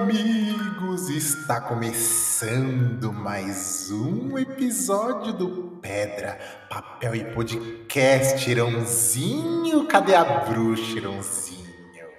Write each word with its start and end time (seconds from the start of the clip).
amigos, 0.00 1.10
está 1.10 1.60
começando 1.60 3.12
mais 3.12 3.90
um 3.90 4.38
episódio 4.38 5.34
do 5.34 5.48
Pedra, 5.82 6.38
Papel 6.70 7.14
e 7.14 7.24
Podcast, 7.26 8.50
Irãozinho. 8.50 9.86
Cadê 9.86 10.14
a 10.14 10.24
bruxa, 10.24 10.96
Irãozinho? 10.96 11.62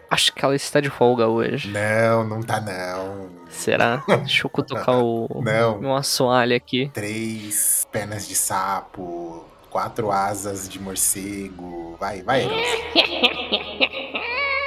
Acho 0.09 0.31
que 0.33 0.45
ela 0.45 0.55
está 0.55 0.79
de 0.79 0.91
folga 0.91 1.27
hoje. 1.27 1.71
Não, 1.71 2.23
não 2.23 2.43
tá 2.43 2.61
não. 2.61 3.29
Será? 3.49 4.03
Deixa 4.07 4.45
eu 4.45 4.49
cutucar 4.51 4.99
o 4.99 5.27
Não. 5.43 5.79
meu 5.79 5.95
assoalho 5.95 6.55
aqui. 6.55 6.91
Três 6.93 7.87
pernas 7.91 8.27
de 8.27 8.35
sapo, 8.35 9.45
quatro 9.71 10.11
asas 10.11 10.69
de 10.69 10.79
morcego. 10.79 11.97
Vai, 11.99 12.21
vai, 12.21 12.43
Irãozinho. 12.45 14.12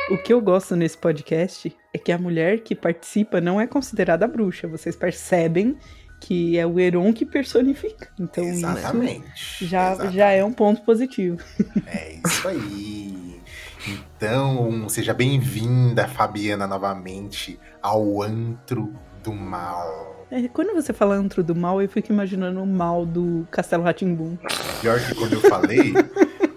O 0.08 0.16
que 0.16 0.32
eu 0.32 0.40
gosto 0.40 0.76
nesse 0.76 0.96
podcast 0.96 1.76
é 1.92 1.98
que 1.98 2.12
a 2.12 2.18
mulher 2.18 2.60
que 2.60 2.76
participa 2.76 3.40
não 3.40 3.60
é 3.60 3.66
considerada 3.66 4.28
bruxa. 4.28 4.68
Vocês 4.68 4.94
percebem 4.94 5.76
que 6.20 6.56
é 6.56 6.64
o 6.64 6.78
Heron 6.78 7.12
que 7.12 7.26
personifica. 7.26 8.08
Então 8.18 8.44
Exatamente. 8.44 9.26
isso 9.34 9.66
já, 9.66 9.92
exatamente. 9.92 10.16
já 10.16 10.30
é 10.30 10.44
um 10.44 10.52
ponto 10.52 10.82
positivo. 10.82 11.38
É 11.86 12.20
isso 12.24 12.46
aí. 12.46 13.40
Então, 13.88 14.88
seja 14.88 15.12
bem-vinda, 15.12 16.06
Fabiana, 16.06 16.68
novamente 16.68 17.58
ao 17.82 18.22
Antro 18.22 18.94
do 19.24 19.32
Mal. 19.32 20.24
É, 20.30 20.46
quando 20.48 20.72
você 20.72 20.92
fala 20.92 21.14
antro 21.14 21.42
do 21.42 21.54
mal, 21.54 21.80
eu 21.80 21.88
fico 21.88 22.12
imaginando 22.12 22.60
o 22.60 22.66
mal 22.66 23.06
do 23.06 23.46
Castelo 23.48 23.84
Ratimbum. 23.84 24.36
Pior 24.80 24.98
que 25.00 25.14
quando 25.14 25.34
eu 25.34 25.40
falei, 25.40 25.94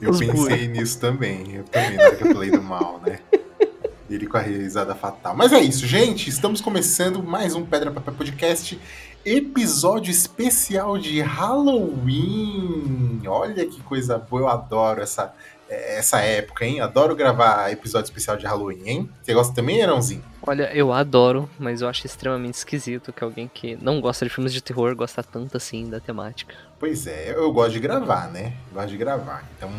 eu 0.02 0.10
Os 0.10 0.20
pensei 0.20 0.68
nisso 0.68 1.00
também. 1.00 1.56
Eu 1.56 1.64
também, 1.66 1.98
na 1.98 2.04
hora 2.04 2.16
que 2.16 2.24
eu 2.24 2.34
falei 2.34 2.50
do 2.50 2.62
mal, 2.64 3.00
né? 3.06 3.20
Ele 4.10 4.26
com 4.26 4.38
a 4.38 4.42
risada 4.42 4.96
fatal. 4.96 5.36
Mas 5.36 5.54
é 5.54 5.60
isso, 5.60 5.86
gente. 5.86 6.30
Estamos 6.30 6.60
começando 6.60 7.22
mais 7.22 7.54
um 7.54 7.64
Pedra 7.64 7.92
Papel 7.92 8.16
Podcast. 8.16 8.80
Episódio 9.24 10.10
especial 10.10 10.98
de 10.98 11.22
Halloween. 11.22 13.22
Olha 13.28 13.68
que 13.68 13.80
coisa 13.84 14.18
boa. 14.18 14.42
Eu 14.42 14.48
adoro 14.48 15.02
essa, 15.02 15.32
essa 15.70 16.22
época, 16.22 16.66
hein? 16.66 16.82
Adoro 16.82 17.16
gravar 17.16 17.72
episódio 17.72 18.08
especial 18.08 18.36
de 18.36 18.48
Halloween, 18.48 18.82
hein? 18.84 19.10
Você 19.22 19.32
gosta 19.32 19.54
também, 19.54 19.80
Erãozinho? 19.80 20.24
Olha, 20.42 20.74
eu 20.74 20.92
adoro, 20.92 21.48
mas 21.60 21.82
eu 21.82 21.88
acho 21.88 22.08
extremamente 22.08 22.56
esquisito 22.56 23.14
que 23.14 23.24
alguém 23.24 23.48
que 23.48 23.78
não 23.80 24.02
gosta 24.02 24.26
de 24.26 24.34
filmes 24.34 24.54
de 24.54 24.64
terror 24.64 24.96
gosta 24.96 25.22
tanto 25.22 25.56
assim 25.56 25.88
da 25.88 26.00
temática. 26.00 26.56
Pois 26.80 27.06
é, 27.06 27.36
eu 27.36 27.54
gosto 27.54 27.74
de 27.74 27.80
gravar, 27.80 28.28
né? 28.32 28.54
Gosto 28.74 28.90
de 28.90 28.98
gravar. 28.98 29.48
Então. 29.56 29.70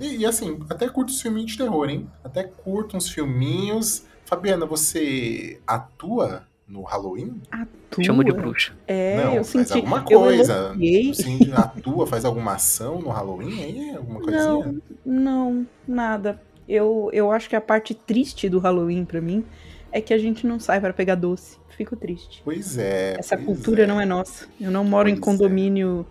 E, 0.00 0.18
e 0.18 0.26
assim, 0.26 0.60
até 0.68 0.88
curto 0.88 1.10
os 1.10 1.20
filminhos 1.20 1.52
de 1.52 1.58
terror, 1.58 1.88
hein? 1.88 2.08
Até 2.22 2.44
curto 2.44 2.96
uns 2.96 3.08
filminhos. 3.08 4.04
Fabiana, 4.24 4.64
você 4.66 5.60
atua 5.66 6.46
no 6.66 6.82
Halloween? 6.82 7.40
Atua. 7.50 8.04
Chamo 8.04 8.24
de 8.24 8.32
bruxa. 8.32 8.72
É, 8.86 9.22
não, 9.22 9.34
eu 9.34 9.44
faz 9.44 9.68
senti. 9.68 9.78
alguma 9.78 10.02
coisa. 10.02 10.74
Sim, 11.14 11.38
atua, 11.54 12.06
faz 12.06 12.24
alguma 12.24 12.54
ação 12.54 13.00
no 13.00 13.10
Halloween 13.10 13.62
aí? 13.62 13.96
Alguma 13.96 14.20
coisinha? 14.20 14.44
Não, 14.44 14.80
não, 15.04 15.66
nada. 15.86 16.40
Eu, 16.68 17.10
eu 17.12 17.30
acho 17.30 17.48
que 17.48 17.56
a 17.56 17.60
parte 17.60 17.94
triste 17.94 18.48
do 18.48 18.58
Halloween 18.58 19.04
pra 19.04 19.20
mim 19.20 19.44
é 19.92 20.00
que 20.00 20.12
a 20.14 20.18
gente 20.18 20.46
não 20.46 20.58
sai 20.58 20.80
pra 20.80 20.92
pegar 20.92 21.14
doce. 21.14 21.58
Fico 21.76 21.96
triste. 21.96 22.40
Pois 22.44 22.78
é. 22.78 23.16
Essa 23.18 23.36
pois 23.36 23.46
cultura 23.46 23.82
é. 23.82 23.86
não 23.86 24.00
é 24.00 24.06
nossa. 24.06 24.46
Eu 24.60 24.70
não 24.70 24.84
moro 24.84 25.08
em 25.08 25.16
Pois 25.16 25.40
é. 25.40 26.04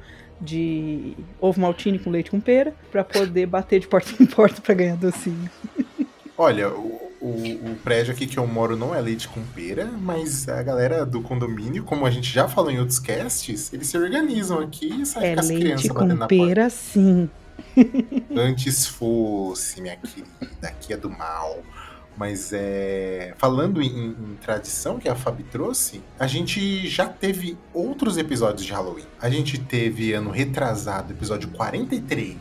De 0.43 1.15
ovo 1.39 1.59
maltine 1.61 1.97
com 1.99 2.09
leite 2.09 2.29
com 2.31 2.39
pera 2.39 2.73
pra 2.91 3.03
poder 3.03 3.45
bater 3.45 3.79
de 3.79 3.87
porta 3.87 4.11
em 4.21 4.25
porta 4.25 4.61
pra 4.61 4.73
ganhar 4.73 4.95
docinho. 4.97 5.49
Olha, 6.37 6.69
o, 6.69 7.11
o, 7.21 7.71
o 7.71 7.75
prédio 7.83 8.13
aqui 8.13 8.25
que 8.27 8.37
eu 8.37 8.47
moro 8.47 8.75
não 8.75 8.93
é 8.93 8.99
leite 8.99 9.27
com 9.27 9.41
pera, 9.43 9.85
mas 9.85 10.47
a 10.49 10.61
galera 10.63 11.05
do 11.05 11.21
condomínio, 11.21 11.83
como 11.83 12.05
a 12.05 12.11
gente 12.11 12.31
já 12.31 12.47
falou 12.47 12.71
em 12.71 12.79
outros 12.79 12.99
casts, 12.99 13.71
eles 13.71 13.87
se 13.87 13.97
organizam 13.97 14.59
aqui 14.59 15.01
e 15.01 15.05
saem 15.05 15.29
É 15.29 15.33
com 15.33 15.39
as 15.39 15.51
crianças 15.51 15.91
batendo 15.91 16.15
na 16.15 16.29
porta. 16.29 16.55
pera, 16.55 16.69
sim. 16.69 17.29
Antes 18.35 18.87
fosse, 18.87 19.79
minha 19.79 19.95
querida, 19.97 20.27
aqui 20.63 20.91
é 20.93 20.97
do 20.97 21.09
mal. 21.09 21.63
Mas 22.17 22.51
é. 22.53 23.33
Falando 23.37 23.81
em, 23.81 24.09
em 24.09 24.37
tradição 24.41 24.99
que 24.99 25.09
a 25.09 25.15
Fabi 25.15 25.43
trouxe, 25.43 26.01
a 26.19 26.27
gente 26.27 26.87
já 26.87 27.07
teve 27.07 27.57
outros 27.73 28.17
episódios 28.17 28.65
de 28.65 28.71
Halloween. 28.71 29.05
A 29.19 29.29
gente 29.29 29.57
teve 29.57 30.13
ano 30.13 30.31
retrasado, 30.31 31.13
episódio 31.13 31.49
43, 31.49 32.37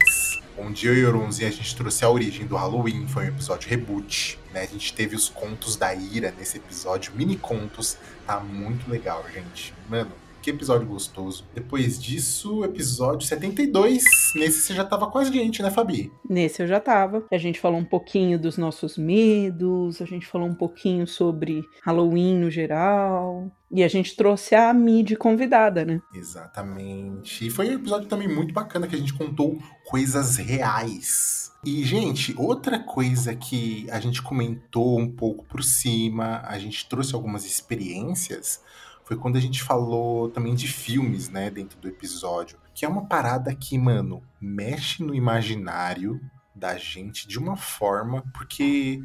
onde 0.58 0.86
eu 0.86 0.94
e 0.94 1.04
Oronzi 1.04 1.44
a 1.44 1.50
gente 1.50 1.74
trouxe 1.74 2.04
a 2.04 2.10
origem 2.10 2.46
do 2.46 2.56
Halloween, 2.56 3.06
foi 3.06 3.24
um 3.24 3.28
episódio 3.28 3.68
reboot. 3.68 4.38
Né? 4.52 4.62
A 4.62 4.66
gente 4.66 4.92
teve 4.92 5.16
os 5.16 5.28
contos 5.28 5.76
da 5.76 5.94
ira 5.94 6.34
nesse 6.36 6.58
episódio, 6.58 7.12
mini 7.16 7.36
contos. 7.36 7.96
Tá 8.26 8.38
muito 8.40 8.90
legal, 8.90 9.24
gente. 9.32 9.74
Mano, 9.88 10.12
que 10.42 10.50
episódio 10.50 10.88
gostoso. 10.88 11.46
Depois 11.54 12.02
disso, 12.02 12.64
episódio 12.64 13.26
72. 13.26 14.02
Nesse 14.34 14.60
você 14.60 14.74
já 14.74 14.84
tava 14.84 15.06
com 15.06 15.18
a 15.18 15.24
gente, 15.24 15.62
né, 15.62 15.70
Fabi? 15.70 16.12
Nesse 16.28 16.60
eu 16.60 16.66
já 16.66 16.80
tava. 16.80 17.24
A 17.30 17.38
gente 17.38 17.60
falou 17.60 17.78
um 17.78 17.84
pouquinho 17.84 18.38
dos 18.38 18.58
nossos 18.58 18.98
medos, 18.98 20.02
a 20.02 20.04
gente 20.04 20.26
falou 20.26 20.48
um 20.48 20.54
pouquinho 20.54 21.06
sobre 21.06 21.62
Halloween 21.84 22.38
no 22.38 22.50
geral. 22.50 23.50
E 23.70 23.82
a 23.82 23.88
gente 23.88 24.16
trouxe 24.16 24.54
a 24.54 24.74
Mid 24.74 25.16
convidada, 25.16 25.84
né? 25.84 26.02
Exatamente. 26.12 27.46
E 27.46 27.50
foi 27.50 27.70
um 27.70 27.74
episódio 27.74 28.08
também 28.08 28.28
muito 28.28 28.52
bacana 28.52 28.86
que 28.86 28.96
a 28.96 28.98
gente 28.98 29.14
contou 29.14 29.58
coisas 29.86 30.36
reais. 30.36 31.52
E, 31.64 31.84
gente, 31.84 32.34
outra 32.36 32.80
coisa 32.80 33.36
que 33.36 33.86
a 33.88 34.00
gente 34.00 34.20
comentou 34.20 34.98
um 34.98 35.08
pouco 35.08 35.44
por 35.44 35.62
cima, 35.62 36.42
a 36.44 36.58
gente 36.58 36.88
trouxe 36.88 37.14
algumas 37.14 37.46
experiências, 37.46 38.60
foi 39.04 39.16
quando 39.16 39.36
a 39.36 39.40
gente 39.40 39.62
falou 39.62 40.30
também 40.30 40.54
de 40.54 40.68
filmes, 40.68 41.28
né, 41.28 41.50
dentro 41.50 41.78
do 41.78 41.88
episódio. 41.88 42.58
Que 42.74 42.84
é 42.84 42.88
uma 42.88 43.06
parada 43.06 43.54
que, 43.54 43.76
mano, 43.78 44.22
mexe 44.40 45.02
no 45.02 45.14
imaginário 45.14 46.20
da 46.54 46.76
gente 46.76 47.26
de 47.26 47.38
uma 47.38 47.56
forma, 47.56 48.22
porque 48.32 49.02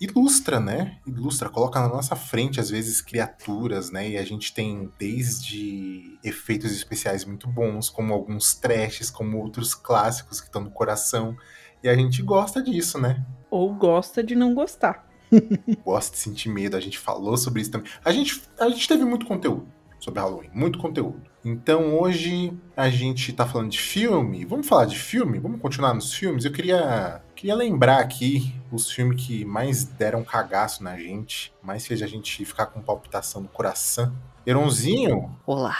ilustra, 0.00 0.58
né? 0.58 0.98
Ilustra, 1.06 1.50
coloca 1.50 1.78
na 1.80 1.88
nossa 1.88 2.16
frente, 2.16 2.58
às 2.58 2.70
vezes, 2.70 3.02
criaturas, 3.02 3.90
né? 3.90 4.10
E 4.10 4.16
a 4.16 4.24
gente 4.24 4.54
tem 4.54 4.90
desde 4.98 6.18
efeitos 6.24 6.72
especiais 6.72 7.24
muito 7.24 7.48
bons, 7.48 7.90
como 7.90 8.14
alguns 8.14 8.54
trashes, 8.54 9.10
como 9.10 9.38
outros 9.38 9.74
clássicos 9.74 10.40
que 10.40 10.46
estão 10.46 10.62
no 10.62 10.70
coração. 10.70 11.36
E 11.82 11.88
a 11.88 11.94
gente 11.94 12.22
gosta 12.22 12.62
disso, 12.62 12.98
né? 12.98 13.24
Ou 13.50 13.74
gosta 13.74 14.22
de 14.22 14.34
não 14.34 14.54
gostar. 14.54 15.09
Gosta 15.84 16.12
de 16.12 16.18
sentir 16.18 16.48
medo, 16.48 16.76
a 16.76 16.80
gente 16.80 16.98
falou 16.98 17.36
sobre 17.36 17.62
isso 17.62 17.70
também. 17.70 17.90
A 18.04 18.12
gente, 18.12 18.42
a 18.58 18.68
gente 18.68 18.86
teve 18.86 19.04
muito 19.04 19.26
conteúdo 19.26 19.66
sobre 20.00 20.20
Halloween, 20.20 20.50
muito 20.52 20.78
conteúdo. 20.78 21.20
Então 21.44 21.98
hoje 21.98 22.52
a 22.76 22.88
gente 22.90 23.32
tá 23.32 23.46
falando 23.46 23.70
de 23.70 23.78
filme. 23.78 24.44
Vamos 24.44 24.66
falar 24.66 24.86
de 24.86 24.98
filme? 24.98 25.38
Vamos 25.38 25.60
continuar 25.60 25.94
nos 25.94 26.12
filmes? 26.12 26.44
Eu 26.44 26.52
queria, 26.52 27.22
queria 27.34 27.54
lembrar 27.54 28.00
aqui 28.00 28.54
os 28.72 28.90
filmes 28.90 29.24
que 29.24 29.44
mais 29.44 29.84
deram 29.84 30.24
cagaço 30.24 30.82
na 30.82 30.96
gente, 30.96 31.52
mais 31.62 31.86
fez 31.86 32.02
a 32.02 32.06
gente 32.06 32.44
ficar 32.44 32.66
com 32.66 32.82
palpitação 32.82 33.42
no 33.42 33.48
coração. 33.48 34.14
Heronzinho, 34.46 35.36
Olá. 35.46 35.76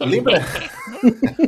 lembra? 0.00 0.42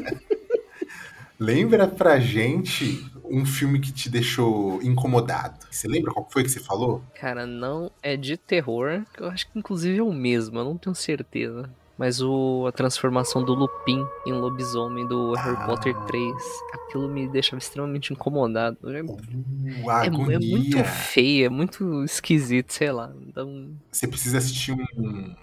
lembra 1.39 1.89
pra 1.89 2.21
gente 2.21 3.11
um 3.31 3.47
filme 3.47 3.81
que 3.81 3.93
te 3.93 4.09
deixou 4.11 4.83
incomodado. 4.83 5.59
Você 5.71 5.87
lembra 5.89 6.13
qual 6.13 6.29
foi 6.31 6.43
que 6.43 6.49
você 6.51 6.61
falou? 6.61 7.03
Cara, 7.15 7.47
não 7.47 7.91
é 8.03 8.17
de 8.17 8.37
terror, 8.37 9.03
eu 9.19 9.29
acho 9.29 9.47
que 9.51 9.59
inclusive 9.59 9.99
é 9.99 10.03
o 10.03 10.13
mesmo, 10.13 10.59
eu 10.59 10.65
não 10.65 10.77
tenho 10.77 10.95
certeza. 10.95 11.71
Mas 11.97 12.23
o, 12.23 12.65
a 12.67 12.73
transformação 12.73 13.45
do 13.45 13.53
Lupin 13.53 14.03
em 14.27 14.33
lobisomem 14.33 15.07
do 15.07 15.35
Harry 15.35 15.57
Ah. 15.61 15.67
Potter 15.67 15.95
3, 16.07 16.35
aquilo 16.73 17.07
me 17.09 17.29
deixava 17.29 17.59
extremamente 17.59 18.11
incomodado. 18.13 18.79
É, 18.91 19.03
Uh, 19.03 19.91
é, 19.91 20.07
é 20.07 20.39
muito 20.39 20.83
feio, 20.85 21.45
é 21.47 21.49
muito 21.51 22.03
esquisito, 22.05 22.73
sei 22.73 22.91
lá. 22.91 23.13
Então, 23.29 23.71
Você 23.93 24.07
precisa 24.09 24.39
assistir 24.39 24.73
um, 24.73 25.35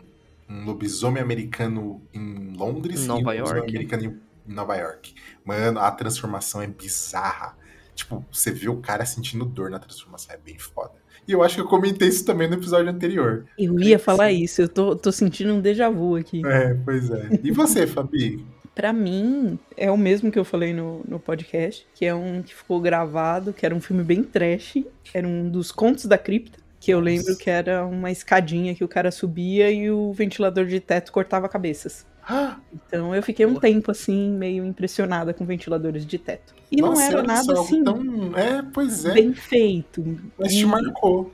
um 0.49 0.65
lobisomem 0.65 1.21
americano 1.21 2.01
em 2.13 2.53
Londres 2.57 3.01
Em 3.01 3.03
e 3.03 3.07
Nova 3.07 3.21
um 3.21 3.25
lobisomem 3.25 3.55
York. 3.57 3.69
americano 3.69 4.03
em 4.47 4.51
Nova 4.53 4.75
York. 4.77 5.13
Mano, 5.45 5.79
a 5.79 5.91
transformação 5.91 6.61
é 6.61 6.67
bizarra. 6.67 7.55
Tipo, 7.97 8.23
você 8.31 8.51
vê 8.51 8.69
o 8.69 8.77
cara 8.77 9.05
sentindo 9.07 9.43
dor 9.43 9.71
na 9.71 9.79
transformação, 9.79 10.35
é 10.35 10.37
bem 10.37 10.57
foda. 10.59 10.93
E 11.27 11.31
eu 11.31 11.41
acho 11.41 11.55
que 11.55 11.61
eu 11.61 11.67
comentei 11.67 12.07
isso 12.07 12.23
também 12.23 12.47
no 12.47 12.53
episódio 12.53 12.89
anterior. 12.89 13.45
Eu 13.57 13.77
ia 13.79 13.97
falar 13.97 14.29
Sim. 14.29 14.43
isso, 14.43 14.61
eu 14.61 14.69
tô, 14.69 14.95
tô 14.95 15.11
sentindo 15.11 15.51
um 15.51 15.59
déjà 15.59 15.89
vu 15.89 16.15
aqui. 16.15 16.45
É, 16.45 16.75
pois 16.85 17.09
é. 17.09 17.27
E 17.43 17.51
você, 17.51 17.85
Fabi? 17.87 18.45
Pra 18.75 18.93
mim, 18.93 19.57
é 19.75 19.89
o 19.91 19.97
mesmo 19.97 20.31
que 20.31 20.37
eu 20.37 20.45
falei 20.45 20.73
no, 20.73 21.01
no 21.07 21.19
podcast, 21.19 21.87
que 21.95 22.05
é 22.05 22.13
um 22.13 22.43
que 22.43 22.53
ficou 22.53 22.79
gravado, 22.79 23.51
que 23.51 23.65
era 23.65 23.73
um 23.73 23.81
filme 23.81 24.03
bem 24.03 24.23
trash, 24.23 24.77
era 25.11 25.27
um 25.27 25.49
dos 25.49 25.71
contos 25.71 26.05
da 26.05 26.19
cripta, 26.19 26.59
que 26.87 26.93
eu 26.93 27.01
lembro 27.01 27.35
que 27.35 27.49
era 27.49 27.85
uma 27.85 28.09
escadinha 28.09 28.73
que 28.73 28.81
o 28.81 28.87
cara 28.87 29.11
subia 29.11 29.69
e 29.69 29.91
o 29.91 30.13
ventilador 30.13 30.65
de 30.65 30.79
teto 30.79 31.11
cortava 31.11 31.49
cabeças. 31.49 32.05
Então 32.87 33.13
eu 33.13 33.21
fiquei 33.21 33.45
um 33.45 33.55
Porra. 33.55 33.61
tempo 33.63 33.91
assim, 33.91 34.31
meio 34.31 34.63
impressionada 34.65 35.33
com 35.33 35.45
ventiladores 35.45 36.05
de 36.05 36.17
teto. 36.17 36.55
E 36.71 36.77
não 36.77 36.91
nossa, 36.91 37.03
era 37.03 37.17
olha 37.17 37.27
nada 37.27 37.43
só, 37.55 37.61
assim 37.61 37.83
Tão... 37.83 38.01
É, 38.37 38.61
pois 38.73 39.03
é. 39.03 39.13
bem 39.13 39.33
feito. 39.33 40.17
Mas 40.37 40.53
te 40.53 40.65
marcou. 40.65 41.33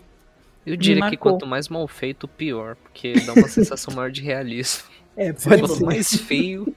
Eu 0.66 0.76
diria 0.76 1.08
que 1.08 1.18
quanto 1.18 1.46
mais 1.46 1.70
mal 1.70 1.88
feito, 1.88 2.28
pior, 2.28 2.76
porque 2.76 3.14
dá 3.24 3.34
uma 3.34 3.48
sensação 3.48 3.94
maior 3.94 4.10
de 4.10 4.22
realismo. 4.22 4.86
É, 5.16 5.32
pode 5.32 5.62
Quanto 5.62 5.76
ser. 5.76 5.86
mais 5.86 6.12
feio, 6.16 6.76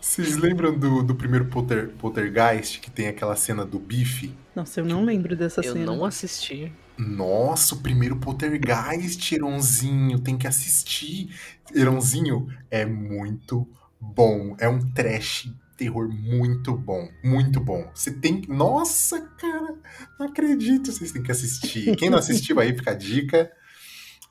Vocês 0.00 0.36
lembram 0.36 0.76
do, 0.76 1.04
do 1.04 1.14
primeiro 1.14 1.44
Polter, 1.44 1.90
Poltergeist, 1.90 2.80
que 2.80 2.90
tem 2.90 3.06
aquela 3.06 3.36
cena 3.36 3.64
do 3.64 3.78
bife? 3.78 4.32
Nossa, 4.52 4.80
eu 4.80 4.84
não 4.84 5.04
lembro 5.04 5.36
dessa 5.36 5.60
eu 5.60 5.74
cena. 5.74 5.84
não 5.86 6.04
assisti. 6.04 6.72
Nossa, 6.98 7.74
o 7.74 7.78
primeiro 7.78 8.16
Poltergeist, 8.16 9.32
Heronzinho, 9.34 10.18
tem 10.20 10.36
que 10.36 10.46
assistir. 10.46 11.34
Heronzinho 11.74 12.48
é 12.70 12.84
muito 12.86 13.68
bom. 14.00 14.56
É 14.58 14.68
um 14.68 14.78
trash 14.92 15.50
terror 15.76 16.08
muito 16.08 16.74
bom. 16.76 17.08
Muito 17.22 17.60
bom. 17.60 17.90
Você 17.94 18.10
tem. 18.10 18.42
Nossa, 18.48 19.20
cara, 19.38 19.74
não 20.18 20.26
acredito. 20.28 20.90
Vocês 20.90 21.12
têm 21.12 21.22
que 21.22 21.30
assistir. 21.32 21.94
Quem 21.96 22.08
não 22.08 22.18
assistiu 22.18 22.58
aí, 22.60 22.74
fica 22.74 22.92
a 22.92 22.94
dica. 22.94 23.50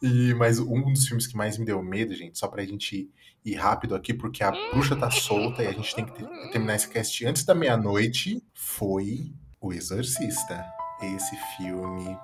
E, 0.02 0.34
mas 0.34 0.60
um 0.60 0.92
dos 0.92 1.08
filmes 1.08 1.26
que 1.28 1.38
mais 1.38 1.58
me 1.58 1.66
deu 1.66 1.82
medo, 1.82 2.14
gente, 2.14 2.38
só 2.38 2.48
pra 2.48 2.66
gente 2.66 3.10
ir 3.46 3.56
rápido 3.56 3.96
aqui, 3.96 4.14
porque 4.14 4.44
a 4.44 4.52
bruxa 4.72 4.96
tá 4.96 5.10
solta 5.10 5.64
e 5.64 5.68
a 5.68 5.72
gente 5.72 5.96
tem 5.96 6.06
que 6.06 6.12
ter- 6.14 6.28
terminar 6.52 6.76
esse 6.76 6.90
cast 6.90 7.26
antes 7.26 7.44
da 7.46 7.56
meia-noite, 7.56 8.44
foi 8.54 9.32
O 9.62 9.72
Exorcista. 9.72 10.66
Esse 11.02 11.36
filme 11.58 12.16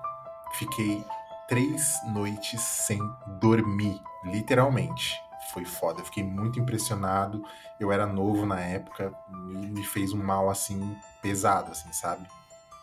Fiquei 0.54 1.04
três 1.48 1.98
noites 2.12 2.60
sem 2.60 2.98
dormir, 3.40 4.00
literalmente. 4.24 5.14
Foi 5.52 5.64
foda, 5.64 6.00
eu 6.00 6.04
fiquei 6.04 6.22
muito 6.22 6.58
impressionado. 6.58 7.44
Eu 7.78 7.92
era 7.92 8.06
novo 8.06 8.46
na 8.46 8.60
época, 8.60 9.12
me, 9.28 9.66
me 9.66 9.84
fez 9.84 10.12
um 10.12 10.22
mal 10.22 10.48
assim, 10.48 10.96
pesado, 11.20 11.72
assim, 11.72 11.92
sabe? 11.92 12.26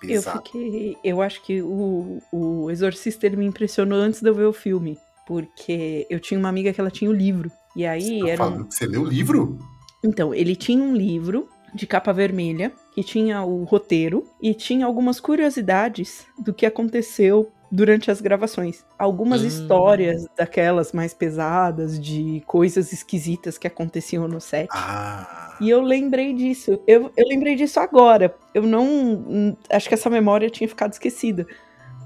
Eu 0.04 0.22
Pesado. 0.22 0.42
fiquei. 0.44 0.98
Eu 1.04 1.22
acho 1.22 1.42
que 1.42 1.62
o, 1.62 2.22
o 2.32 2.72
Exorcista 2.72 3.26
ele 3.26 3.36
me 3.36 3.46
impressionou 3.46 4.00
antes 4.00 4.22
de 4.22 4.30
eu 4.30 4.34
ver 4.34 4.46
o 4.46 4.54
filme. 4.54 4.98
Porque 5.26 6.08
eu 6.10 6.20
tinha 6.20 6.40
uma 6.40 6.50
amiga 6.50 6.74
que 6.74 6.80
ela 6.80 6.90
tinha 6.90 7.10
o 7.10 7.14
livro. 7.14 7.52
E 7.76 7.86
aí 7.86 8.20
Você 8.20 8.26
tá 8.26 8.30
era 8.30 8.44
um, 8.44 8.46
falando 8.46 8.68
que 8.68 8.76
você 8.76 8.86
leu 8.86 9.02
o 9.02 9.08
livro? 9.08 9.60
Então, 10.04 10.34
ele 10.34 10.56
tinha 10.56 10.82
um 10.82 10.96
livro 10.96 11.50
de 11.74 11.86
capa 11.86 12.12
vermelha, 12.12 12.72
que 12.94 13.04
tinha 13.04 13.44
o 13.44 13.64
roteiro 13.64 14.26
e 14.42 14.54
tinha 14.54 14.86
algumas 14.86 15.20
curiosidades 15.20 16.26
do 16.38 16.54
que 16.54 16.66
aconteceu 16.66 17.52
durante 17.72 18.10
as 18.10 18.20
gravações. 18.22 18.84
Algumas 18.98 19.42
Hum. 19.42 19.48
histórias 19.48 20.26
daquelas 20.38 20.92
mais 20.92 21.14
pesadas, 21.14 22.00
de 22.00 22.42
coisas 22.48 22.92
esquisitas 22.92 23.58
que 23.58 23.68
aconteciam 23.68 24.28
no 24.28 24.42
set. 24.42 24.68
Ah. 24.72 25.58
E 25.62 25.70
eu 25.70 25.82
lembrei 25.82 26.34
disso. 26.34 26.82
Eu, 26.88 27.12
eu 27.16 27.28
lembrei 27.28 27.56
disso 27.56 27.80
agora. 27.80 28.36
Eu 28.54 28.64
não. 28.64 29.56
Acho 29.70 29.88
que 29.88 29.94
essa 29.94 30.10
memória 30.10 30.50
tinha 30.50 30.68
ficado 30.68 30.94
esquecida. 30.94 31.46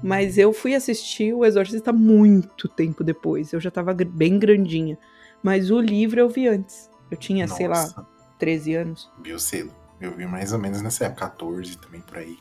Mas 0.02 0.36
eu 0.36 0.52
fui 0.52 0.74
assistir 0.74 1.32
o 1.32 1.44
Exorcista 1.44 1.92
muito 1.92 2.68
tempo 2.68 3.02
depois. 3.02 3.52
Eu 3.52 3.60
já 3.60 3.70
tava 3.70 3.94
bem 3.94 4.38
grandinha. 4.38 4.98
Mas 5.42 5.70
o 5.70 5.80
livro 5.80 6.20
eu 6.20 6.28
vi 6.28 6.46
antes. 6.48 6.90
Eu 7.10 7.16
tinha, 7.16 7.46
sei 7.48 7.68
lá, 7.68 7.80
Nossa, 7.82 8.06
13 8.38 8.74
anos. 8.74 9.10
Viu 9.22 9.38
cedo. 9.38 9.70
Eu 10.00 10.10
vi 10.14 10.26
mais 10.26 10.52
ou 10.52 10.58
menos 10.58 10.82
nessa 10.82 11.06
época, 11.06 11.28
14 11.28 11.78
também 11.78 12.00
por 12.02 12.18
aí. 12.18 12.36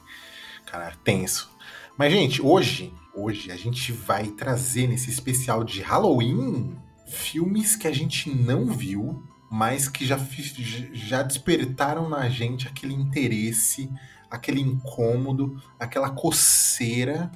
Cara, 0.65 0.91
tenso. 1.03 1.52
Mas, 1.97 2.11
gente, 2.11 2.41
hoje, 2.41 2.93
hoje 3.13 3.51
a 3.51 3.55
gente 3.55 3.91
vai 3.91 4.27
trazer 4.27 4.87
nesse 4.87 5.09
especial 5.09 5.63
de 5.63 5.81
Halloween 5.81 6.75
filmes 7.07 7.75
que 7.75 7.87
a 7.87 7.91
gente 7.91 8.29
não 8.29 8.65
viu, 8.65 9.23
mas 9.51 9.87
que 9.87 10.05
já, 10.05 10.19
já 10.93 11.21
despertaram 11.21 12.09
na 12.09 12.27
gente 12.29 12.67
aquele 12.67 12.93
interesse, 12.93 13.89
aquele 14.29 14.59
incômodo, 14.61 15.61
aquela 15.79 16.09
coceira 16.09 17.31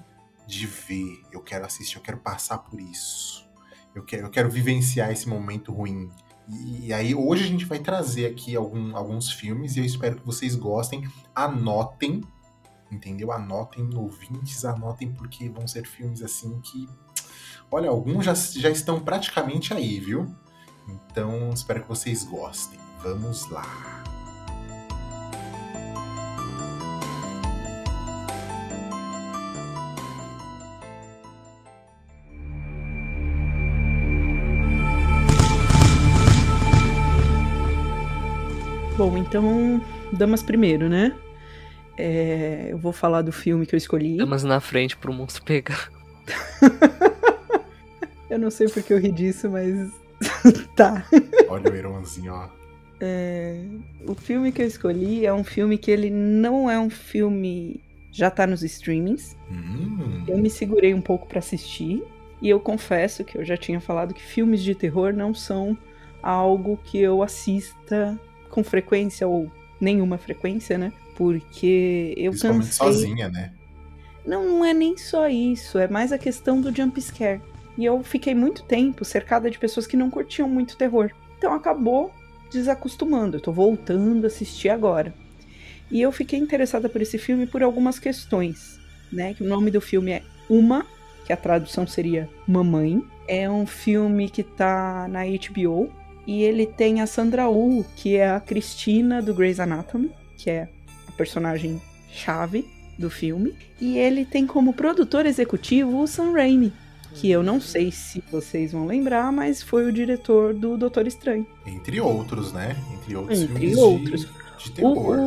de 0.47 0.65
ver. 0.65 1.21
Eu 1.31 1.41
quero 1.41 1.65
assistir, 1.65 1.97
eu 1.97 2.01
quero 2.01 2.17
passar 2.17 2.57
por 2.59 2.81
isso. 2.81 3.45
Eu 3.93 4.03
quero, 4.03 4.25
eu 4.25 4.29
quero 4.31 4.49
vivenciar 4.49 5.11
esse 5.11 5.27
momento 5.29 5.71
ruim. 5.71 6.09
E, 6.49 6.91
aí, 6.93 7.13
hoje 7.13 7.43
a 7.43 7.47
gente 7.47 7.65
vai 7.65 7.77
trazer 7.77 8.25
aqui 8.25 8.55
algum- 8.55 8.95
alguns 8.95 9.29
filmes 9.31 9.75
e 9.75 9.79
eu 9.79 9.85
espero 9.85 10.15
que 10.15 10.25
vocês 10.25 10.55
gostem. 10.55 11.07
Anotem, 11.35 12.23
entendeu? 12.91 13.31
Anotem, 13.31 13.89
ouvintes, 13.95 14.65
anotem, 14.65 15.11
porque 15.11 15.49
vão 15.49 15.67
ser 15.67 15.85
filmes 15.85 16.21
assim 16.21 16.59
que. 16.61 16.87
Olha, 17.69 17.89
alguns 17.89 18.25
já, 18.25 18.33
já 18.33 18.69
estão 18.69 18.99
praticamente 18.99 19.73
aí, 19.73 19.99
viu? 19.99 20.33
Então, 20.87 21.49
espero 21.49 21.81
que 21.81 21.89
vocês 21.89 22.23
gostem. 22.23 22.79
Vamos 23.03 23.49
lá. 23.49 24.03
Bom, 38.97 39.15
então, 39.15 39.79
damas 40.11 40.41
primeiro, 40.41 40.89
né? 40.89 41.15
É, 41.97 42.67
eu 42.69 42.77
vou 42.77 42.93
falar 42.93 43.21
do 43.23 43.31
filme 43.31 43.65
que 43.65 43.73
eu 43.73 43.77
escolhi. 43.77 44.17
Damas 44.17 44.43
na 44.43 44.59
frente 44.59 44.95
pro 44.95 45.11
monstro 45.13 45.43
pegar. 45.43 45.89
Eu 48.29 48.37
não 48.37 48.51
sei 48.51 48.67
porque 48.67 48.91
eu 48.93 48.99
ri 48.99 49.11
disso, 49.11 49.49
mas. 49.49 49.89
tá. 50.75 51.05
Olha 51.47 51.71
o 51.71 51.75
Heronzinho, 51.75 52.33
ó. 52.33 52.49
É, 52.99 53.63
o 54.05 54.13
filme 54.15 54.51
que 54.51 54.61
eu 54.61 54.65
escolhi 54.67 55.25
é 55.25 55.33
um 55.33 55.43
filme 55.43 55.77
que 55.77 55.89
ele 55.91 56.09
não 56.09 56.69
é 56.69 56.77
um 56.79 56.89
filme. 56.89 57.79
Já 58.11 58.29
tá 58.29 58.45
nos 58.47 58.63
streamings. 58.63 59.37
Hum, 59.49 60.23
Eu 60.27 60.37
me 60.37 60.49
segurei 60.49 60.93
um 60.93 61.01
pouco 61.01 61.27
pra 61.27 61.39
assistir. 61.39 62.03
E 62.41 62.49
eu 62.49 62.59
confesso 62.59 63.23
que 63.23 63.37
eu 63.37 63.45
já 63.45 63.55
tinha 63.55 63.79
falado 63.79 64.13
que 64.13 64.21
filmes 64.21 64.61
de 64.61 64.75
terror 64.75 65.13
não 65.13 65.33
são 65.33 65.77
algo 66.21 66.77
que 66.83 66.99
eu 66.99 67.23
assista 67.23 68.19
com 68.49 68.63
frequência 68.63 69.27
ou 69.27 69.49
nenhuma 69.79 70.17
frequência, 70.17 70.77
né? 70.77 70.91
Porque 71.17 72.13
eu 72.15 72.29
principalmente 72.29 72.67
cansei. 72.67 72.85
sozinha, 72.85 73.27
né? 73.27 73.51
Não, 74.23 74.47
não 74.47 74.65
é 74.65 74.71
nem 74.71 74.95
só 74.95 75.27
isso, 75.27 75.79
é 75.79 75.87
mais 75.87 76.11
a 76.11 76.17
questão 76.17 76.61
do 76.61 76.73
jump 76.73 77.01
scare. 77.01 77.41
E 77.75 77.83
eu 77.83 78.03
fiquei 78.03 78.35
muito 78.35 78.63
tempo 78.63 79.03
cercada 79.03 79.49
de 79.49 79.57
pessoas 79.57 79.87
que 79.87 79.97
não 79.97 80.11
curtiam 80.11 80.47
muito 80.47 80.77
terror. 80.77 81.09
Então 81.37 81.53
acabou 81.53 82.13
desacostumando. 82.51 83.37
Eu 83.37 83.41
tô 83.41 83.51
voltando 83.51 84.25
a 84.25 84.27
assistir 84.27 84.69
agora. 84.69 85.11
E 85.89 86.01
eu 86.01 86.11
fiquei 86.11 86.37
interessada 86.37 86.87
por 86.87 87.01
esse 87.01 87.17
filme 87.17 87.47
por 87.47 87.63
algumas 87.63 87.97
questões, 87.97 88.79
né? 89.11 89.33
Que 89.33 89.43
o 89.43 89.47
nome 89.47 89.71
do 89.71 89.81
filme 89.81 90.11
é 90.11 90.21
Uma, 90.47 90.85
que 91.25 91.33
a 91.33 91.37
tradução 91.37 91.87
seria 91.87 92.29
Mamãe. 92.47 93.03
É 93.27 93.49
um 93.49 93.65
filme 93.65 94.29
que 94.29 94.43
tá 94.43 95.07
na 95.07 95.21
HBO 95.25 95.91
e 96.27 96.43
ele 96.43 96.67
tem 96.67 97.01
a 97.01 97.07
Sandra 97.07 97.49
Oh, 97.49 97.83
que 97.95 98.17
é 98.17 98.29
a 98.29 98.39
Cristina 98.39 99.19
do 99.19 99.33
Grey's 99.33 99.59
Anatomy, 99.59 100.11
que 100.37 100.49
é 100.49 100.69
personagem 101.17 101.81
chave 102.11 102.65
do 102.97 103.09
filme. 103.09 103.53
E 103.81 103.97
ele 103.97 104.25
tem 104.25 104.45
como 104.47 104.73
produtor 104.73 105.25
executivo 105.25 106.01
o 106.01 106.07
Sam 106.07 106.31
Raimi, 106.31 106.71
que 107.13 107.29
eu 107.29 107.43
não 107.43 107.59
sei 107.59 107.91
se 107.91 108.23
vocês 108.31 108.71
vão 108.71 108.85
lembrar, 108.85 109.31
mas 109.31 109.61
foi 109.61 109.85
o 109.85 109.91
diretor 109.91 110.53
do 110.53 110.77
Doutor 110.77 111.07
Estranho. 111.07 111.45
Entre 111.65 111.99
outros, 111.99 112.53
né? 112.53 112.75
Entre 112.93 113.15
outros 113.15 113.41
Entre 113.41 113.57
filmes 113.59 113.77
outros. 113.77 114.21
De, 114.21 114.71
de 114.73 114.85
O, 114.85 114.93
terror. 114.93 115.17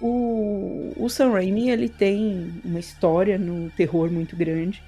o, 0.00 0.06
o, 0.06 0.92
o 1.04 1.08
Sam 1.08 1.30
Raimi, 1.32 1.70
ele 1.70 1.88
tem 1.88 2.52
uma 2.64 2.78
história 2.80 3.38
no 3.38 3.70
terror 3.70 4.10
muito 4.10 4.36
grande. 4.36 4.82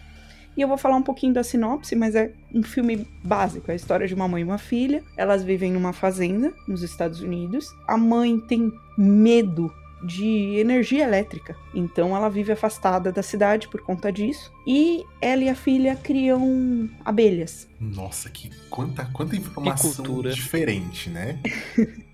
E 0.54 0.60
eu 0.60 0.68
vou 0.68 0.76
falar 0.76 0.96
um 0.96 1.02
pouquinho 1.02 1.32
da 1.32 1.42
sinopse, 1.42 1.96
mas 1.96 2.14
é 2.14 2.30
um 2.54 2.62
filme 2.62 3.06
básico. 3.24 3.70
É 3.70 3.72
a 3.72 3.76
história 3.76 4.06
de 4.06 4.14
uma 4.14 4.28
mãe 4.28 4.42
e 4.42 4.44
uma 4.44 4.58
filha. 4.58 5.02
Elas 5.16 5.42
vivem 5.42 5.72
numa 5.72 5.94
fazenda 5.94 6.52
nos 6.68 6.82
Estados 6.82 7.22
Unidos. 7.22 7.68
A 7.88 7.96
mãe 7.96 8.38
tem 8.38 8.70
medo 8.98 9.72
de 10.02 10.56
energia 10.58 11.04
elétrica. 11.04 11.56
Então 11.74 12.16
ela 12.16 12.28
vive 12.28 12.52
afastada 12.52 13.12
da 13.12 13.22
cidade 13.22 13.68
por 13.68 13.80
conta 13.82 14.12
disso. 14.12 14.52
E 14.66 15.04
ela 15.20 15.44
e 15.44 15.48
a 15.48 15.54
filha 15.54 15.96
criam 15.96 16.88
abelhas. 17.04 17.68
Nossa, 17.80 18.28
que 18.28 18.50
quanta, 18.68 19.04
quanta 19.12 19.36
informação 19.36 20.04
cultura. 20.04 20.32
diferente, 20.32 21.10
né? 21.10 21.38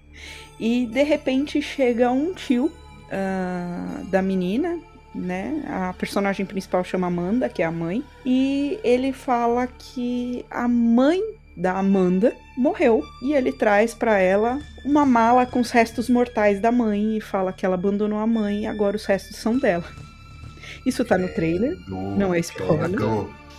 E 0.61 0.87
de 0.87 1.03
repente 1.05 1.63
chega 1.63 2.11
um 2.11 2.35
tio 2.35 2.73
ah, 3.11 4.03
da 4.11 4.21
menina, 4.21 4.79
né? 5.15 5.63
A 5.67 5.93
personagem 5.93 6.45
principal 6.45 6.83
chama 6.85 7.07
Amanda, 7.07 7.49
que 7.49 7.63
é 7.63 7.65
a 7.65 7.71
mãe, 7.71 8.03
e 8.25 8.79
ele 8.83 9.13
fala 9.13 9.67
que 9.67 10.45
a 10.51 10.67
mãe 10.67 11.23
da 11.59 11.73
Amanda 11.77 12.35
morreu 12.57 13.05
e 13.21 13.35
ele 13.35 13.51
traz 13.53 13.93
pra 13.93 14.19
ela 14.19 14.61
uma 14.85 15.05
mala 15.05 15.45
com 15.45 15.59
os 15.61 15.71
restos 15.73 16.09
mortais 16.09 16.61
da 16.61 16.71
mãe 16.71 17.17
e 17.17 17.21
fala 17.21 17.53
que 17.53 17.67
ela 17.67 17.75
abandonou 17.75 18.19
a 18.19 18.27
mãe 18.27 18.63
e 18.63 18.67
agora 18.67 18.97
os 18.97 19.05
restos 19.05 19.37
são 19.37 19.59
dela. 19.59 19.85
Isso 20.87 21.05
tá 21.05 21.19
no 21.19 21.29
trailer, 21.29 21.77
No- 21.89 22.17
Não 22.17 22.33
é 22.33 22.39
spoiler. 22.39 22.91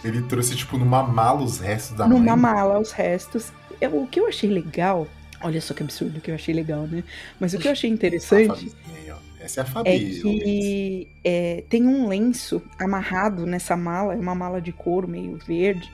Ele 0.04 0.22
trouxe, 0.22 0.56
tipo, 0.56 0.78
numa 0.78 1.04
mala 1.04 1.42
os 1.42 1.60
restos 1.60 1.98
da 1.98 2.08
numa 2.08 2.36
mãe. 2.38 2.54
mala 2.54 2.80
os 2.80 2.92
restos. 2.94 3.52
Eu- 3.82 4.02
o 4.04 4.08
que 4.08 4.20
eu 4.20 4.28
achei 4.28 4.50
legal, 4.50 5.06
olha 5.42 5.60
só 5.60 5.74
que 5.74 5.84
absurdo 5.84 6.22
que 6.22 6.32
eu 6.32 6.36
achei 6.36 6.56
legal, 6.56 6.88
né? 6.88 7.04
Mas 7.38 7.54
o 7.54 7.58
que 7.60 7.68
eu 7.68 7.74
achei 7.74 7.90
interessante. 7.90 8.72
Essa 9.42 9.62
é 9.62 9.64
a 9.64 9.66
é 9.66 9.70
Fabi. 9.70 10.20
que 10.22 11.08
é, 11.24 11.64
tem 11.70 11.86
um 11.88 12.08
lenço 12.08 12.62
amarrado 12.78 13.46
nessa 13.46 13.76
mala, 13.76 14.14
é 14.14 14.18
uma 14.18 14.36
mala 14.36 14.62
de 14.62 14.72
couro 14.72 15.08
meio 15.08 15.38
verde, 15.46 15.90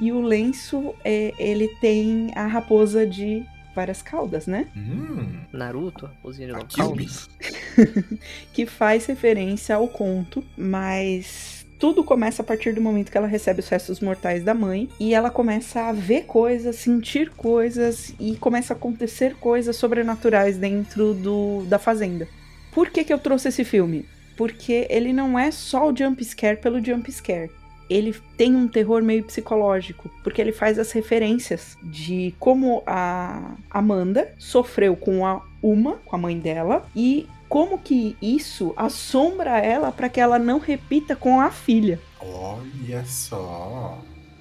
e 0.00 0.12
o 0.12 0.20
lenço 0.20 0.94
é, 1.04 1.32
ele 1.38 1.68
tem 1.80 2.30
a 2.34 2.46
raposa 2.46 3.06
de 3.06 3.44
várias 3.74 4.02
caudas, 4.02 4.46
né? 4.46 4.66
Hum, 4.76 5.40
Naruto, 5.52 6.06
raposinha 6.06 6.52
de 6.52 6.76
caudas. 6.76 7.28
que 8.52 8.66
faz 8.66 9.06
referência 9.06 9.76
ao 9.76 9.86
conto, 9.86 10.44
mas 10.56 11.64
tudo 11.78 12.02
começa 12.02 12.42
a 12.42 12.44
partir 12.44 12.72
do 12.72 12.80
momento 12.80 13.10
que 13.10 13.16
ela 13.16 13.28
recebe 13.28 13.60
os 13.60 13.68
restos 13.68 14.00
mortais 14.00 14.42
da 14.42 14.52
mãe 14.52 14.88
e 14.98 15.14
ela 15.14 15.30
começa 15.30 15.82
a 15.82 15.92
ver 15.92 16.24
coisas, 16.24 16.74
sentir 16.76 17.30
coisas 17.30 18.12
e 18.18 18.36
começa 18.36 18.74
a 18.74 18.76
acontecer 18.76 19.36
coisas 19.36 19.76
sobrenaturais 19.76 20.56
dentro 20.56 21.14
do, 21.14 21.64
da 21.66 21.78
fazenda. 21.78 22.26
Por 22.72 22.90
que, 22.90 23.04
que 23.04 23.12
eu 23.12 23.18
trouxe 23.18 23.48
esse 23.48 23.64
filme? 23.64 24.04
Porque 24.36 24.86
ele 24.90 25.12
não 25.12 25.38
é 25.38 25.50
só 25.50 25.88
o 25.88 25.96
jump 25.96 26.24
scare 26.24 26.56
pelo 26.56 26.84
jump 26.84 27.10
scare. 27.12 27.50
Ele 27.88 28.14
tem 28.36 28.54
um 28.54 28.68
terror 28.68 29.02
meio 29.02 29.24
psicológico, 29.24 30.10
porque 30.22 30.40
ele 30.40 30.52
faz 30.52 30.78
as 30.78 30.92
referências 30.92 31.76
de 31.82 32.34
como 32.38 32.82
a 32.86 33.54
Amanda 33.70 34.32
sofreu 34.38 34.94
com 34.96 35.24
a 35.26 35.42
Uma, 35.62 35.94
com 36.04 36.14
a 36.14 36.18
mãe 36.18 36.38
dela, 36.38 36.86
e 36.94 37.26
como 37.48 37.78
que 37.78 38.16
isso 38.22 38.72
assombra 38.76 39.58
ela 39.58 39.90
para 39.90 40.08
que 40.08 40.20
ela 40.20 40.38
não 40.38 40.58
repita 40.58 41.16
com 41.16 41.40
a 41.40 41.50
filha. 41.50 41.98
olha 42.20 43.04
só. 43.06 43.98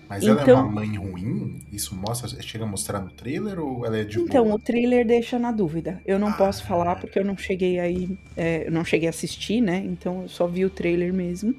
Mas 0.09 0.23
ela 0.25 0.39
é 0.39 0.43
Então- 0.43 0.61
uma 0.61 0.71
mãe 0.71 0.95
ruim? 0.95 1.59
Isso 1.71 1.93
mostra, 1.95 2.29
chega 2.41 2.63
a 2.63 2.67
mostrar 2.67 3.01
no 3.01 3.09
trailer 3.11 3.59
ou 3.59 3.85
ela 3.85 3.97
é 3.97 4.03
de 4.05 4.19
Então, 4.19 4.45
boa? 4.45 4.55
o 4.55 4.59
trailer 4.59 5.05
deixa 5.05 5.37
na 5.37 5.51
dúvida. 5.51 6.01
Eu 6.05 6.17
não 6.17 6.29
Ah. 6.29 6.33
posso 6.33 6.63
falar 6.65 6.95
porque 6.95 7.19
eu 7.19 7.25
não 7.25 7.35
cheguei 7.37 7.77
aí, 7.77 8.09
é, 8.37 8.65
eu 8.67 8.71
não 8.71 8.85
cheguei 8.85 9.07
a 9.07 9.09
assistir, 9.09 9.59
né? 9.59 9.83
Então 9.85 10.21
eu 10.23 10.29
só 10.29 10.47
vi 10.47 10.63
o 10.63 10.69
trailer 10.69 11.13
mesmo. 11.13 11.53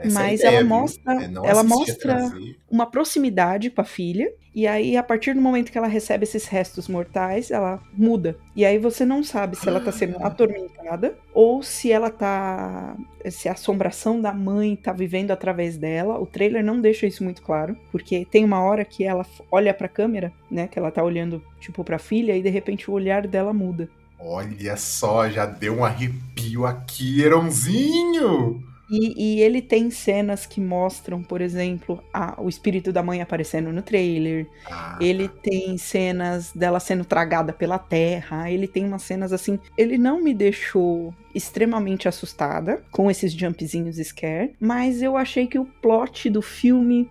Essa 0.00 0.08
é 0.20 0.22
mas 0.22 0.40
ideia, 0.40 0.56
ela 0.56 0.64
mostra- 0.64 1.12
É 1.14 1.24
ela 1.24 1.60
é 1.60 1.62
mostra-. 1.62 2.32
Uma 2.70 2.86
proximidade 2.86 3.70
com 3.70 3.80
a 3.80 3.84
filha. 3.84 4.30
E 4.54 4.66
aí, 4.66 4.96
a 4.96 5.02
partir 5.04 5.34
do 5.34 5.40
momento 5.40 5.70
que 5.70 5.78
ela 5.78 5.86
recebe 5.86 6.24
esses 6.24 6.46
restos 6.46 6.88
mortais, 6.88 7.50
ela 7.50 7.80
muda. 7.92 8.36
E 8.56 8.64
aí 8.64 8.76
você 8.76 9.04
não 9.04 9.22
sabe 9.22 9.56
se 9.56 9.68
ela 9.68 9.78
tá 9.78 9.92
sendo 9.92 10.16
atormentada 10.20 11.16
ou 11.32 11.62
se 11.62 11.92
ela 11.92 12.10
tá. 12.10 12.96
Se 13.30 13.48
a 13.48 13.52
assombração 13.52 14.20
da 14.20 14.32
mãe 14.32 14.74
tá 14.74 14.92
vivendo 14.92 15.30
através 15.30 15.76
dela. 15.76 16.18
O 16.18 16.26
trailer 16.26 16.64
não 16.64 16.80
deixa 16.80 17.06
isso 17.06 17.22
muito 17.22 17.40
claro. 17.42 17.76
Porque 17.92 18.24
tem 18.24 18.44
uma 18.44 18.60
hora 18.60 18.84
que 18.84 19.04
ela 19.04 19.24
olha 19.50 19.72
pra 19.72 19.86
câmera, 19.86 20.32
né? 20.50 20.66
Que 20.66 20.78
ela 20.78 20.90
tá 20.90 21.04
olhando, 21.04 21.42
tipo, 21.60 21.84
pra 21.84 21.98
filha, 21.98 22.36
e 22.36 22.42
de 22.42 22.48
repente 22.48 22.90
o 22.90 22.94
olhar 22.94 23.26
dela 23.28 23.52
muda. 23.52 23.88
Olha 24.18 24.76
só, 24.76 25.28
já 25.28 25.46
deu 25.46 25.74
um 25.76 25.84
arrepio 25.84 26.66
aqui, 26.66 27.22
Eronzinho! 27.22 28.60
E, 28.90 29.36
e 29.36 29.40
ele 29.42 29.60
tem 29.60 29.90
cenas 29.90 30.46
que 30.46 30.60
mostram, 30.60 31.22
por 31.22 31.42
exemplo, 31.42 32.02
a- 32.12 32.34
o 32.40 32.48
espírito 32.48 32.90
da 32.90 33.02
mãe 33.02 33.20
aparecendo 33.20 33.70
no 33.70 33.82
trailer. 33.82 34.46
Ah, 34.64 34.96
Ele 35.00 35.28
tem 35.28 35.76
cenas 35.76 36.52
dela 36.54 36.80
sendo 36.80 37.04
tragada 37.04 37.52
pela 37.52 37.78
terra. 37.78 38.50
Ele 38.50 38.66
tem 38.66 38.86
umas 38.86 39.02
cenas 39.02 39.30
assim. 39.32 39.58
Ele 39.76 39.98
não 39.98 40.22
me 40.22 40.32
deixou 40.32 41.14
extremamente 41.34 42.08
assustada 42.08 42.82
com 42.90 43.10
esses 43.10 43.32
jumpzinhos 43.32 43.96
scare, 43.98 44.54
mas 44.58 45.02
eu 45.02 45.16
achei 45.16 45.46
que 45.46 45.58
o 45.58 45.66
plot 45.66 46.30
do 46.30 46.40
filme 46.40 47.10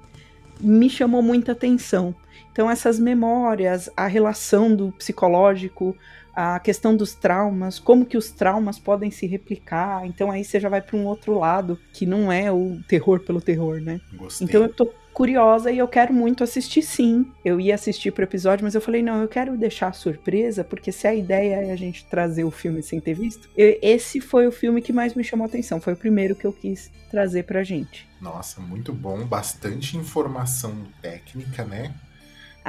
me 0.60 0.90
chamou 0.90 1.22
muita 1.22 1.52
atenção. 1.52 2.16
Então, 2.52 2.70
essas 2.72 3.00
memórias, 3.00 3.88
a 3.96 4.08
relação 4.08 4.76
do 4.76 4.92
psicológico, 4.94 5.96
a 6.40 6.60
questão 6.60 6.96
dos 6.96 7.16
traumas, 7.16 7.80
como 7.80 8.06
que 8.06 8.16
os 8.16 8.30
traumas 8.30 8.78
podem 8.78 9.10
se 9.10 9.26
replicar. 9.26 10.06
Então, 10.06 10.30
aí 10.30 10.46
você 10.46 10.60
já 10.60 10.70
vai 10.70 10.84
para 10.84 10.96
um 10.96 11.08
outro 11.08 11.34
lado, 11.40 11.80
que 11.92 12.06
não 12.06 12.32
é 12.32 12.52
o 12.52 12.80
terror 12.88 13.20
pelo 13.22 13.42
terror, 13.42 13.82
né? 13.82 14.00
Gostei. 14.14 14.46
Então 14.48 14.62
eu 14.62 14.70
tô 14.72 14.94
curiosa 15.12 15.72
e 15.72 15.80
eu 15.80 15.88
quero 15.88 16.14
muito 16.14 16.44
assistir 16.44 16.84
sim. 16.84 17.26
Eu 17.44 17.60
ia 17.60 17.74
assistir 17.74 18.12
pro 18.12 18.24
episódio, 18.24 18.64
mas 18.64 18.76
eu 18.76 18.82
falei, 18.82 19.02
não, 19.02 19.20
eu 19.20 19.28
quero 19.28 19.58
deixar 19.58 19.88
a 19.88 19.94
surpresa, 19.94 20.64
porque 20.64 20.92
se 20.92 21.08
a 21.08 21.16
ideia 21.16 21.56
é 21.56 21.72
a 21.72 21.76
gente 21.76 22.06
trazer 22.06 22.44
o 22.44 22.52
filme 22.52 22.84
sem 22.84 23.00
ter 23.02 23.16
visto, 23.16 23.50
eu- 23.58 23.80
esse 23.82 24.22
foi 24.22 24.46
o 24.46 24.52
filme 24.52 24.80
que 24.80 24.94
mais 24.94 25.16
me 25.16 25.24
chamou 25.24 25.46
a 25.46 25.48
atenção. 25.48 25.82
Foi 25.82 25.94
o 25.94 25.98
primeiro 25.98 26.36
que 26.36 26.46
eu 26.46 26.54
quis 26.54 26.92
trazer 27.10 27.46
pra 27.46 27.64
gente. 27.64 28.08
Nossa, 28.22 28.62
muito 28.62 28.94
bom. 28.94 29.26
Bastante 29.26 29.98
informação 29.98 30.84
técnica, 31.02 31.66
né? 31.66 31.96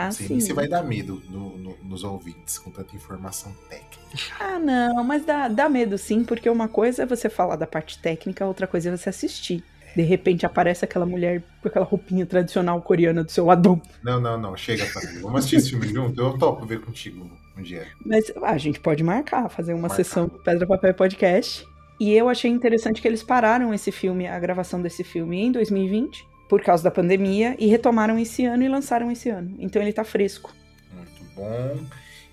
Ah, 0.07 0.13
sim. 0.13 0.27
nem 0.29 0.41
se 0.41 0.53
vai 0.53 0.69
dar 0.69 0.83
medo 0.83 1.21
no- 1.29 1.59
no- 1.59 1.77
nos 1.83 2.05
ouvintes 2.05 2.59
com 2.59 2.71
tanta 2.71 2.95
informação 2.95 3.53
técnica. 3.69 3.99
Ah, 4.39 4.59
não, 4.59 5.03
mas 5.03 5.25
dá, 5.25 5.49
dá 5.49 5.69
medo 5.69 5.99
sim, 5.99 6.25
porque 6.25 6.49
uma 6.49 6.69
coisa 6.69 7.03
é 7.03 7.07
você 7.07 7.29
falar 7.29 7.57
da 7.57 7.67
parte 7.67 7.99
técnica, 7.99 8.47
outra 8.47 8.67
coisa 8.67 8.89
é 8.91 8.97
você 8.97 9.09
assistir. 9.09 9.65
De 9.97 10.03
repente 10.03 10.47
aparece 10.47 10.85
aquela 10.85 11.05
mulher 11.07 11.43
com 11.61 11.69
aquela 11.69 11.85
roupinha 11.85 12.25
tradicional 12.25 12.81
coreana 12.81 13.25
do 13.25 13.33
seu 13.33 13.47
lado. 13.47 13.81
Não, 14.05 14.21
não, 14.21 14.39
não. 14.39 14.57
Chega, 14.57 14.85
Fabio. 14.87 15.23
Vamos 15.23 15.39
assistir 15.41 15.57
esse 15.57 15.71
filme 15.71 15.89
junto? 15.89 16.21
Eu 16.21 16.39
topo 16.39 16.65
ver 16.65 16.81
contigo 16.81 17.29
um 17.57 17.63
dia. 17.63 17.89
Mas 18.07 18.31
ah, 18.37 18.51
a 18.53 18.59
gente 18.59 18.79
pode 18.79 19.03
marcar, 19.03 19.49
fazer 19.49 19.73
uma 19.73 19.83
Marcar. 19.89 19.97
sessão 19.97 20.29
do 20.29 20.39
Pedra 20.39 20.67
Papel 20.67 20.95
Podcast. 20.95 21.67
E 21.99 22.13
eu 22.15 22.29
achei 22.29 22.49
interessante 22.49 23.03
que 23.03 23.09
eles 23.09 23.25
pararam 23.25 23.75
esse 23.75 23.91
filme, 23.91 24.29
a 24.29 24.39
gravação 24.39 24.81
desse 24.81 25.03
filme 25.03 25.41
em 25.41 25.51
2020, 25.51 26.25
por 26.49 26.63
causa 26.63 26.83
da 26.83 26.91
pandemia, 26.91 27.55
e 27.59 27.67
retomaram 27.67 28.19
esse 28.19 28.45
ano 28.45 28.63
e 28.63 28.69
lançaram 28.69 29.11
esse 29.11 29.29
ano. 29.29 29.55
Então 29.59 29.83
ele 29.83 29.93
tá 29.93 30.05
fresco. 30.05 30.53
Muito 30.93 31.25
bom. 31.35 31.85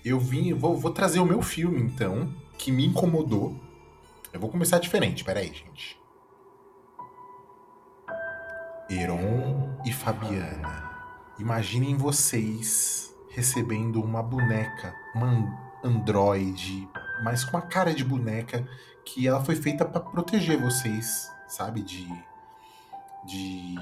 Eu 0.04 0.18
vim, 0.18 0.52
vou, 0.54 0.76
vou 0.76 0.90
trazer 0.92 1.20
o 1.20 1.26
meu 1.26 1.42
filme, 1.42 1.80
então, 1.82 2.32
que 2.56 2.70
me 2.72 2.86
incomodou. 2.86 3.54
Eu 4.32 4.40
vou 4.40 4.48
começar 4.50 4.78
diferente, 4.78 5.24
peraí, 5.24 5.48
gente. 5.48 5.98
Heron 8.88 9.76
e 9.84 9.92
Fabiana. 9.92 10.84
Imaginem 11.38 11.96
vocês 11.96 13.14
recebendo 13.30 14.02
uma 14.02 14.22
boneca, 14.22 14.94
uma 15.14 15.26
an- 15.26 15.58
androide, 15.84 16.88
mas 17.22 17.44
com 17.44 17.56
a 17.56 17.62
cara 17.62 17.92
de 17.92 18.04
boneca 18.04 18.66
que 19.04 19.26
ela 19.26 19.44
foi 19.44 19.56
feita 19.56 19.84
pra 19.84 20.00
proteger 20.00 20.58
vocês, 20.58 21.30
sabe? 21.46 21.82
De. 21.82 22.06
De. 23.26 23.74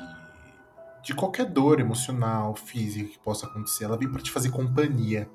De 1.04 1.14
qualquer 1.14 1.46
dor 1.46 1.80
emocional, 1.80 2.54
física 2.54 3.08
que 3.10 3.18
possa 3.18 3.46
acontecer. 3.46 3.84
Ela 3.84 3.98
vem 3.98 4.10
pra 4.10 4.22
te 4.22 4.30
fazer 4.30 4.50
companhia. 4.50 5.28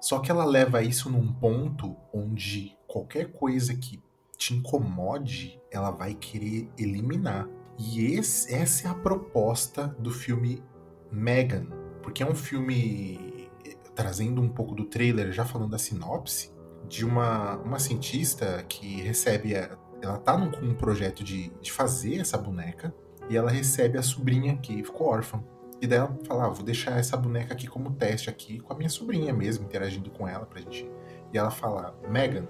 Só 0.00 0.18
que 0.18 0.30
ela 0.30 0.44
leva 0.44 0.82
isso 0.82 1.08
num 1.08 1.32
ponto 1.32 1.96
onde 2.12 2.76
qualquer 2.86 3.32
coisa 3.32 3.74
que 3.74 4.02
te 4.36 4.54
incomode, 4.54 5.60
ela 5.70 5.90
vai 5.90 6.14
querer 6.14 6.68
eliminar. 6.76 7.48
E 7.78 8.04
esse- 8.16 8.52
essa 8.52 8.88
é 8.88 8.90
a 8.90 8.94
proposta 8.94 9.86
do 9.98 10.10
filme 10.10 10.62
Megan, 11.10 11.66
porque 12.02 12.22
é 12.22 12.26
um 12.26 12.34
filme 12.34 13.48
trazendo 13.94 14.40
um 14.42 14.48
pouco 14.48 14.74
do 14.74 14.84
trailer, 14.86 15.32
já 15.32 15.44
falando 15.44 15.70
da 15.70 15.78
sinopse, 15.78 16.52
de 16.88 17.04
uma, 17.04 17.56
uma 17.58 17.78
cientista 17.78 18.62
que 18.68 19.00
recebe. 19.02 19.54
A, 19.54 19.78
ela 20.02 20.18
tá 20.18 20.36
num, 20.36 20.50
com 20.50 20.66
um 20.66 20.74
projeto 20.74 21.22
de, 21.22 21.50
de 21.60 21.70
fazer 21.70 22.16
essa 22.20 22.36
boneca 22.36 22.92
e 23.28 23.36
ela 23.36 23.50
recebe 23.50 23.98
a 23.98 24.02
sobrinha 24.02 24.56
que 24.56 24.82
ficou 24.82 25.08
órfã. 25.08 25.42
E 25.80 25.86
daí 25.86 25.98
ela 25.98 26.16
fala: 26.26 26.46
ah, 26.46 26.48
vou 26.48 26.64
deixar 26.64 26.98
essa 26.98 27.16
boneca 27.16 27.52
aqui 27.54 27.66
como 27.66 27.90
teste 27.92 28.30
aqui 28.30 28.60
com 28.60 28.72
a 28.72 28.76
minha 28.76 28.88
sobrinha 28.88 29.32
mesmo, 29.32 29.64
interagindo 29.64 30.10
com 30.10 30.28
ela 30.28 30.46
pra 30.46 30.60
gente. 30.60 30.88
E 31.32 31.38
ela 31.38 31.50
fala: 31.50 31.94
Megan, 32.08 32.46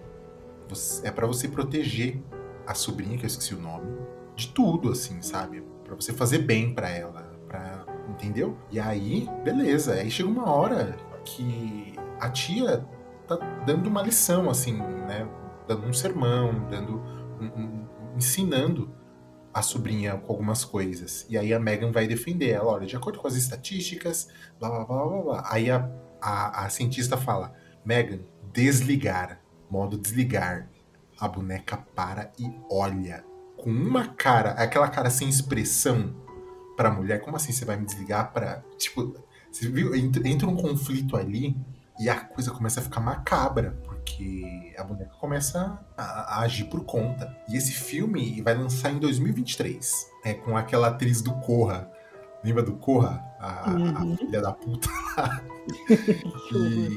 é 1.02 1.11
pra 1.11 1.26
você 1.26 1.49
proteger 1.49 2.23
a 2.67 2.75
sobrinha, 2.75 3.17
que 3.19 3.25
eu 3.25 3.29
esqueci 3.29 3.55
o 3.55 3.61
nome, 3.61 3.87
de 4.37 4.49
tudo, 4.49 4.91
assim, 4.91 5.21
sabe? 5.23 5.62
Pra 5.85 5.95
você 5.95 6.12
fazer 6.12 6.38
bem 6.38 6.75
pra 6.75 6.88
ela, 6.88 7.31
pra, 7.49 7.85
entendeu? 8.09 8.57
E 8.71 8.79
aí, 8.79 9.29
beleza. 9.45 9.95
Aí 9.95 10.11
chega 10.11 10.29
uma 10.29 10.50
hora 10.50 10.97
que 11.25 11.95
a 12.21 12.29
tia 12.31 12.85
tá 13.26 13.37
dando 13.67 13.88
uma 13.88 14.02
lição, 14.02 14.49
assim, 14.50 14.76
né? 14.76 15.29
Dando 15.67 15.87
um 15.87 15.93
sermão, 15.93 16.67
dando 16.71 17.00
um- 17.41 17.61
um- 17.61 17.87
ensinando 18.17 18.91
a 19.53 19.63
sobrinha 19.63 20.17
com 20.17 20.33
algumas 20.33 20.65
coisas. 20.65 21.27
E 21.29 21.37
aí 21.37 21.53
a 21.53 21.61
Megan 21.61 21.93
vai 21.93 22.07
defender 22.07 22.51
ela, 22.51 22.73
olha, 22.73 22.87
de 22.87 22.97
acordo 22.97 23.19
com 23.19 23.29
as 23.29 23.35
estatísticas, 23.35 24.29
blá 24.59 24.69
blá 24.69 24.85
blá 24.85 25.05
blá 25.05 25.23
blá. 25.23 25.49
Aí 25.51 25.71
a, 25.71 25.91
a, 26.21 26.65
a 26.65 26.71
cientista 26.71 27.17
fala, 27.17 27.55
Megan, 27.85 28.21
desligar, 28.53 29.41
modo 29.71 29.99
desligar. 29.99 30.69
A 31.21 31.29
boneca 31.29 31.77
para 31.77 32.33
e 32.37 32.51
olha 32.69 33.25
com 33.57 33.71
uma 33.71 34.09
cara, 34.09 34.51
aquela 34.53 34.89
cara 34.89 35.09
sem 35.09 35.29
expressão 35.29 36.17
pra 36.77 36.91
mulher. 36.91 37.21
Como 37.21 37.37
assim 37.37 37.53
você 37.53 37.65
vai 37.65 37.77
me 37.77 37.87
desligar 37.87 38.33
pra. 38.33 38.65
Tipo, 38.77 39.15
você 39.51 39.69
viu? 39.69 39.95
Entra, 39.95 40.27
entra 40.27 40.49
um 40.49 40.57
conflito 40.57 41.17
ali 41.17 41.57
e 42.01 42.09
a 42.09 42.19
coisa 42.21 42.51
começa 42.51 42.81
a 42.81 42.83
ficar 42.83 43.01
macabra, 43.01 43.77
porque 43.85 44.75
a 44.79 44.83
boneca 44.85 45.15
começa 45.21 45.79
a, 45.97 46.03
a 46.39 46.41
agir 46.41 46.65
por 46.65 46.85
conta. 46.85 47.37
E 47.49 47.57
esse 47.57 47.73
filme 47.73 48.41
vai 48.43 48.55
lançar 48.57 48.91
em 48.91 48.99
2023, 48.99 50.07
é 50.25 50.35
com 50.35 50.57
aquela 50.57 50.89
atriz 50.89 51.21
do 51.23 51.33
Corra. 51.41 51.91
Lembra 52.43 52.63
do 52.63 52.73
Corra? 52.77 53.23
A, 53.39 53.71
a 53.71 53.75
Uhum. 53.75 54.17
filha 54.17 54.41
da 54.41 54.53
puta. 54.53 54.89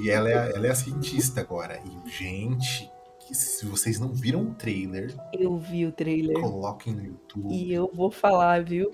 E 0.03 0.09
ela 0.09 0.29
é, 0.29 0.33
a- 0.37 0.45
ela 0.55 0.67
é 0.67 0.71
a 0.71 0.75
cientista 0.75 1.41
agora. 1.41 1.79
E, 1.85 2.09
gente, 2.09 2.89
se 3.31 3.65
vocês 3.65 3.99
não 3.99 4.09
viram 4.09 4.41
o 4.41 4.53
trailer, 4.55 5.15
Eu 5.33 5.57
vi 5.57 5.85
o 5.85 5.91
trailer 5.91 6.39
coloquem 6.39 6.93
no 6.93 7.03
YouTube. 7.03 7.53
e 7.53 7.71
eu 7.73 7.91
vou 7.93 8.09
falar, 8.11 8.63
viu? 8.63 8.91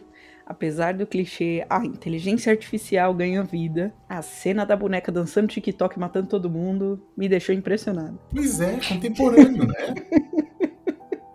Apesar 0.52 0.94
do 0.94 1.08
clichê, 1.08 1.66
a 1.70 1.86
inteligência 1.86 2.52
artificial 2.52 3.14
ganha 3.14 3.42
vida. 3.42 3.94
A 4.10 4.22
cena 4.22 4.66
da 4.66 4.76
boneca 4.76 5.10
dançando 5.10 5.48
TikTok 5.48 5.98
matando 5.98 6.28
todo 6.28 6.50
mundo 6.50 7.02
me 7.16 7.30
deixou 7.30 7.56
impressionado. 7.56 8.20
Pois 8.30 8.60
é, 8.60 8.78
contemporâneo, 8.86 9.66
né? 9.66 9.96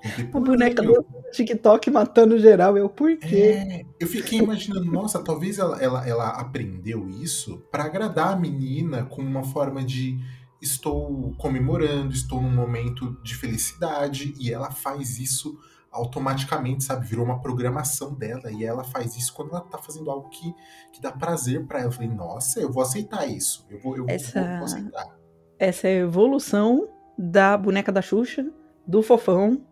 A 0.35 0.39
boneca 0.39 0.83
dançando 0.83 1.07
TikTok 1.33 1.91
matando 1.91 2.39
geral, 2.39 2.77
eu 2.77 2.91
por 2.91 3.17
quê? 3.17 3.37
É, 3.37 3.87
eu 3.99 4.07
fiquei 4.07 4.39
imaginando, 4.39 4.85
nossa, 4.85 5.25
talvez 5.25 5.59
ela, 5.59 5.83
ela, 5.83 6.07
ela 6.07 6.29
aprendeu 6.29 7.09
isso 7.09 7.65
pra 7.71 7.85
agradar 7.85 8.35
a 8.35 8.37
menina 8.37 9.05
com 9.05 9.23
uma 9.23 9.45
forma 9.45 9.83
de 9.83 10.19
estou 10.61 11.35
comemorando, 11.39 12.13
estou 12.13 12.43
num 12.43 12.55
momento 12.55 13.17
de 13.23 13.35
felicidade 13.35 14.35
e 14.39 14.53
ela 14.53 14.71
faz 14.71 15.19
isso 15.19 15.59
automaticamente, 15.97 16.85
sabe? 16.85 17.07
Virou 17.07 17.25
uma 17.25 17.41
programação 17.41 18.15
dela 18.15 18.51
e 18.53 18.65
ela 18.65 18.85
faz 18.85 19.17
isso 19.17 19.33
quando 19.35 19.51
ela 19.51 19.61
tá 19.61 19.79
fazendo 19.79 20.11
algo 20.11 20.29
que, 20.29 20.55
que 20.93 21.01
dá 21.01 21.11
prazer 21.11 21.65
pra 21.67 21.79
ela. 21.81 21.89
Eu 21.89 21.93
falei, 21.93 22.09
nossa, 22.11 22.61
eu 22.61 22.71
vou 22.73 22.83
aceitar 22.83 23.27
isso. 23.27 23.67
Eu 23.71 23.81
vou, 23.81 23.97
eu 23.97 24.05
Essa- 24.09 24.41
vou, 24.43 24.57
vou 24.57 24.65
aceitar. 24.67 25.17
Essa 25.59 25.89
é 25.89 25.93
a 25.93 26.01
evolução 26.05 26.89
da 27.19 27.57
boneca 27.57 27.91
da 27.91 28.03
Xuxa, 28.03 28.47
do 28.87 29.03
Fofão 29.03 29.63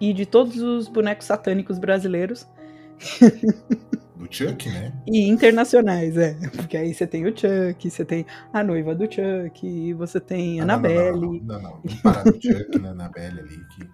e 0.00 0.12
de 0.12 0.24
todos 0.24 0.56
os 0.62 0.88
bonecos 0.88 1.26
satânicos 1.26 1.78
brasileiros 1.78 2.46
Do 4.16 4.28
Chuck, 4.30 4.68
né? 4.68 4.92
e 5.06 5.28
internacionais, 5.28 6.16
é. 6.16 6.34
Porque 6.56 6.76
aí 6.76 6.94
você 6.94 7.06
tem 7.06 7.26
o 7.26 7.36
Chuck, 7.36 7.90
você 7.90 8.04
tem 8.04 8.24
a 8.52 8.62
noiva 8.62 8.94
do 8.94 9.04
Chuck, 9.04 9.66
e 9.66 9.92
você 9.92 10.20
tem 10.20 10.60
a 10.60 10.62
Ah, 10.62 10.66
não, 10.66 10.78
não, 10.78 10.88
Annabelle. 10.90 11.20
Não, 11.20 11.32
não, 11.32 11.40
não, 11.42 11.60
não. 11.62 11.80
Vamos 11.82 12.00
parar 12.02 12.24
no 12.24 12.32
Chuck, 12.34 12.78
na 12.78 12.90
Annabelle 12.90 13.40
ali. 13.40 13.56
Que... 13.68 13.88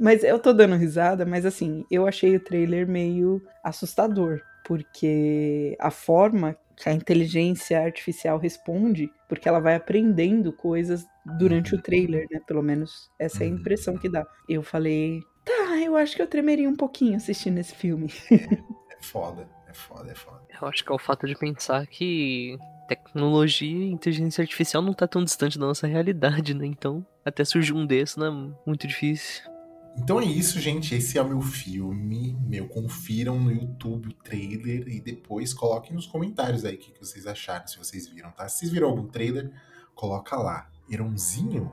Mas 0.00 0.24
eu 0.24 0.38
tô 0.38 0.54
dando 0.54 0.76
risada, 0.76 1.26
mas 1.26 1.44
assim, 1.44 1.84
eu 1.90 2.06
achei 2.06 2.34
o 2.34 2.40
trailer 2.40 2.88
meio 2.88 3.42
assustador, 3.62 4.40
porque 4.64 5.76
a 5.78 5.90
forma 5.90 6.56
que 6.74 6.88
a 6.88 6.94
inteligência 6.94 7.78
artificial 7.78 8.38
responde, 8.38 9.12
porque 9.28 9.46
ela 9.46 9.60
vai 9.60 9.74
aprendendo 9.74 10.54
coisas 10.54 11.04
durante 11.38 11.74
o 11.74 11.82
trailer, 11.82 12.26
né? 12.30 12.40
Pelo 12.46 12.62
menos 12.62 13.10
essa 13.18 13.44
é 13.44 13.46
a 13.46 13.50
impressão 13.50 13.98
que 13.98 14.08
dá. 14.08 14.26
Eu 14.48 14.62
falei, 14.62 15.20
tá, 15.44 15.76
eu 15.76 15.94
acho 15.94 16.16
que 16.16 16.22
eu 16.22 16.26
tremeria 16.26 16.70
um 16.70 16.76
pouquinho 16.76 17.16
assistindo 17.16 17.58
esse 17.58 17.74
filme. 17.74 18.10
É 18.30 19.02
foda, 19.02 19.46
é 19.68 19.74
foda, 19.74 20.10
é 20.10 20.14
foda. 20.14 20.40
Eu 20.60 20.68
acho 20.68 20.84
que 20.84 20.90
é 20.90 20.94
o 20.94 20.98
fato 20.98 21.26
de 21.26 21.34
pensar 21.34 21.86
que 21.86 22.58
tecnologia 22.88 23.84
e 23.84 23.90
inteligência 23.90 24.42
artificial 24.42 24.82
não 24.82 24.94
tá 24.94 25.06
tão 25.06 25.22
distante 25.24 25.58
da 25.58 25.66
nossa 25.66 25.86
realidade, 25.86 26.54
né? 26.54 26.64
Então, 26.66 27.06
até 27.24 27.44
surgir 27.44 27.72
um 27.72 27.86
desses 27.86 28.16
não 28.16 28.26
é 28.26 28.56
muito 28.66 28.86
difícil. 28.86 29.49
Então 29.96 30.20
é 30.20 30.24
isso, 30.24 30.58
gente. 30.60 30.94
Esse 30.94 31.18
é 31.18 31.22
o 31.22 31.28
meu 31.28 31.40
filme. 31.40 32.36
Meu, 32.46 32.68
confiram 32.68 33.38
no 33.38 33.52
YouTube 33.52 34.08
o 34.08 34.12
trailer 34.12 34.88
e 34.88 35.00
depois 35.00 35.52
coloquem 35.52 35.94
nos 35.94 36.06
comentários 36.06 36.64
aí 36.64 36.74
o 36.74 36.78
que, 36.78 36.92
que 36.92 36.98
vocês 36.98 37.26
acharam, 37.26 37.66
se 37.66 37.78
vocês 37.78 38.08
viram, 38.08 38.30
tá? 38.30 38.48
Se 38.48 38.60
vocês 38.60 38.70
viram 38.70 38.88
algum 38.88 39.06
trailer, 39.06 39.52
coloca 39.94 40.36
lá. 40.36 40.70
Heronzinho, 40.90 41.70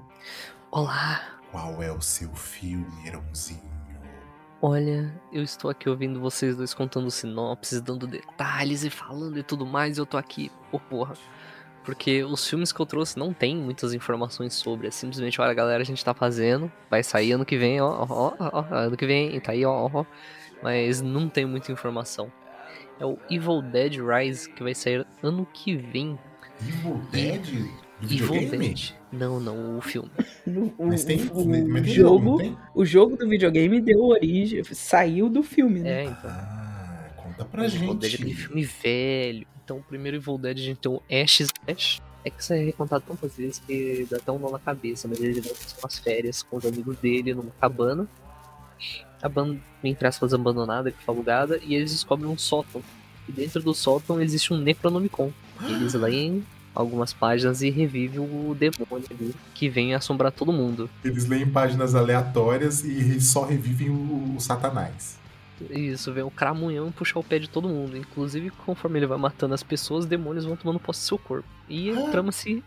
Olá! 0.70 1.40
qual 1.52 1.82
é 1.82 1.92
o 1.92 2.02
seu 2.02 2.32
filme, 2.36 3.08
Heronzinho? 3.08 3.78
Olha, 4.62 5.14
eu 5.32 5.44
estou 5.44 5.70
aqui 5.70 5.88
ouvindo 5.88 6.20
vocês 6.20 6.58
dois 6.58 6.74
contando 6.74 7.10
sinopses, 7.10 7.80
dando 7.80 8.08
detalhes 8.08 8.84
e 8.84 8.90
falando 8.90 9.38
e 9.38 9.44
tudo 9.44 9.66
mais, 9.66 9.98
e 9.98 10.02
eu 10.02 10.06
tô 10.06 10.18
aqui, 10.18 10.52
ô 10.72 10.80
porra. 10.80 11.16
Porque 11.88 12.22
os 12.22 12.46
filmes 12.46 12.74
que 12.74 12.82
eu 12.82 12.86
trouxe 12.86 13.18
não 13.18 13.32
tem 13.32 13.56
muitas 13.56 13.94
informações 13.94 14.54
sobre, 14.54 14.90
é 14.90 14.92
simplesmente, 14.92 15.40
olha 15.40 15.54
galera, 15.54 15.82
a 15.82 15.86
gente 15.86 16.04
tá 16.04 16.14
fazendo, 16.14 16.70
vai 16.92 17.02
sair 17.02 17.32
ano 17.32 17.46
que 17.46 17.58
vem, 17.58 17.80
ó, 17.80 18.06
ó, 18.10 18.34
ó, 18.38 18.50
ó, 18.52 18.66
ano 18.76 18.98
que 18.98 19.06
vem, 19.06 19.40
tá 19.40 19.54
aí, 19.54 19.64
ó, 19.64 19.72
ó, 19.86 19.90
ó, 20.02 20.06
mas 20.62 21.02
não 21.02 21.30
tem 21.30 21.46
muita 21.46 21.72
informação. 21.72 22.30
É 23.00 23.06
o 23.06 23.18
Evil 23.30 23.62
Dead 23.62 24.00
Rise, 24.02 24.50
que 24.50 24.62
vai 24.64 24.76
sair 24.76 25.08
ano 25.24 25.48
que 25.54 25.78
vem. 25.78 26.20
Evil 26.62 27.02
Dead? 27.10 27.42
Do 28.02 28.14
Evil 28.14 28.28
videogame? 28.34 28.58
Dead. 28.68 28.92
Não, 29.10 29.40
não, 29.40 29.78
o 29.78 29.82
filme. 29.82 30.12
O, 30.78 30.88
Mas 30.88 31.06
tem, 31.06 31.22
o- 31.32 31.46
mas 31.48 31.62
o 31.62 31.74
tem 31.74 31.84
jogo, 31.86 32.38
tem? 32.38 32.58
o 32.76 32.84
jogo 32.86 33.16
do 33.16 33.30
videogame 33.30 33.80
deu 33.80 34.00
origem, 34.04 34.62
saiu 34.66 35.30
do 35.30 35.42
filme, 35.42 35.80
né? 35.80 36.02
É, 36.02 36.04
então. 36.04 36.30
Ah, 36.30 37.10
conta 37.16 37.46
pra 37.46 37.66
Evil 37.66 37.94
Dead 37.94 38.04
é 38.14 38.18
gente. 38.18 38.22
aquele 38.24 38.36
filme 38.36 38.64
velho. 38.66 39.48
Então, 39.68 39.80
o 39.80 39.84
primeiro 39.84 40.16
Evil 40.16 40.38
Dead 40.38 40.58
a 40.58 40.62
gente 40.62 40.78
tem 40.78 40.90
o 40.90 41.02
Ash 41.12 41.42
Slash. 41.42 42.00
É 42.24 42.30
que 42.30 42.42
isso 42.42 42.54
é 42.54 42.64
recontado 42.64 43.04
tantas 43.06 43.36
vezes 43.36 43.60
que 43.60 44.08
dá 44.10 44.16
até 44.16 44.32
um 44.32 44.40
nó 44.40 44.50
na 44.50 44.60
cabeça, 44.60 45.10
mas 45.10 45.20
ele 45.20 45.42
vai 45.42 45.50
passar 45.50 45.78
umas 45.84 46.00
férias 46.00 46.42
com 46.42 46.56
os 46.56 46.66
amigos 46.66 46.96
dele 47.00 47.34
numa 47.34 47.52
cabana. 47.60 48.08
Aban 49.22 49.58
entre 49.84 50.08
aspas, 50.08 50.34
abandonada, 50.34 50.90
que 50.90 51.04
foi 51.04 51.14
alugada, 51.14 51.60
e 51.62 51.76
eles 51.76 51.92
descobrem 51.92 52.32
um 52.32 52.38
sótão. 52.38 52.82
E 53.28 53.32
dentro 53.34 53.62
do 53.62 53.74
sótão 53.74 54.22
existe 54.22 54.54
um 54.54 54.58
Necronomicon. 54.58 55.34
Eles 55.62 55.92
leem 55.96 56.46
algumas 56.74 57.12
páginas 57.12 57.62
e 57.62 57.70
revivem 57.70 58.22
o 58.22 58.56
demônio 58.58 59.06
ali, 59.12 59.36
que 59.54 59.68
vem 59.68 59.94
assombrar 59.94 60.32
todo 60.32 60.54
mundo. 60.54 60.90
Eles 61.04 61.28
leem 61.28 61.50
páginas 61.50 61.94
aleatórias 61.94 62.86
e 62.86 63.20
só 63.20 63.44
revivem 63.44 63.90
o, 63.90 64.38
o 64.38 64.40
Satanás. 64.40 65.20
Isso, 65.70 66.14
vem 66.14 66.24
o 66.24 66.30
cramunhão 66.32 66.92
puxar 66.92 67.20
o 67.20 67.24
pé 67.24 67.40
de 67.40 67.50
todo 67.50 67.68
mundo. 67.68 67.98
Inclusive, 67.98 68.50
conforme 68.52 69.00
ele 69.00 69.08
vai 69.08 69.18
matando 69.18 69.54
as 69.54 69.64
pessoas, 69.64 70.04
os 70.04 70.10
demônios 70.10 70.46
vão 70.46 70.56
tomando 70.56 70.80
posse 70.80 71.02
do 71.02 71.08
seu 71.08 71.18
corpo. 71.18 71.48
E 71.68 71.90
a 71.92 72.08
Ah. 72.08 72.12
trama 72.12 72.32
se 72.32 72.64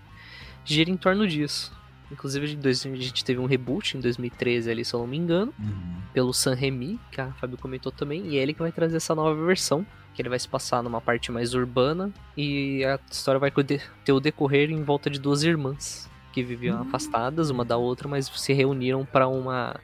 gira 0.65 0.91
em 0.91 0.97
torno 0.97 1.27
disso. 1.27 1.73
Inclusive, 2.11 2.57
dois- 2.57 2.85
a 2.85 2.89
gente 2.97 3.25
teve 3.25 3.39
um 3.39 3.47
reboot 3.47 3.97
em 3.97 4.01
2013 4.01 4.69
ali, 4.71 4.85
se 4.85 4.93
eu 4.93 4.99
não 5.01 5.07
me 5.07 5.17
engano, 5.17 5.55
Uhum. 5.59 6.01
pelo 6.13 6.33
San 6.35 6.55
Remi, 6.55 6.99
que 7.13 7.21
a 7.21 7.31
Fábio 7.35 7.57
comentou 7.57 7.93
também, 7.93 8.27
e 8.27 8.39
é 8.39 8.43
ele 8.43 8.53
que 8.53 8.59
vai 8.61 8.73
trazer 8.73 8.97
essa 8.97 9.15
nova 9.15 9.33
versão, 9.47 9.87
que 10.13 10.21
ele 10.21 10.29
vai 10.29 10.39
se 10.41 10.49
passar 10.49 10.83
numa 10.83 11.01
parte 11.01 11.31
mais 11.31 11.55
urbana, 11.55 12.13
e 12.37 12.85
a 12.85 12.99
história 13.09 13.39
vai 13.39 13.53
ter 13.53 14.13
o 14.13 14.19
decorrer 14.19 14.71
em 14.73 14.83
volta 14.83 15.09
de 15.09 15.21
duas 15.21 15.45
irmãs, 15.45 16.11
que 16.33 16.43
viviam 16.43 16.79
Hum. 16.79 16.83
afastadas 16.83 17.49
uma 17.49 17.65
da 17.65 17.77
outra, 17.77 18.09
mas 18.09 18.27
se 18.27 18.53
reuniram 18.53 19.05
para 19.07 19.29
uma 19.29 19.79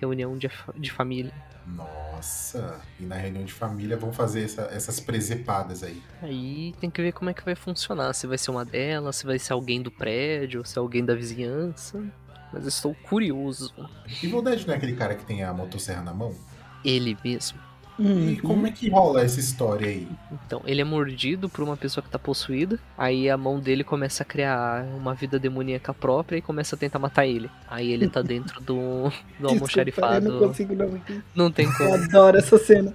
reunião 0.00 0.38
de, 0.38 0.50
de 0.74 0.90
família. 0.90 1.34
Nossa, 1.74 2.80
e 2.98 3.04
na 3.04 3.14
reunião 3.16 3.44
de 3.44 3.52
família 3.52 3.96
vão 3.96 4.12
fazer 4.12 4.42
essa- 4.44 4.68
essas 4.72 4.98
presepadas 5.00 5.82
aí. 5.82 6.02
Aí 6.22 6.74
tem 6.80 6.90
que 6.90 7.00
ver 7.02 7.12
como 7.12 7.30
é 7.30 7.34
que 7.34 7.44
vai 7.44 7.54
funcionar. 7.54 8.12
Se 8.14 8.26
vai 8.26 8.38
ser 8.38 8.50
uma 8.50 8.64
delas, 8.64 9.16
se 9.16 9.26
vai 9.26 9.38
ser 9.38 9.52
alguém 9.52 9.80
do 9.82 9.90
prédio, 9.90 10.64
se 10.64 10.78
é 10.78 10.80
alguém 10.80 11.04
da 11.04 11.14
vizinhança. 11.14 12.02
Mas 12.52 12.62
eu 12.62 12.68
estou 12.68 12.94
curioso. 12.94 13.72
Evil 14.22 14.42
Dead 14.42 14.64
não 14.66 14.74
é 14.74 14.76
aquele 14.76 14.96
cara 14.96 15.14
que 15.14 15.24
tem 15.24 15.42
a 15.44 15.52
motosserra 15.52 16.02
na 16.02 16.14
mão? 16.14 16.34
Ele 16.84 17.16
mesmo. 17.22 17.58
E 17.98 18.02
Uhum. 18.02 18.36
como 18.42 18.66
é 18.66 18.70
que 18.70 18.88
rola 18.88 19.22
essa 19.22 19.40
história 19.40 19.88
aí? 19.88 20.06
Então, 20.46 20.62
ele 20.64 20.80
é 20.80 20.84
mordido 20.84 21.48
por 21.48 21.64
uma 21.64 21.76
pessoa 21.76 22.02
que 22.02 22.08
tá 22.08 22.18
possuída. 22.18 22.78
Aí 22.96 23.28
a 23.28 23.36
mão 23.36 23.58
dele 23.58 23.82
começa 23.82 24.22
a 24.22 24.26
criar 24.26 24.84
uma 24.96 25.14
vida 25.14 25.38
demoníaca 25.38 25.92
própria 25.92 26.36
e 26.36 26.42
começa 26.42 26.76
a 26.76 26.78
tentar 26.78 26.98
matar 27.00 27.26
ele. 27.26 27.50
Aí 27.68 27.90
ele 27.90 28.08
tá 28.08 28.22
dentro 28.22 28.60
do, 28.60 28.74
do 29.04 29.10
Desculpa, 29.10 29.42
eu 29.42 29.48
almoxarifado. 29.50 30.30
não 30.32 30.48
consigo 30.48 30.74
não. 30.74 31.00
Não 31.34 31.50
tem 31.50 31.66
Eu 31.66 31.72
como. 31.76 31.94
adoro 31.94 32.38
essa 32.38 32.56
cena. 32.56 32.92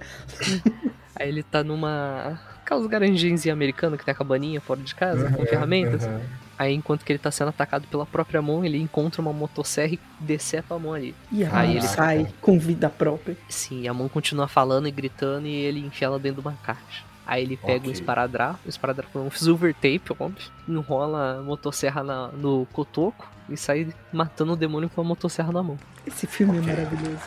Aí 1.14 1.28
ele 1.28 1.42
tá 1.42 1.62
numa. 1.62 2.40
Aquelas 2.62 2.86
garagenzinhas 2.86 3.46
americanas 3.48 3.98
que 3.98 4.04
tem 4.06 4.12
a 4.12 4.16
cabaninha 4.16 4.60
fora 4.60 4.80
de 4.80 4.94
casa, 4.94 5.30
com 5.30 5.44
ferramentas. 5.44 6.04
Aham. 6.04 6.20
Aí 6.64 6.74
enquanto 6.74 7.04
que 7.04 7.12
ele 7.12 7.18
tá 7.18 7.30
sendo 7.30 7.48
atacado 7.48 7.86
pela 7.88 8.06
própria 8.06 8.40
mão, 8.40 8.64
ele 8.64 8.78
encontra 8.80 9.20
uma 9.20 9.32
motosserra 9.32 9.94
e 9.94 10.00
decepa 10.20 10.74
a 10.74 10.78
mão 10.78 10.94
ali. 10.94 11.14
E 11.30 11.44
Aí 11.44 11.50
aí 11.52 11.70
ele- 11.76 11.86
sai 11.86 12.26
com 12.40 12.58
vida 12.58 12.88
própria. 12.88 13.36
Sim, 13.48 13.86
a 13.88 13.92
mão 13.94 14.08
continua 14.08 14.48
falando 14.48 14.88
e 14.88 14.90
gritando 14.90 15.46
e 15.46 15.54
ele 15.54 15.80
enfia 15.80 16.06
ela 16.06 16.18
dentro 16.18 16.40
de 16.42 16.48
uma 16.48 16.56
caixa. 16.62 17.04
Aí 17.26 17.42
ele 17.42 17.56
pega 17.56 17.78
Ok. 17.78 17.88
um 17.88 17.92
esparadrapo, 17.92 18.58
um 18.66 18.68
esparadrapo 18.68 19.18
um 19.18 19.30
silver 19.30 19.74
tape, 19.74 20.02
óbvio, 20.18 20.50
enrola 20.68 21.38
a 21.38 21.42
motosserra 21.42 22.02
na- 22.02 22.28
no 22.28 22.66
cotoco 22.72 23.26
e 23.48 23.56
sai 23.56 23.88
matando 24.12 24.52
o 24.52 24.56
demônio 24.56 24.90
com 24.90 25.00
a 25.00 25.04
motosserra 25.04 25.50
na 25.52 25.62
mão. 25.62 25.78
Esse 26.06 26.26
filme 26.26 26.58
Ok. 26.58 26.70
é 26.70 26.76
maravilhoso. 26.76 27.22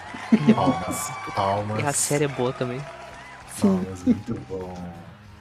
Palmas, 0.56 1.12
palmas. 1.36 1.80
E 1.80 1.86
a 1.88 1.94
série 1.94 2.26
é 2.26 2.28
boa 2.28 2.54
também. 2.54 2.80
Sim. 3.56 3.62
Palmas, 3.84 4.04
muito 4.04 4.34
bom. 4.48 4.74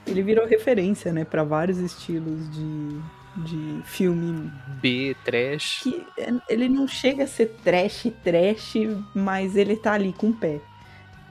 Ele 0.06 0.22
virou 0.22 0.46
referência, 0.46 1.12
né, 1.12 1.24
pra 1.24 1.42
vários 1.44 1.78
estilos 1.78 2.48
de, 2.50 3.00
de 3.38 3.80
filme 3.84 4.50
B, 4.80 5.16
trash. 5.24 5.80
que 5.82 6.06
é- 6.18 6.32
ele 6.48 6.68
não 6.68 6.86
chega 6.88 7.24
a 7.24 7.26
ser 7.26 7.54
trash, 7.62 8.10
trash, 8.24 8.74
mas 9.14 9.56
ele 9.56 9.76
tá 9.76 9.92
ali 9.92 10.12
com 10.12 10.28
o 10.28 10.34
pé. 10.34 10.60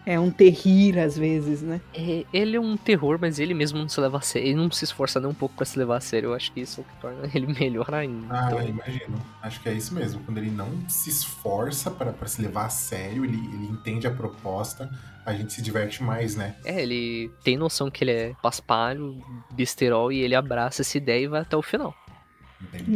É 0.06 0.20
um 0.20 0.30
terrir 0.30 1.00
às 1.00 1.18
vezes, 1.18 1.62
né? 1.62 1.82
É, 1.94 2.24
ele 2.32 2.56
é 2.56 2.60
um 2.60 2.78
terror, 2.78 3.18
mas 3.20 3.40
ele 3.40 3.54
mesmo 3.54 3.80
não 3.80 3.90
se 3.90 4.00
leva 4.00 4.18
a 4.18 4.22
sério. 4.22 4.48
Ele 4.50 4.56
não 4.56 4.70
se 4.70 4.84
esforça 4.84 5.20
nem 5.20 5.30
um 5.30 5.34
pouco 5.34 5.56
pra 5.56 5.66
se 5.66 5.80
levar 5.80 5.98
a 5.98 6.02
sério. 6.02 6.30
Eu 6.30 6.34
acho 6.36 6.52
que 6.52 6.62
isso 6.62 6.82
é 6.82 6.84
o 6.84 6.86
que 6.88 7.02
torna 7.02 7.30
ele 7.34 7.48
melhor 7.60 7.94
ainda. 7.94 8.28
Ah, 8.30 8.46
Então, 8.52 8.68
imagino. 8.68 9.18
Acho 9.42 9.60
que 9.62 9.70
é 9.70 9.74
isso 9.74 9.94
mesmo. 9.96 10.22
Quando 10.24 10.38
ele 10.38 10.52
não 10.52 10.70
se 10.88 11.10
esforça 11.10 11.90
pra 11.90 12.14
pra 12.14 12.28
se 12.28 12.42
levar 12.42 12.66
a 12.66 12.70
sério, 12.70 13.26
ele, 13.26 13.38
ele 13.38 13.66
entende 13.66 14.06
a 14.08 14.12
proposta, 14.12 14.90
a 15.26 15.34
gente 15.34 15.54
se 15.54 15.62
diverte 15.62 16.04
mais, 16.04 16.36
né? 16.36 16.56
É, 16.64 16.82
ele 16.82 17.32
tem 17.44 17.58
noção 17.58 17.90
que 17.90 18.04
ele 18.04 18.12
é 18.12 18.34
paspalho, 18.42 19.18
besterol, 19.54 20.12
e 20.12 20.20
ele 20.22 20.36
abraça 20.36 20.82
essa 20.84 20.98
ideia 20.98 21.24
e 21.24 21.28
vai 21.28 21.42
até 21.42 21.58
o 21.58 21.62
final. 21.62 21.96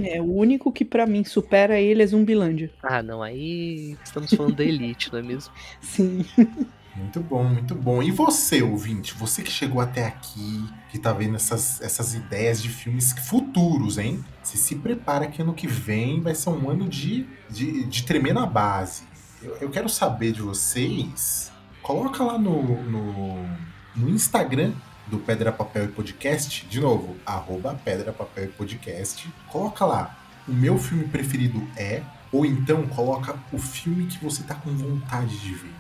É, 0.04 0.22
o 0.22 0.34
único 0.34 0.72
que 0.72 0.86
pra 0.86 1.06
mim 1.06 1.24
supera 1.24 1.80
ele 1.80 2.02
é 2.02 2.08
Zumbilândia. 2.08 2.72
Ah, 2.82 3.04
não, 3.04 3.22
aí 3.22 3.98
estamos 4.04 4.34
falando 4.34 4.56
da 4.56 4.64
Elite, 4.64 5.12
não 5.12 5.20
é 5.20 5.22
mesmo? 5.24 5.54
Sim. 5.82 6.26
Muito 6.96 7.20
bom, 7.22 7.44
muito 7.44 7.76
bom. 7.76 8.04
E 8.04 8.12
você, 8.12 8.62
ouvinte? 8.62 9.14
Você 9.16 9.42
que 9.42 9.52
chegou 9.52 9.80
até 9.80 10.06
aqui, 10.06 10.68
que 10.90 11.00
tá 11.00 11.14
vendo 11.14 11.36
essas, 11.36 11.82
essas 11.82 12.14
ideias 12.14 12.62
de 12.62 12.70
filmes 12.70 13.14
futuros, 13.14 13.98
hein? 13.98 14.24
Você 14.44 14.58
se 14.58 14.76
prepara 14.76 15.28
que 15.28 15.42
ano 15.42 15.54
que 15.54 15.68
vem 15.68 16.20
vai 16.20 16.36
ser 16.36 16.50
um 16.50 16.70
ano 16.70 16.90
de, 16.90 17.28
de, 17.50 17.86
de 17.86 18.04
tremer 18.04 18.34
na 18.34 18.46
base. 18.46 19.04
Eu, 19.42 19.56
eu 19.62 19.70
quero 19.70 19.88
saber 19.88 20.34
de 20.34 20.42
vocês. 20.42 21.52
Coloca 21.82 22.24
lá 22.24 22.38
no, 22.38 22.84
no, 22.84 23.46
no 23.96 24.10
Instagram 24.10 24.74
do 25.08 25.18
Pedra, 25.18 25.52
Papel 25.52 25.86
e 25.86 25.88
Podcast, 25.88 26.66
de 26.68 26.80
novo, 26.80 27.16
arroba 27.26 27.80
Pedra, 27.84 28.12
Papel 28.12 28.46
e 28.46 28.50
Podcast. 28.50 29.28
Coloca 29.48 29.86
lá, 29.86 30.20
o 30.48 30.54
meu 30.54 30.78
filme 30.78 31.06
preferido 31.06 31.66
é, 31.76 32.04
ou 32.32 32.46
então 32.46 32.86
coloca 32.88 33.36
o 33.52 33.58
filme 33.58 34.06
que 34.06 34.24
você 34.24 34.44
tá 34.44 34.56
com 34.56 34.70
vontade 34.76 35.38
de 35.40 35.54
ver. 35.54 35.74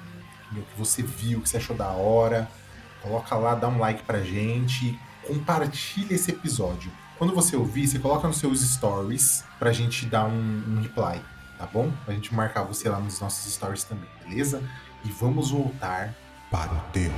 Entendeu? 0.49 0.65
Que 0.71 0.77
você 0.77 1.01
viu, 1.01 1.41
que 1.41 1.49
você 1.49 1.57
achou 1.57 1.75
da 1.75 1.89
hora. 1.89 2.49
Coloca 3.01 3.35
lá, 3.35 3.55
dá 3.55 3.67
um 3.67 3.79
like 3.79 4.03
pra 4.03 4.21
gente, 4.21 4.99
compartilha 5.25 6.13
esse 6.13 6.31
episódio. 6.31 6.91
Quando 7.17 7.33
você 7.33 7.55
ouvir, 7.55 7.87
você 7.87 7.99
coloca 7.99 8.27
nos 8.27 8.37
seus 8.37 8.61
stories 8.61 9.43
pra 9.57 9.71
gente 9.71 10.05
dar 10.05 10.25
um, 10.25 10.63
um 10.67 10.81
reply, 10.81 11.21
tá 11.57 11.65
bom? 11.65 11.91
Pra 12.05 12.13
gente 12.13 12.33
marcar 12.33 12.63
você 12.63 12.89
lá 12.89 12.99
nos 12.99 13.19
nossos 13.19 13.53
stories 13.53 13.83
também, 13.83 14.09
beleza? 14.25 14.61
E 15.05 15.11
vamos 15.11 15.51
voltar 15.51 16.13
para 16.49 16.73
o 16.73 16.79
terror. 16.91 17.13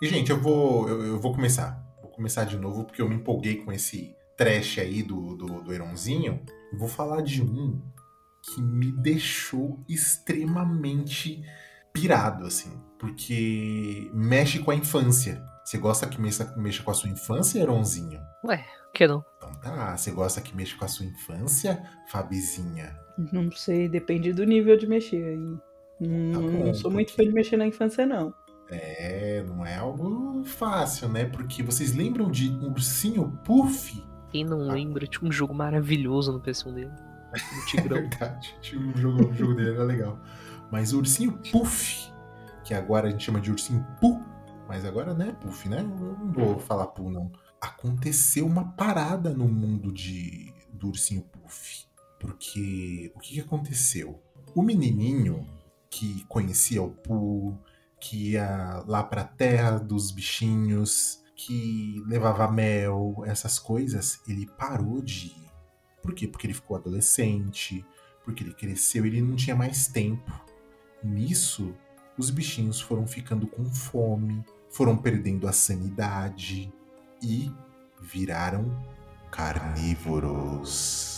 E, 0.00 0.06
gente, 0.06 0.30
eu 0.30 0.40
vou, 0.40 0.88
eu, 0.88 1.04
eu 1.04 1.20
vou 1.20 1.34
começar. 1.34 1.84
Vou 2.00 2.10
começar 2.10 2.44
de 2.44 2.56
novo, 2.56 2.84
porque 2.84 3.02
eu 3.02 3.08
me 3.08 3.16
empolguei 3.16 3.56
com 3.56 3.70
esse 3.70 4.14
trash 4.36 4.78
aí 4.78 5.02
do, 5.02 5.36
do, 5.36 5.62
do 5.62 5.72
Heronzinho. 5.72 6.40
Vou 6.72 6.88
falar 6.88 7.20
de 7.20 7.42
um 7.42 7.80
que 8.42 8.62
me 8.62 8.90
deixou 8.90 9.78
extremamente 9.88 11.44
pirado, 11.92 12.46
assim. 12.46 12.80
Porque 12.98 14.10
mexe 14.14 14.58
com 14.60 14.70
a 14.70 14.74
infância. 14.74 15.44
Você 15.64 15.76
gosta 15.76 16.06
que 16.06 16.20
mexa, 16.20 16.54
mexa 16.56 16.82
com 16.82 16.90
a 16.90 16.94
sua 16.94 17.10
infância, 17.10 17.60
Heronzinho? 17.60 18.20
Ué, 18.44 18.64
que 18.94 19.06
não? 19.06 19.22
Então 19.36 19.52
tá. 19.60 19.96
Você 19.96 20.10
gosta 20.10 20.40
que 20.40 20.56
mexa 20.56 20.76
com 20.76 20.84
a 20.84 20.88
sua 20.88 21.06
infância, 21.06 21.82
Fabizinha? 22.08 22.96
Não 23.32 23.50
sei, 23.52 23.88
depende 23.88 24.32
do 24.32 24.44
nível 24.44 24.76
de 24.76 24.86
mexer 24.86 25.22
aí. 25.22 25.58
Não, 26.00 26.32
Tá 26.32 26.38
bom, 26.38 26.64
não 26.64 26.74
sou 26.74 26.90
muito 26.90 27.12
fã 27.12 27.22
de 27.22 27.32
mexer 27.32 27.58
na 27.58 27.66
infância, 27.66 28.06
não. 28.06 28.34
É, 28.70 29.42
não 29.46 29.64
é 29.66 29.76
algo 29.76 30.44
fácil, 30.44 31.08
né? 31.08 31.24
Porque 31.24 31.62
vocês 31.62 31.94
lembram 31.94 32.30
de 32.30 32.48
Ursinho 32.62 33.30
Puff? 33.44 34.02
Quem 34.30 34.44
não 34.44 34.70
Ah. 34.70 34.74
lembra, 34.74 35.06
tinha 35.06 35.28
um 35.28 35.32
jogo 35.32 35.52
maravilhoso 35.52 36.32
no 36.32 36.40
PS1 36.40 36.72
dele. 36.74 36.90
É 37.34 37.66
Tigrão. 37.66 37.96
verdade, 38.00 38.56
tinha 38.60 38.80
um 38.80 38.96
jogo, 38.96 39.28
o 39.30 39.34
jogo 39.34 39.54
dele 39.54 39.70
era 39.74 39.84
legal. 39.84 40.18
Mas 40.70 40.92
o 40.92 40.98
Ursinho 40.98 41.32
Puff, 41.50 42.12
que 42.64 42.74
agora 42.74 43.08
a 43.08 43.10
gente 43.10 43.24
chama 43.24 43.40
de 43.40 43.50
Ursinho 43.50 43.84
Pu, 44.00 44.20
mas 44.68 44.84
agora 44.84 45.12
não 45.14 45.26
é 45.26 45.32
Puff, 45.32 45.68
né? 45.68 45.80
Eu 45.80 46.16
não 46.18 46.32
vou 46.32 46.58
falar 46.60 46.86
Pu, 46.88 47.10
não. 47.10 47.30
Aconteceu 47.60 48.46
uma 48.46 48.64
parada 48.72 49.30
no 49.30 49.46
mundo 49.48 49.92
de, 49.92 50.52
do 50.72 50.88
Ursinho 50.88 51.22
Puff. 51.22 51.84
Porque 52.18 53.12
o 53.16 53.18
que, 53.20 53.34
que 53.34 53.40
aconteceu? 53.40 54.20
O 54.54 54.62
menininho 54.62 55.46
que 55.88 56.24
conhecia 56.28 56.82
o 56.82 56.90
Pu, 56.90 57.58
que 58.00 58.32
ia 58.32 58.82
lá 58.86 59.02
pra 59.02 59.24
terra 59.24 59.78
dos 59.78 60.10
bichinhos, 60.10 61.22
que 61.36 62.02
levava 62.06 62.50
mel, 62.50 63.22
essas 63.26 63.58
coisas, 63.58 64.20
ele 64.26 64.46
parou 64.58 65.02
de 65.02 65.26
ir. 65.26 65.50
Por 66.02 66.14
quê? 66.14 66.26
Porque 66.26 66.46
ele 66.46 66.54
ficou 66.54 66.76
adolescente, 66.76 67.84
porque 68.24 68.42
ele 68.42 68.54
cresceu, 68.54 69.04
ele 69.06 69.20
não 69.20 69.36
tinha 69.36 69.54
mais 69.54 69.86
tempo. 69.86 70.32
Nisso, 71.02 71.74
os 72.16 72.30
bichinhos 72.30 72.80
foram 72.80 73.06
ficando 73.06 73.46
com 73.46 73.64
fome, 73.66 74.44
foram 74.70 74.96
perdendo 74.96 75.46
a 75.48 75.52
sanidade 75.52 76.72
e 77.22 77.52
viraram 78.00 78.76
carnívoros. 79.30 81.10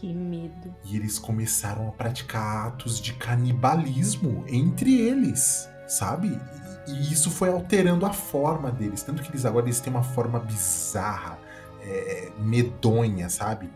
Que 0.00 0.14
medo. 0.14 0.74
E 0.84 0.96
eles 0.96 1.18
começaram 1.18 1.88
a 1.88 1.92
praticar 1.92 2.68
atos 2.68 3.00
de 3.00 3.14
canibalismo 3.14 4.44
entre 4.46 4.94
eles, 4.96 5.68
sabe? 5.88 6.38
E, 6.86 7.12
isso 7.12 7.30
foi 7.30 7.48
alterando 7.48 8.06
a 8.06 8.12
forma 8.12 8.70
deles. 8.70 9.02
Tanto 9.02 9.22
que 9.22 9.30
eles 9.30 9.44
agora 9.44 9.66
eles 9.66 9.80
têm 9.80 9.92
uma 9.92 10.02
forma 10.04 10.38
bizarra, 10.38 11.38
é, 11.82 12.30
medonha, 12.38 13.28
sabe? 13.28 13.70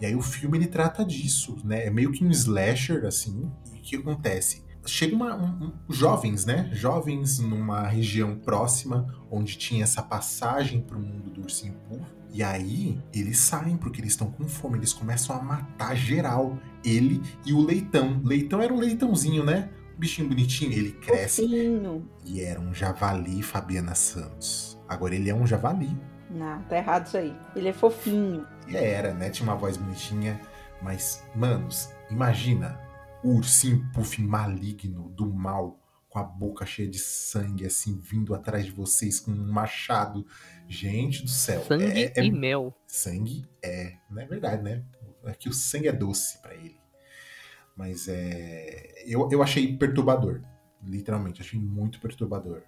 E 0.00 0.06
aí 0.06 0.14
o 0.14 0.22
filme 0.22 0.58
ele 0.58 0.66
trata 0.66 1.04
disso, 1.04 1.56
né? 1.64 1.86
É 1.86 1.90
meio 1.90 2.12
que 2.12 2.24
um 2.24 2.30
slasher, 2.30 3.04
assim. 3.06 3.50
E 3.74 3.78
o 3.78 3.82
que 3.82 3.96
acontece? 3.96 4.64
Chega 4.84 5.16
uma, 5.16 5.34
um, 5.34 5.66
um- 5.66 5.72
jovens, 5.92 6.44
né? 6.44 6.70
Jovens 6.72 7.40
numa 7.40 7.82
região 7.88 8.36
próxima, 8.36 9.06
onde 9.30 9.56
tinha 9.58 9.82
essa 9.82 10.02
passagem 10.02 10.80
pro 10.80 10.98
mundo 10.98 11.28
do 11.30 11.40
ursinho 11.42 11.74
Pooh. 11.88 12.00
E 12.30 12.42
aí 12.42 13.00
eles 13.12 13.38
saem 13.38 13.76
porque 13.76 14.00
eles 14.00 14.12
estão 14.12 14.30
com 14.30 14.46
fome. 14.46 14.78
Eles 14.78 14.92
começam 14.92 15.34
a 15.34 15.42
matar 15.42 15.96
geral. 15.96 16.56
Ele 16.84 17.20
e 17.44 17.52
o 17.52 17.60
leitão. 17.60 18.20
Leitão 18.22 18.60
era 18.60 18.72
um 18.72 18.78
leitãozinho, 18.78 19.42
né? 19.42 19.70
Bichinho 19.98 20.28
bonitinho. 20.28 20.72
Ele 20.72 20.92
cresce 20.92 21.42
Fofinho. 21.42 22.10
e 22.24 22.40
era 22.40 22.60
um 22.60 22.72
javali, 22.74 23.42
Fabiana 23.42 23.94
Santos. 23.94 24.78
Agora 24.88 25.14
ele 25.14 25.30
é 25.30 25.34
um 25.34 25.46
javali. 25.46 25.96
Não, 26.30 26.62
tá 26.64 26.76
errado 26.76 27.06
isso 27.06 27.16
aí. 27.16 27.34
Ele 27.54 27.68
é 27.68 27.72
fofinho. 27.72 28.46
E 28.68 28.76
era, 28.76 29.14
né? 29.14 29.30
Tinha 29.30 29.48
uma 29.48 29.56
voz 29.56 29.76
bonitinha. 29.76 30.40
Mas, 30.82 31.22
manos, 31.34 31.88
imagina 32.10 32.78
o 33.24 33.36
ursinho 33.36 33.88
puff 33.94 34.20
maligno 34.22 35.08
do 35.10 35.32
mal, 35.32 35.80
com 36.08 36.18
a 36.18 36.22
boca 36.22 36.66
cheia 36.66 36.88
de 36.88 36.98
sangue, 36.98 37.64
assim, 37.64 37.98
vindo 37.98 38.34
atrás 38.34 38.64
de 38.66 38.72
vocês 38.72 39.18
com 39.20 39.30
um 39.30 39.52
machado. 39.52 40.26
Gente 40.68 41.22
do 41.22 41.30
céu. 41.30 41.62
Sangue 41.64 41.84
é, 41.84 42.12
é- 42.20 42.24
e 42.24 42.30
mel. 42.30 42.74
Sangue 42.86 43.46
é. 43.62 43.94
Não 44.10 44.20
é 44.20 44.26
verdade, 44.26 44.62
né? 44.62 44.82
É 45.24 45.32
que 45.32 45.48
o 45.48 45.52
sangue 45.52 45.88
é 45.88 45.92
doce 45.92 46.40
pra 46.42 46.54
ele. 46.54 46.76
Mas 47.76 48.08
é. 48.08 48.92
Eu, 49.06 49.28
eu 49.30 49.42
achei 49.42 49.76
perturbador. 49.76 50.40
Literalmente, 50.82 51.40
achei 51.42 51.58
muito 51.60 52.00
perturbador. 52.00 52.62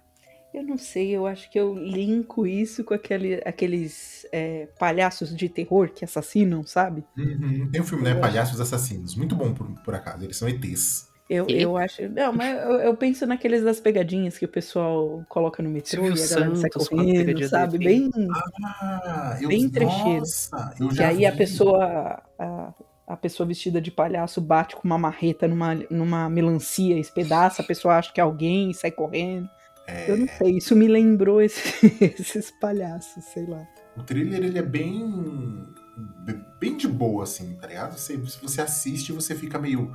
Eu 0.53 0.63
não 0.63 0.77
sei, 0.79 1.11
eu 1.11 1.27
acho 1.27 1.49
que 1.51 1.59
eu 1.59 1.75
linko 1.75 2.47
isso 2.47 2.83
com 2.83 2.93
aquele, 2.95 3.35
aqueles 3.45 4.25
é, 4.31 4.67
palhaços 4.79 5.35
de 5.35 5.47
terror 5.47 5.89
que 5.91 6.03
assassinam, 6.03 6.63
sabe? 6.65 7.03
Uhum. 7.15 7.69
Tem 7.71 7.79
um 7.81 7.83
filme, 7.85 8.03
né? 8.03 8.09
Eu 8.11 8.13
acho- 8.13 8.21
Palhaços 8.21 8.59
Assassinos. 8.59 9.15
Muito 9.15 9.35
bom, 9.35 9.53
por, 9.53 9.67
por 9.83 9.93
acaso. 9.93 10.23
Eles 10.23 10.37
são 10.37 10.49
ETs. 10.49 11.07
Eu, 11.29 11.45
E? 11.47 11.61
eu 11.61 11.77
acho. 11.77 12.09
Não, 12.09 12.33
mas 12.33 12.57
eu, 12.63 12.71
eu 12.79 12.97
penso 12.97 13.27
naqueles 13.27 13.63
das 13.63 13.79
pegadinhas 13.79 14.39
que 14.39 14.45
o 14.45 14.49
pessoal 14.49 15.23
coloca 15.29 15.61
no 15.61 15.69
metrô 15.69 16.03
Silvio 16.03 16.19
e 16.19 16.23
a 16.23 16.27
galera 16.27 16.55
sai 16.55 16.61
Santos 16.71 16.85
a 16.87 16.89
correndo, 16.89 17.47
sabe? 17.47 17.77
Bem. 17.77 18.09
Ah, 18.81 19.37
eu, 19.39 19.49
Bem 19.49 19.69
trecheiro. 19.69 20.19
Nossa, 20.21 20.73
eu 20.79 20.89
Que 20.89 20.95
já 20.95 21.09
aí 21.09 21.27
a 21.27 21.31
vi. 21.31 21.37
pessoa. 21.37 22.23
A, 22.39 22.73
a 23.09 23.17
pessoa 23.17 23.45
vestida 23.47 23.81
de 23.81 23.89
palhaço 23.91 24.39
bate 24.39 24.75
com 24.75 24.83
uma 24.83 24.97
marreta 24.97 25.47
numa, 25.47 25.75
numa 25.89 26.29
melancia, 26.29 26.97
espedaça, 26.99 27.61
a 27.61 27.65
pessoa 27.65 27.95
acha 27.97 28.13
que 28.13 28.21
é 28.21 28.23
alguém 28.23 28.69
e 28.69 28.73
sai 28.73 28.91
correndo. 28.91 29.49
É, 29.87 30.11
Eu 30.11 30.17
não 30.17 30.27
sei, 30.27 30.57
isso 30.57 30.75
me 30.75 30.87
lembrou 30.87 31.41
esse- 31.43 31.97
esses 31.99 32.51
palhaços, 32.61 33.23
sei 33.25 33.45
lá. 33.47 33.67
o 33.97 34.03
trailer, 34.03 34.43
ele 34.43 34.59
é 34.59 34.61
bem... 34.63 35.67
Bem 36.59 36.77
de 36.77 36.87
boa, 36.87 37.23
assim, 37.23 37.55
tá 37.55 37.67
ligado? 37.67 37.97
Você, 37.97 38.13
se 38.25 38.41
você 38.41 38.61
assiste, 38.61 39.11
você 39.11 39.33
fica 39.35 39.57
meio... 39.59 39.93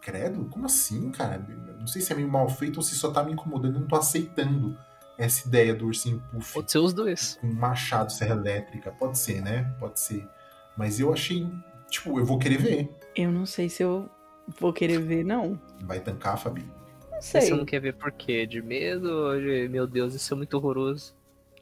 Credo? 0.00 0.44
Como 0.50 0.66
assim, 0.66 1.10
cara? 1.10 1.42
Não 1.78 1.86
sei 1.86 2.02
se 2.02 2.12
é 2.12 2.16
meio 2.16 2.28
mal 2.28 2.46
feito 2.48 2.76
ou 2.76 2.82
se 2.82 2.94
só 2.94 3.10
tá 3.10 3.22
me 3.22 3.32
incomodando. 3.32 3.76
Eu 3.76 3.80
não 3.80 3.86
tô 3.86 3.96
aceitando 3.96 4.76
essa 5.16 5.48
ideia 5.48 5.74
do 5.74 5.86
ursinho 5.86 6.22
puff. 6.30 6.52
Pode 6.52 6.70
ser 6.70 6.78
os 6.78 6.92
dois. 6.92 7.38
com 7.40 7.46
um 7.46 7.54
machado 7.54 8.12
serra 8.12 8.34
elétrica. 8.34 8.90
Pode 8.90 9.16
ser, 9.18 9.40
né? 9.40 9.72
Pode 9.78 9.98
ser. 10.00 10.28
Mas 10.76 11.00
eu 11.00 11.10
achei. 11.10 11.46
Tipo, 11.94 12.18
eu 12.18 12.24
vou 12.24 12.38
querer 12.38 12.58
ver. 12.58 12.90
Eu 13.14 13.30
não 13.30 13.46
sei 13.46 13.68
se 13.68 13.80
eu 13.80 14.10
vou 14.58 14.72
querer 14.72 14.98
ver, 14.98 15.24
não. 15.24 15.60
Vai 15.84 16.00
tancar, 16.00 16.36
Fabi. 16.36 16.64
Não 17.12 17.22
Você 17.22 17.40
sei. 17.40 17.50
não 17.50 17.64
quer 17.64 17.80
ver 17.80 17.94
por 17.94 18.10
quê? 18.10 18.46
De 18.46 18.60
medo 18.60 19.08
ou 19.08 19.40
de, 19.40 19.68
meu 19.68 19.86
Deus, 19.86 20.12
isso 20.12 20.34
é 20.34 20.36
muito 20.36 20.54
horroroso? 20.54 21.14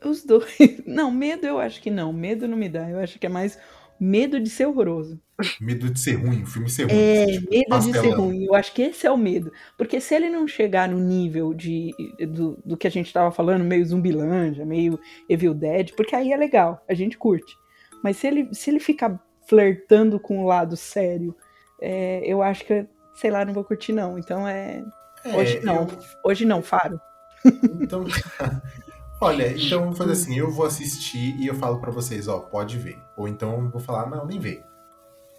Os 0.03 0.25
dois. 0.25 0.57
Não, 0.87 1.11
medo 1.13 1.47
eu 1.47 1.61
acho 1.61 1.81
que 1.81 1.89
não. 1.89 2.13
Medo 2.13 2.49
não 2.49 2.57
me 2.57 2.69
dá. 2.69 2.91
Eu 2.91 2.99
acho 2.99 3.21
que 3.21 3.27
é 3.27 3.29
mais 3.29 3.57
medo 4.01 4.41
de 4.41 4.51
ser 4.51 4.67
horroroso. 4.67 5.21
Medo 5.61 5.89
de 5.89 6.01
ser 6.01 6.15
ruim, 6.15 6.43
o 6.43 6.47
filme 6.47 6.69
ser 6.69 6.91
ruim. 6.91 6.99
É, 6.99 7.27
tipo, 7.27 7.51
medo 7.51 7.79
de 7.79 7.93
ser 7.93 8.11
ruim. 8.11 8.45
Eu 8.47 8.55
acho 8.55 8.73
que 8.75 8.83
esse 8.83 9.07
é 9.07 9.11
o 9.13 9.17
medo. 9.17 9.53
Porque 9.79 10.01
se 10.01 10.13
ele 10.13 10.29
não 10.29 10.49
chegar 10.49 10.89
no 10.89 10.99
nível 10.99 11.55
de, 11.55 11.93
do, 12.29 12.59
do 12.65 12.77
que 12.77 12.89
a 12.89 12.91
gente 12.91 13.13
tava 13.13 13.31
falando, 13.31 13.63
meio 13.63 13.87
Zumbilândia, 13.87 14.65
meio 14.65 14.99
Evil 15.29 15.55
Dead, 15.55 15.93
porque 15.95 16.17
aí 16.17 16.33
é 16.33 16.37
legal, 16.37 16.83
a 16.89 16.95
gente 16.95 17.17
curte. 17.17 17.55
Mas 18.03 18.17
se 18.17 18.27
ele, 18.27 18.53
se 18.53 18.71
ele 18.71 18.81
ficar 18.81 19.23
flertando 19.53 20.19
com 20.19 20.43
o 20.43 20.47
lado 20.47 20.79
sério, 20.79 21.37
é, 21.79 22.21
eu 22.25 22.43
acho 22.43 22.65
que, 22.65 22.87
sei 23.15 23.31
lá, 23.31 23.45
não 23.45 23.53
vou 23.53 23.63
curtir, 23.63 23.93
não. 23.93 24.19
Então 24.19 24.49
é. 24.49 24.83
É, 25.23 25.37
Hoje 25.37 25.61
não. 25.63 25.83
eu- 25.83 25.99
Hoje 26.25 26.47
não, 26.47 26.63
Faro. 26.63 26.99
Então, 27.45 28.03
olha, 29.21 29.53
então 29.53 29.81
vamos 29.81 29.99
fazer 29.99 30.13
assim, 30.13 30.39
eu 30.39 30.51
vou 30.51 30.65
assistir 30.65 31.37
e 31.39 31.47
eu 31.47 31.55
falo 31.55 31.81
pra 31.81 31.91
vocês, 31.91 32.29
ó, 32.29 32.39
pode 32.39 32.79
ver. 32.79 32.99
Ou 33.15 33.29
então 33.29 33.61
eu 33.65 33.69
vou 33.69 33.81
falar, 33.81 34.09
não, 34.09 34.25
nem 34.25 34.41
vê. 34.41 34.63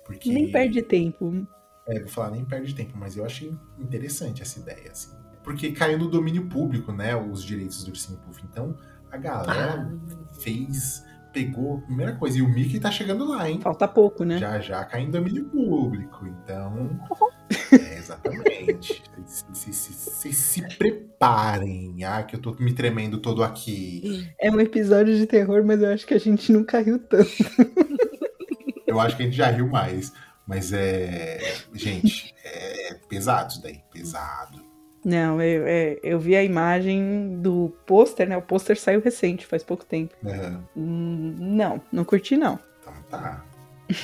Porque 0.06 0.32
Nem 0.32 0.52
perde 0.52 0.84
tempo. 0.84 1.46
É, 1.88 2.00
vou 2.00 2.10
falar, 2.10 2.30
nem 2.30 2.46
perde 2.46 2.76
tempo, 2.76 2.96
mas 2.96 3.18
eu 3.18 3.26
achei 3.26 3.52
interessante 3.80 4.44
essa 4.44 4.60
ideia, 4.60 4.92
assim. 4.92 5.12
Porque 5.44 5.72
caiu 5.72 5.98
no 5.98 6.08
domínio 6.08 6.48
público, 6.48 6.92
né, 6.92 7.16
os 7.16 7.44
direitos 7.44 7.84
do 7.84 7.90
Ursinho 7.90 8.20
Puff. 8.20 8.42
Então, 8.50 8.78
a 9.12 9.18
galera 9.18 9.92
fez, 10.40 11.04
pegou, 11.34 11.82
primeira 11.82 12.14
coisa, 12.16 12.38
e 12.38 12.42
o 12.42 12.48
Mickey 12.48 12.80
tá 12.80 12.92
chegando 12.92 13.28
lá, 13.28 13.50
hein? 13.50 13.60
Falta 13.60 13.88
pouco, 13.88 14.24
né? 14.24 14.38
Já 14.38 14.60
já 14.60 14.86
cai 14.86 15.02
em 15.02 15.12
domínio 15.12 15.46
público, 15.46 16.26
então. 16.28 16.90
É, 17.72 17.98
exatamente. 17.98 19.04
Vocês 19.26 19.76
se, 19.76 19.94
se, 19.94 20.34
se 20.34 20.78
preparem. 20.78 22.04
Ah, 22.04 22.24
que 22.24 22.36
eu 22.36 22.40
tô 22.40 22.54
me 22.60 22.74
tremendo 22.74 23.20
todo 23.20 23.44
aqui. 23.44 24.28
É 24.40 24.52
um 24.52 24.60
episódio 24.60 25.16
de 25.16 25.26
terror, 25.26 25.64
mas 25.64 25.82
eu 25.82 25.90
acho 25.90 26.06
que 26.06 26.14
a 26.14 26.20
gente 26.20 26.52
não 26.52 26.64
caiu 26.64 27.00
tanto. 27.00 27.30
Eu 28.86 29.00
acho 29.00 29.18
que 29.18 29.24
a 29.24 29.26
gente 29.26 29.38
já 29.38 29.48
riu 29.48 29.68
mais. 29.68 30.14
Mas 30.46 30.72
é. 30.72 31.40
Gente, 31.74 32.34
é 32.44 32.94
pesado 33.10 33.52
isso 33.52 33.62
daí. 33.64 33.82
Pesado. 33.92 34.73
Não, 35.04 35.42
eu, 35.42 35.68
é, 35.68 36.00
eu 36.02 36.18
vi 36.20 36.36
a 36.36 36.44
imagem 36.44 37.38
do 37.42 37.74
pôster, 37.86 38.28
né? 38.28 38.38
O 38.38 38.42
pôster 38.42 38.80
saiu 38.80 39.02
recente, 39.02 39.46
faz 39.46 39.62
pouco 39.64 39.84
tempo. 39.86 40.16
Aham. 40.26 40.64
Hum, 40.78 41.36
Não, 41.40 41.82
não 41.92 42.06
curti, 42.06 42.38
não. 42.38 42.58
Então 42.82 42.94
tá. 43.10 43.44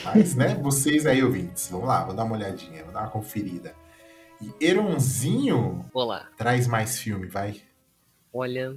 Mas, 0.04 0.36
né, 0.36 0.56
vocês 0.62 1.06
aí, 1.06 1.24
ouvintes, 1.24 1.70
vamos 1.70 1.88
lá, 1.88 2.04
vou 2.04 2.14
dar 2.14 2.26
uma 2.26 2.36
olhadinha, 2.36 2.84
vou 2.84 2.94
dar 2.94 3.02
uma 3.02 3.10
conferida. 3.10 3.74
E 4.42 4.54
Eronzinho 4.66 5.86
Olá. 5.94 6.28
traz 6.38 6.68
mais 6.68 7.00
filme, 7.00 7.28
vai. 7.28 7.62
Olha. 8.34 8.76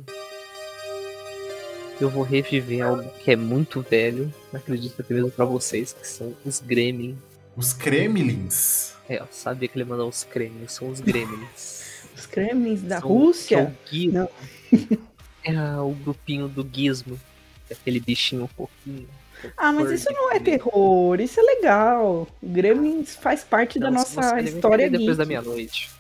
Eu 2.00 2.08
vou 2.08 2.22
reviver 2.22 2.82
algo 2.82 3.08
que 3.20 3.30
é 3.30 3.36
muito 3.36 3.80
velho. 3.82 4.32
Não 4.52 4.58
acredito 4.60 5.00
até 5.00 5.12
mesmo 5.14 5.30
pra 5.30 5.44
vocês, 5.44 5.92
que 5.92 6.06
são 6.06 6.34
os 6.44 6.60
Gremlins. 6.60 7.16
Os 7.56 7.72
Kremlins. 7.72 8.94
É, 9.08 9.18
eu 9.20 9.26
sabia 9.30 9.68
que 9.68 9.76
ele 9.76 9.84
mandou 9.84 10.08
os 10.08 10.24
Gremlins, 10.32 10.72
são 10.72 10.88
os 10.88 11.00
Gremlins. 11.00 11.81
Os 12.22 12.26
Kremlins 12.26 12.82
da 12.82 13.00
São- 13.00 13.08
Rússia? 13.08 13.58
são 13.58 13.66
o 13.66 13.76
Gizmo. 13.90 14.12
Não. 14.12 14.28
É 15.44 15.76
o 15.80 15.90
grupinho 15.90 16.46
do 16.46 16.64
Gizmo. 16.72 17.18
que 17.66 17.72
é 17.72 17.76
Aquele 17.76 17.98
bichinho 17.98 18.48
fofinho. 18.56 19.08
Ah, 19.56 19.72
mas 19.72 19.90
isso 19.90 20.06
não 20.12 20.30
é 20.30 20.38
terror, 20.38 21.20
isso 21.20 21.40
é 21.40 21.42
legal. 21.42 22.28
O 22.40 22.46
Gremlins 22.48 23.16
faz 23.16 23.42
parte 23.42 23.76
da 23.80 23.88
Então, 23.90 24.04
se 24.04 24.14
nossa 24.14 24.40
história 24.40 24.84
querer 24.88 24.90
depois 24.90 25.16
geek. 25.16 25.18
da 25.18 25.24
meia-noite. 25.26 25.90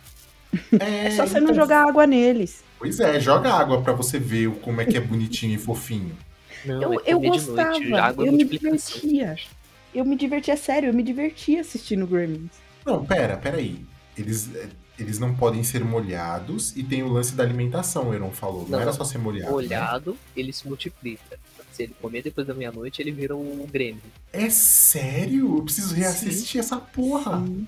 É, 0.78 1.06
É 1.06 1.10
só 1.10 1.26
você 1.26 1.40
não 1.40 1.50
então, 1.50 1.56
jogar 1.56 1.88
água 1.88 2.06
neles. 2.06 2.62
Pois 2.78 3.00
é, 3.00 3.18
joga 3.18 3.52
água 3.52 3.82
pra 3.82 3.92
você 3.92 4.16
ver 4.18 4.48
como 4.60 4.80
é 4.80 4.84
que 4.84 4.96
é 4.96 5.00
bonitinho 5.00 5.54
e 5.56 5.58
fofinho. 5.58 6.16
Não, 6.64 6.80
Eu, 6.80 6.92
é 6.92 7.02
eu 7.06 7.16
comer 7.20 7.30
de 7.32 7.44
gostava, 7.46 7.70
noite. 7.78 7.94
Água 7.94 8.24
é 8.24 8.28
eu 8.28 8.32
me 8.32 8.44
divertia. 8.44 9.36
Eu 9.92 10.04
me 10.04 10.14
divertia, 10.14 10.56
sério, 10.56 10.90
eu 10.90 10.94
me 10.94 11.02
divertia 11.02 11.62
assistindo 11.62 12.06
Gremlins. 12.06 12.52
Não, 12.86 13.04
pera, 13.04 13.36
pera 13.36 13.56
aí. 13.56 13.84
Eles, 14.16 14.48
é, 14.54 14.68
eles 15.02 15.18
não 15.18 15.34
podem 15.34 15.62
ser 15.64 15.84
molhados 15.84 16.74
e 16.76 16.82
tem 16.82 17.02
o 17.02 17.08
lance 17.08 17.34
da 17.34 17.42
alimentação, 17.42 18.08
o 18.10 18.14
Eron 18.14 18.30
falou. 18.30 18.62
Não, 18.62 18.70
Não, 18.70 18.80
era 18.80 18.92
só 18.92 19.04
ser 19.04 19.18
molhado. 19.18 19.50
né? 19.50 19.56
Olhado, 19.56 20.16
ele 20.36 20.52
se 20.52 20.66
multiplica. 20.66 21.38
Se 21.72 21.84
ele 21.84 21.94
comer 22.00 22.22
depois 22.22 22.46
da 22.46 22.52
meia-noite, 22.54 23.00
ele 23.00 23.10
vira 23.10 23.34
o 23.36 23.66
Grêmio. 23.72 24.02
É 24.32 24.48
sério? 24.50 25.56
Eu 25.58 25.62
preciso 25.64 25.94
reassistir 25.94 26.60
essa 26.60 26.76
porra. 26.76 27.38
Sim. 27.44 27.66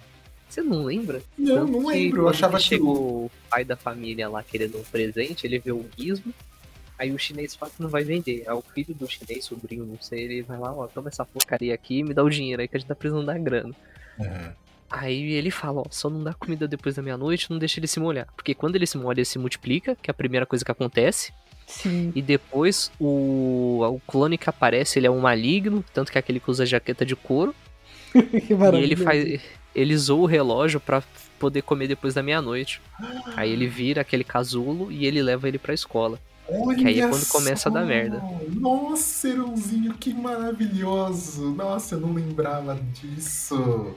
Você 0.49 0.63
não 0.63 0.85
lembra? 0.85 1.23
Não, 1.39 1.55
Tanto 1.67 1.73
não 1.73 1.87
lembro. 1.89 2.23
Eu 2.23 2.29
achava 2.29 2.59
que. 2.59 2.65
chegou 2.65 2.97
o- 3.25 3.31
pai 3.51 3.65
da 3.65 3.77
família 3.77 4.29
lá 4.29 4.43
querendo 4.43 4.79
um 4.79 4.83
presente, 4.85 5.47
ele 5.47 5.59
vê 5.59 5.73
o 5.73 5.85
gizmo. 5.99 6.33
Aí 6.99 7.11
o 7.13 7.19
chinês 7.19 7.57
fala 7.57 7.73
que 7.75 7.83
não 7.83 7.89
vai 7.89 8.05
vender. 8.05 8.45
Aí 8.47 8.55
o 8.55 8.63
filho 8.75 8.95
do 8.95 9.09
chinês, 9.11 9.47
sobrinho, 9.47 9.85
não 9.85 9.99
sei, 10.01 10.25
ele 10.25 10.43
vai 10.43 10.59
lá, 10.59 10.71
ó, 10.73 10.87
toma 10.87 11.09
essa 11.09 11.25
porcaria 11.25 11.75
aqui 11.75 11.99
e 11.99 12.05
me 12.05 12.15
dá 12.15 12.23
o 12.23 12.31
dinheiro 12.31 12.63
aí 12.63 12.69
que 12.69 12.77
a 12.77 12.79
gente 12.79 12.87
tá 12.87 12.95
precisando 12.95 13.27
da 13.27 13.37
grana. 13.37 13.75
Aham. 14.21 14.55
Aí 14.91 15.33
ele 15.33 15.51
fala, 15.51 15.81
ó, 15.81 15.85
só 15.91 16.09
não 16.09 16.23
dá 16.23 16.33
comida 16.35 16.69
depois 16.69 16.95
da 16.95 17.03
meia-noite, 17.03 17.51
não 17.51 17.59
deixa 17.59 17.81
ele 17.81 17.87
se 17.87 17.99
molhar. 17.99 18.29
Porque 18.37 18.55
quando 18.55 18.77
ele 18.77 18.87
se 18.87 18.97
molha, 18.97 19.19
ele 19.19 19.25
se 19.25 19.39
multiplica, 19.39 19.97
que 20.01 20.11
é 20.11 20.13
a 20.13 20.15
primeira 20.15 20.47
coisa 20.47 20.65
que 20.65 20.71
acontece. 20.71 21.33
Sim. 21.67 22.13
E 22.15 22.23
depois 22.23 22.93
o, 23.01 23.81
o 23.83 24.01
clone 24.07 24.39
que 24.39 24.49
aparece, 24.49 24.99
ele 24.99 25.07
é 25.07 25.11
um 25.11 25.21
maligno, 25.21 25.85
tanto 25.93 26.13
que 26.13 26.19
é 26.19 26.21
aquele 26.21 26.41
que 26.41 26.51
usa 26.51 26.67
jaqueta 26.67 27.05
de 27.05 27.17
couro. 27.17 27.55
que 28.13 28.53
E 28.53 28.83
ele 28.83 28.97
faz. 28.97 29.41
Ele 29.75 29.97
zoa 29.97 30.23
o 30.23 30.27
relógio 30.27 30.79
pra 30.79 31.03
poder 31.39 31.63
comer 31.63 31.89
depois 31.89 32.15
da 32.15 32.23
meia-noite. 32.23 32.81
Aí 33.37 33.51
ele 33.51 33.67
vira 33.67 34.03
aquele 34.03 34.25
casulo 34.25 34.93
e 34.93 35.07
ele 35.07 35.23
leva 35.23 35.49
ele 35.49 35.59
pra 35.59 35.75
escola. 35.75 36.19
Olha 36.47 36.77
Que 36.77 36.87
aí 36.87 37.01
é 37.01 37.09
quando 37.09 37.27
começa 37.29 37.71
a 37.71 37.73
dar 37.73 37.87
merda. 37.87 38.23
Nossa, 38.51 39.29
Eronzinho, 39.29 39.95
que 39.95 40.13
maravilhoso! 40.13 41.51
Nossa, 41.55 41.95
eu 41.95 42.01
não 42.01 42.13
lembrava 42.13 42.79
disso. 42.93 43.95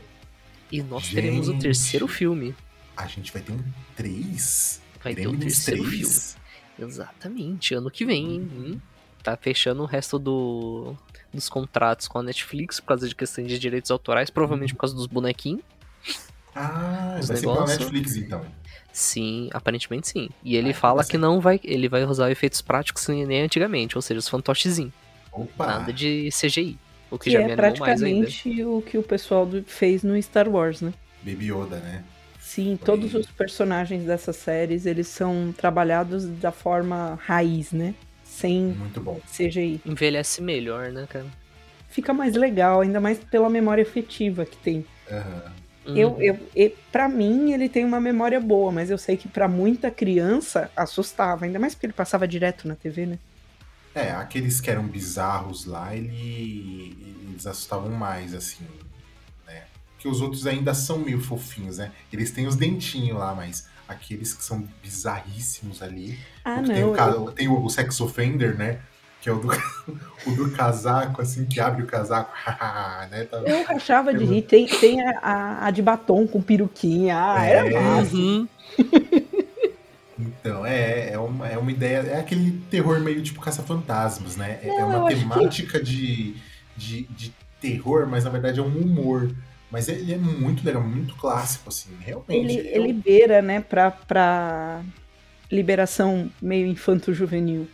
E 0.72 0.82
nós 0.84 1.10
teremos 1.10 1.48
o 1.48 1.52
Gente. 1.54 1.62
terceiro 1.62 2.08
filme. 2.08 2.56
A 2.96 3.08
gente 3.08 3.32
vai 3.32 3.42
ter 3.42 3.52
um 3.54 3.64
3? 3.96 4.82
Vai 5.04 5.16
ter 5.16 5.28
o 5.28 5.38
terceiro 5.38 5.84
filme. 5.84 6.16
Exatamente, 6.80 7.74
ano 7.74 7.90
que 7.90 8.06
vem, 8.06 8.26
hein? 8.36 8.52
Hum, 8.54 8.80
Tá 9.24 9.36
fechando 9.36 9.84
o 9.84 9.86
resto 9.86 10.18
do, 10.18 10.96
dos 11.34 11.50
contratos 11.50 12.08
com 12.08 12.20
a 12.20 12.24
Netflix 12.24 12.80
por 12.80 12.88
causa 12.88 13.10
de 13.10 13.16
questões 13.16 13.48
de 13.50 13.60
direitos 13.60 13.92
autorais, 13.92 14.30
provavelmente 14.30 14.74
por 14.74 14.82
causa 14.82 14.96
dos 14.96 15.06
bonequinhos. 15.06 15.62
Ah, 16.56 17.20
vai 17.22 17.24
ser 17.24 17.42
pela. 17.42 17.66
Netflix 17.66 18.16
então. 18.16 18.46
Sim, 18.94 19.50
aparentemente 19.54 20.08
sim. 20.08 20.30
E 20.44 20.56
ele 20.56 20.70
Ah, 20.70 20.74
fala 20.74 21.04
tá 21.04 21.10
que 21.10 21.18
não 21.18 21.42
vai. 21.42 21.60
Ele 21.64 21.90
vai 21.90 22.06
usar 22.06 22.32
efeitos 22.32 22.62
práticos 22.62 23.06
nem 23.08 23.42
antigamente, 23.42 23.98
ou 23.98 24.02
seja, 24.02 24.20
os 24.20 24.30
fantochezinhos. 24.30 24.94
Opa! 25.32 25.68
Nada 25.68 25.92
de 25.94 26.30
CGI. 26.32 26.80
O 27.10 27.18
que, 27.18 27.26
Que 27.26 27.32
já 27.32 27.40
é 27.42 27.46
me 27.46 27.52
animou 27.54 27.80
mais 27.80 28.04
ainda. 28.04 28.20
praticamente 28.26 28.64
o 28.64 28.82
que 28.82 28.98
o 28.98 29.04
pessoal 29.04 29.46
do- 29.46 29.64
fez 29.64 30.04
no 30.04 30.22
Star 30.22 30.50
Wars, 30.50 30.82
né? 30.82 30.94
Baby 31.22 31.52
Yoda, 31.52 31.78
né? 31.78 32.04
Sim, 32.40 32.78
Foi. 32.78 32.86
todos 32.86 33.14
os 33.14 33.28
personagens 33.28 34.06
dessas 34.06 34.36
séries, 34.38 34.86
eles 34.86 35.08
são 35.08 35.54
trabalhados 35.56 36.26
da 36.26 36.52
forma 36.52 37.20
raiz, 37.26 37.72
né? 37.72 37.94
Sem 38.24 38.62
Muito 38.78 39.00
bom. 39.02 39.20
CGI. 39.28 39.82
Envelhece 39.86 40.42
melhor, 40.42 40.92
né, 40.92 41.06
cara? 41.10 41.26
Fica 41.90 42.14
mais 42.14 42.36
legal, 42.36 42.82
ainda 42.82 43.00
mais 43.00 43.18
pela 43.20 43.50
memória 43.50 43.82
afetiva 43.82 44.46
que 44.46 44.58
tem. 44.58 44.86
Aham. 45.12 45.44
Eu, 45.96 46.10
Uhum. 46.10 46.22
eu, 46.22 46.38
e, 46.54 46.70
pra 46.92 47.08
mim, 47.08 47.54
ele 47.54 47.70
tem 47.70 47.86
uma 47.86 48.00
memória 48.02 48.40
boa, 48.42 48.72
mas 48.74 48.90
eu 48.90 48.98
sei 48.98 49.16
que 49.16 49.30
pra 49.30 49.48
muita 49.48 49.90
criança 49.90 50.70
assustava, 50.76 51.46
ainda 51.46 51.58
mais 51.60 51.74
porque 51.74 51.86
ele 51.86 51.94
passava 51.94 52.28
direto 52.28 52.68
na 52.68 52.76
TV, 52.76 53.06
né? 53.06 53.20
É, 53.98 54.12
aqueles 54.12 54.62
que 54.62 54.70
eram 54.70 54.84
bizarros 54.88 55.66
lá, 55.66 55.96
ele... 55.96 56.96
eles 57.30 57.48
assustavam 57.48 57.90
mais, 57.90 58.34
assim, 58.34 58.66
né? 59.48 59.64
Porque 59.94 60.08
os 60.08 60.22
outros 60.22 60.46
ainda 60.46 60.74
são 60.74 61.00
meio 61.00 61.20
fofinhos, 61.22 61.78
né? 61.80 61.92
Eles 62.14 62.32
têm 62.32 62.46
os 62.48 62.56
dentinhos 62.56 63.18
lá, 63.18 63.34
mas 63.34 63.68
aqueles 63.88 64.34
que 64.34 64.44
são 64.44 64.68
bizarríssimos 64.84 65.82
ali. 65.82 66.20
Ah, 66.46 66.62
tem, 66.62 66.82
não. 66.82 66.92
o, 66.92 66.94
ca- 66.96 67.32
tem 67.34 67.48
o 67.48 67.70
sex 67.70 68.00
offender, 68.02 68.56
né? 68.58 68.80
Que 69.22 69.30
é 69.30 69.34
o 69.34 69.40
do, 69.40 69.48
o 70.28 70.32
do 70.36 70.52
casaco, 70.52 71.22
assim, 71.22 71.46
que 71.46 71.60
abre 71.60 71.82
o 71.84 71.88
casaco, 71.88 72.32
né? 73.10 73.24
Tá- 73.26 73.38
Eu 73.40 73.64
rachava 73.64 74.14
de 74.14 74.24
rir. 74.26 74.44
Tem, 74.44 74.68
tem 74.68 75.02
a, 75.24 75.66
a- 75.66 75.72
de 75.72 75.82
batom 75.82 76.28
com 76.28 76.42
peruquinha. 76.42 77.18
Ah, 77.18 77.44
era 77.46 77.68
É. 77.68 77.74
massa. 77.80 78.16
Uhum. 78.16 78.48
Então, 80.20 80.66
é, 80.66 81.12
é, 81.12 81.20
uma, 81.20 81.48
é 81.48 81.58
uma 81.58 81.72
ideia, 81.72 81.98
é 82.00 82.20
aquele 82.20 82.60
terror 82.72 83.00
meio 83.00 83.22
tipo 83.22 83.40
caça-fantasmas, 83.40 84.36
né? 84.36 84.60
É, 84.64 84.68
é 84.68 84.70
Não, 84.70 84.80
eu 84.80 85.00
uma 85.00 85.08
acho 85.08 85.16
que- 85.16 85.22
temática 85.22 85.84
de, 85.84 86.36
de, 86.76 87.04
de 87.04 87.34
terror, 87.62 88.08
mas 88.08 88.24
na 88.24 88.30
verdade 88.30 88.60
é 88.60 88.64
um 88.64 88.68
humor. 88.78 89.32
Mas 89.70 89.90
ele 89.90 90.14
é 90.14 90.18
muito 90.18 90.66
legal, 90.66 90.82
muito 90.82 91.14
clássico, 91.16 91.68
assim, 91.70 91.90
realmente. 92.00 92.58
Ele, 92.58 92.70
Eu- 92.70 92.84
ele 92.86 92.94
beira, 92.94 93.42
né, 93.42 93.60
pra, 93.60 93.92
pra 93.92 94.82
liberação 95.52 96.30
meio 96.42 96.68
infanto-juvenil. 96.68 97.68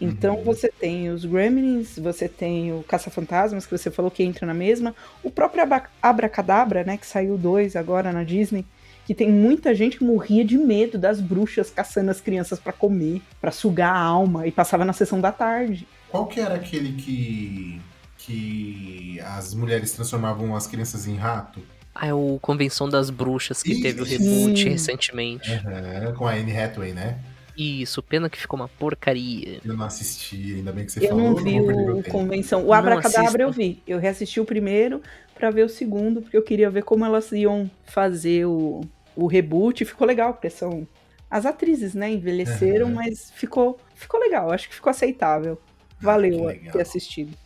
Então 0.00 0.36
Uhum. 0.36 0.44
você 0.44 0.68
tem 0.70 1.10
os 1.10 1.24
Gremlins, 1.24 1.98
você 1.98 2.28
tem 2.28 2.72
o 2.72 2.84
Caça-Fantasmas, 2.84 3.66
que 3.66 3.76
você 3.76 3.90
falou 3.90 4.10
que 4.10 4.22
entra 4.22 4.46
na 4.46 4.54
mesma. 4.54 4.94
O 5.24 5.30
próprio 5.30 5.62
Abra- 5.62 5.90
Abracadabra, 6.00 6.84
né, 6.84 6.96
que 6.96 7.06
saiu 7.06 7.36
dois 7.36 7.74
agora 7.74 8.12
na 8.12 8.22
Disney, 8.22 8.64
que 9.08 9.14
tem 9.14 9.32
muita 9.32 9.74
gente 9.74 9.96
que 9.96 10.04
morria 10.04 10.44
de 10.44 10.58
medo 10.58 10.98
das 10.98 11.18
bruxas 11.18 11.70
caçando 11.70 12.10
as 12.10 12.20
crianças 12.20 12.60
pra 12.60 12.74
comer, 12.74 13.22
pra 13.40 13.50
sugar 13.50 13.90
a 13.90 13.98
alma, 13.98 14.46
e 14.46 14.52
passava 14.52 14.84
na 14.84 14.92
sessão 14.92 15.18
da 15.18 15.32
tarde. 15.32 15.88
Qual 16.10 16.26
que 16.26 16.38
era 16.38 16.56
aquele 16.56 16.92
que, 16.92 17.80
que 18.18 19.18
as 19.20 19.54
mulheres 19.54 19.92
transformavam 19.92 20.54
as 20.54 20.66
crianças 20.66 21.06
em 21.08 21.16
rato? 21.16 21.62
Ah, 21.94 22.08
é 22.08 22.12
o 22.12 22.38
Convenção 22.42 22.86
das 22.86 23.08
Bruxas, 23.08 23.62
que 23.62 23.80
teve 23.80 24.02
o 24.02 24.04
reboot 24.04 24.62
sim. 24.62 24.68
recentemente. 24.68 25.50
Aham, 25.52 26.12
com 26.12 26.26
a 26.26 26.34
Anne 26.34 26.54
Hathaway, 26.54 26.92
né? 26.92 27.18
Isso, 27.56 28.02
pena 28.02 28.28
que 28.28 28.38
ficou 28.38 28.60
uma 28.60 28.68
porcaria. 28.68 29.58
Eu 29.64 29.74
não 29.74 29.86
assisti, 29.86 30.54
ainda 30.56 30.70
bem 30.70 30.84
que 30.84 30.92
você 30.92 31.02
Eu 31.02 31.08
falou. 31.08 31.24
não 31.24 31.34
vou 31.34 31.42
vi 31.42 31.52
perder 31.64 31.72
o, 31.72 31.86
meu 31.86 31.98
o. 32.00 32.04
Convenção. 32.04 32.62
O 32.62 32.66
Não 32.66 32.74
Abracadabra 32.74 33.42
eu 33.42 33.50
vi. 33.50 33.82
Eu 33.86 33.98
reassisti 33.98 34.38
o 34.38 34.44
primeiro 34.44 35.00
pra 35.34 35.50
ver 35.50 35.64
o 35.64 35.68
segundo, 35.68 36.20
porque 36.20 36.36
eu 36.36 36.42
queria 36.42 36.68
ver 36.68 36.82
como 36.82 37.04
elas 37.04 37.32
iam 37.32 37.70
fazer 37.84 38.44
o, 38.44 38.82
o 39.22 39.26
reboot. 39.26 39.84
Ficou 39.84 40.06
legal, 40.06 40.32
porque 40.32 40.50
são. 40.50 40.86
As 41.30 41.44
atrizes, 41.44 41.92
né? 41.92 42.10
Envelheceram, 42.10 42.86
Aham. 42.86 42.94
mas 42.94 43.30
ficou, 43.34 43.78
ficou 43.94 44.18
legal. 44.18 44.50
Acho 44.50 44.68
que 44.68 44.74
ficou 44.74 44.90
aceitável. 44.90 45.60
Valeu 46.00 46.44
legal. 46.46 46.72
ter 46.72 46.80
assistido. 46.80 47.36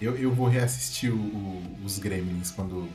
Eu, 0.00 0.16
eu 0.16 0.30
vou 0.32 0.46
reassistir 0.48 1.10
o- 1.12 1.16
o- 1.16 1.62
os 1.84 1.98
Gremlins 1.98 2.50
quando. 2.50 2.88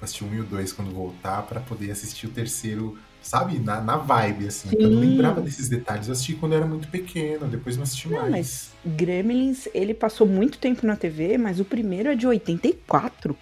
Assistir 0.00 0.24
1 0.24 0.34
e 0.34 0.40
o 0.40 0.44
2 0.44 0.72
quando 0.74 0.92
voltar, 0.92 1.40
pra 1.42 1.58
poder 1.58 1.90
assistir 1.90 2.26
o 2.26 2.30
terceiro, 2.30 2.98
sabe? 3.22 3.58
Na, 3.58 3.80
na 3.80 3.96
vibe, 3.96 4.46
assim. 4.46 4.68
porque 4.68 4.84
Eu 4.84 4.90
não 4.90 5.00
Sim. 5.00 5.08
lembrava 5.08 5.40
desses 5.40 5.70
detalhes. 5.70 6.06
Eu 6.06 6.12
assisti 6.12 6.34
quando 6.34 6.52
eu 6.52 6.58
era 6.58 6.66
muito 6.66 6.86
pequeno, 6.88 7.48
depois 7.48 7.76
não 7.78 7.82
assisti 7.82 8.06
Não, 8.10 8.20
mais. 8.20 8.30
mas 8.30 8.70
Gremlins, 8.94 9.66
ele 9.72 9.94
passou 9.94 10.26
muito 10.26 10.58
tempo 10.58 10.86
na 10.86 10.94
TV, 10.96 11.38
mas 11.38 11.58
o 11.60 11.64
primeiro 11.64 12.10
é 12.10 12.14
de 12.14 12.26
84. 12.26 13.34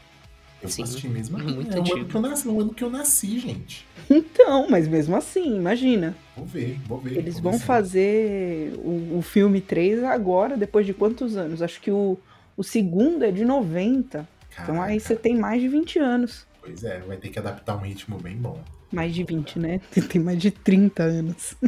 Eu 0.64 0.70
Sim, 0.70 0.82
assisti 0.82 1.08
mesmo. 1.08 1.38
muito 1.38 1.70
é 1.70 1.78
o 1.78 1.82
ano 1.82 1.82
antigo. 1.82 2.06
que 2.06 2.14
eu 2.14 2.20
nasci, 2.22 2.48
no 2.48 2.60
ano 2.60 2.74
que 2.74 2.82
eu 2.82 2.90
nasci, 2.90 3.38
gente. 3.38 3.86
Então, 4.08 4.66
mas 4.70 4.88
mesmo 4.88 5.14
assim, 5.14 5.56
imagina. 5.56 6.16
Vou 6.34 6.46
ver, 6.46 6.80
vou 6.86 6.98
ver. 6.98 7.18
Eles 7.18 7.34
vou 7.34 7.52
vão 7.52 7.60
ver 7.60 7.66
fazer 7.66 8.72
o, 8.78 9.18
o 9.18 9.22
filme 9.22 9.60
3 9.60 10.02
agora, 10.02 10.56
depois 10.56 10.86
de 10.86 10.94
quantos 10.94 11.36
anos? 11.36 11.60
Acho 11.60 11.80
que 11.82 11.90
o, 11.90 12.16
o 12.56 12.64
segundo 12.64 13.24
é 13.24 13.30
de 13.30 13.44
90. 13.44 14.26
Então 14.62 14.80
aí 14.80 14.98
Caraca, 14.98 15.00
você 15.00 15.16
tem 15.16 15.36
mais 15.36 15.60
de 15.60 15.68
20 15.68 15.98
anos. 15.98 16.46
Pois 16.62 16.82
é, 16.82 17.00
vai 17.00 17.18
ter 17.18 17.28
que 17.28 17.38
adaptar 17.38 17.76
um 17.76 17.80
ritmo 17.80 18.16
bem 18.18 18.36
bom. 18.36 18.58
Mais 18.90 19.14
de 19.14 19.22
20, 19.22 19.58
né? 19.58 19.80
Tem 20.08 20.22
mais 20.22 20.38
de 20.38 20.50
30 20.50 21.02
anos. 21.02 21.54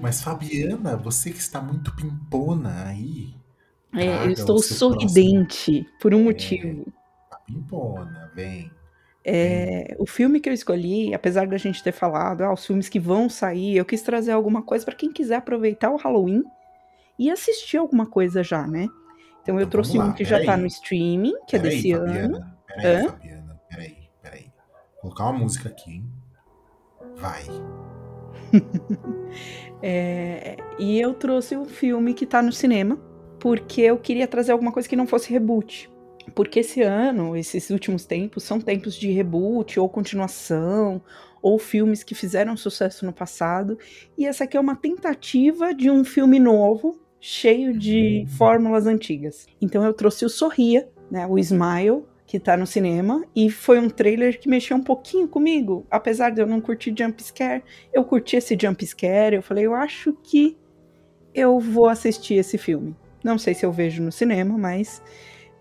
Mas 0.00 0.22
Fabiana, 0.22 0.96
você 0.96 1.30
que 1.30 1.40
está 1.40 1.60
muito 1.60 1.94
pimpona 1.94 2.86
aí, 2.86 3.34
É, 3.94 4.24
eu 4.26 4.30
estou 4.30 4.58
sorridente 4.58 5.86
por 6.00 6.14
um 6.14 6.20
É. 6.20 6.24
motivo. 6.24 6.92
tá 7.30 7.38
pimpona, 7.46 8.30
vem. 8.34 8.70
É, 9.24 9.94
o 9.98 10.06
filme 10.06 10.40
que 10.40 10.48
eu 10.48 10.52
escolhi, 10.52 11.14
apesar 11.14 11.46
da 11.46 11.56
gente 11.56 11.82
ter 11.82 11.92
falado, 11.92 12.42
ah, 12.42 12.52
os 12.52 12.66
filmes 12.66 12.88
que 12.88 12.98
vão 12.98 13.28
sair, 13.28 13.76
eu 13.76 13.84
quis 13.84 14.02
trazer 14.02 14.32
alguma 14.32 14.62
coisa 14.62 14.84
para 14.84 14.94
quem 14.96 15.12
quiser 15.12 15.36
aproveitar 15.36 15.90
o 15.90 15.96
Halloween 15.96 16.42
e 17.18 17.30
assistir 17.30 17.76
alguma 17.76 18.04
coisa 18.06 18.42
já, 18.42 18.66
né? 18.66 18.88
Então 19.42 19.54
eu 19.56 19.60
Então, 19.60 19.70
trouxe 19.70 19.92
vamos 19.92 20.06
um 20.06 20.08
lá, 20.10 20.14
que 20.16 20.24
já 20.24 20.38
tá 20.38 20.44
peraí. 20.46 20.60
no 20.60 20.66
streaming, 20.66 21.34
que 21.46 21.54
é 21.56 21.60
Peraí, 21.60 21.76
desse 21.76 21.92
ano. 21.92 22.06
Fabiana. 22.06 22.56
Peraí, 22.66 22.96
Hã? 22.96 23.08
Fabiana. 23.10 23.60
Peraí, 23.68 23.96
peraí. 24.22 24.42
Vou 24.94 25.02
colocar 25.02 25.24
uma 25.24 25.38
música 25.40 25.68
aqui, 25.68 25.90
hein? 25.96 26.06
Vai. 27.16 27.42
É, 29.84 30.56
e 30.78 31.00
eu 31.00 31.12
trouxe 31.14 31.56
um 31.56 31.64
filme 31.64 32.14
que 32.14 32.24
tá 32.26 32.40
no 32.40 32.52
cinema, 32.52 32.96
porque 33.42 33.80
eu 33.80 33.98
queria 33.98 34.28
trazer 34.28 34.52
alguma 34.52 34.70
coisa 34.70 34.88
que 34.88 34.94
não 34.94 35.04
fosse 35.04 35.32
reboot. 35.32 35.90
Porque 36.32 36.60
esse 36.60 36.80
ano, 36.80 37.36
esses 37.36 37.70
últimos 37.70 38.04
tempos, 38.04 38.44
são 38.44 38.60
tempos 38.60 38.94
de 38.94 39.10
reboot 39.10 39.80
ou 39.80 39.88
continuação, 39.88 41.02
ou 41.42 41.58
filmes 41.58 42.04
que 42.04 42.14
fizeram 42.14 42.56
sucesso 42.56 43.04
no 43.04 43.12
passado. 43.12 43.76
E 44.16 44.26
essa 44.26 44.44
aqui 44.44 44.56
é 44.56 44.60
uma 44.60 44.76
tentativa 44.76 45.74
de 45.74 45.90
um 45.90 46.04
filme 46.04 46.38
novo, 46.38 47.00
cheio 47.20 47.76
de 47.76 48.24
fórmulas 48.38 48.86
antigas. 48.86 49.48
Então 49.60 49.84
eu 49.84 49.92
trouxe 49.92 50.24
o 50.24 50.28
Sorria, 50.30 50.88
né, 51.10 51.26
o 51.26 51.36
Smile, 51.36 52.04
que 52.24 52.38
tá 52.38 52.56
no 52.56 52.64
cinema, 52.64 53.24
e 53.34 53.50
foi 53.50 53.80
um 53.80 53.90
trailer 53.90 54.38
que 54.38 54.48
mexeu 54.48 54.76
um 54.76 54.84
pouquinho 54.84 55.26
comigo, 55.26 55.84
apesar 55.90 56.30
de 56.30 56.40
eu 56.40 56.46
não 56.46 56.60
curtir 56.60 56.94
jump 56.96 57.20
scare, 57.20 57.64
eu 57.92 58.04
curti 58.04 58.36
esse 58.36 58.56
jump 58.58 58.86
scare, 58.86 59.34
eu 59.34 59.42
falei, 59.42 59.66
eu 59.66 59.74
acho 59.74 60.12
que 60.22 60.56
eu 61.34 61.58
vou 61.58 61.88
assistir 61.88 62.34
esse 62.34 62.56
filme. 62.56 62.96
Não 63.24 63.38
sei 63.38 63.54
se 63.54 63.64
eu 63.64 63.72
vejo 63.72 64.02
no 64.02 64.12
cinema, 64.12 64.56
mas 64.58 65.02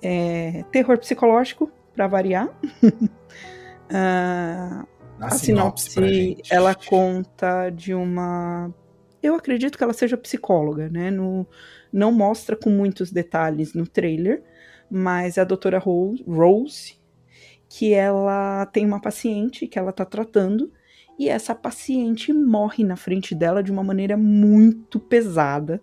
é, 0.02 0.64
terror 0.72 0.98
psicológico, 0.98 1.72
pra 1.94 2.08
variar. 2.08 2.50
Ah, 3.94 4.86
a 5.20 5.30
sinopse 5.32 5.92
sinopse, 5.92 6.38
ela 6.50 6.74
conta 6.74 7.70
de 7.70 7.94
uma. 7.94 8.74
Eu 9.22 9.36
acredito 9.36 9.78
que 9.78 9.84
ela 9.84 9.92
seja 9.92 10.18
psicóloga, 10.18 10.90
né? 10.90 11.12
No, 11.12 11.46
não 11.92 12.12
mostra 12.12 12.56
com 12.56 12.70
muitos 12.70 13.12
detalhes 13.12 13.74
no 13.74 13.86
trailer, 13.86 14.44
mas 14.90 15.38
a 15.38 15.44
doutora 15.44 15.78
Ro- 15.78 16.16
Rose, 16.26 16.96
que 17.68 17.94
ela 17.94 18.66
tem 18.68 18.86
uma 18.86 19.02
paciente 19.02 19.68
que 19.68 19.78
ela 19.78 19.92
tá 19.92 20.06
tratando, 20.06 20.72
e 21.20 21.30
essa 21.30 21.54
paciente 21.54 22.32
morre 22.34 22.84
na 22.84 22.96
frente 22.96 23.36
dela 23.36 23.62
de 23.62 23.72
uma 23.72 23.84
maneira 23.84 24.16
muito 24.16 25.00
pesada. 25.02 25.82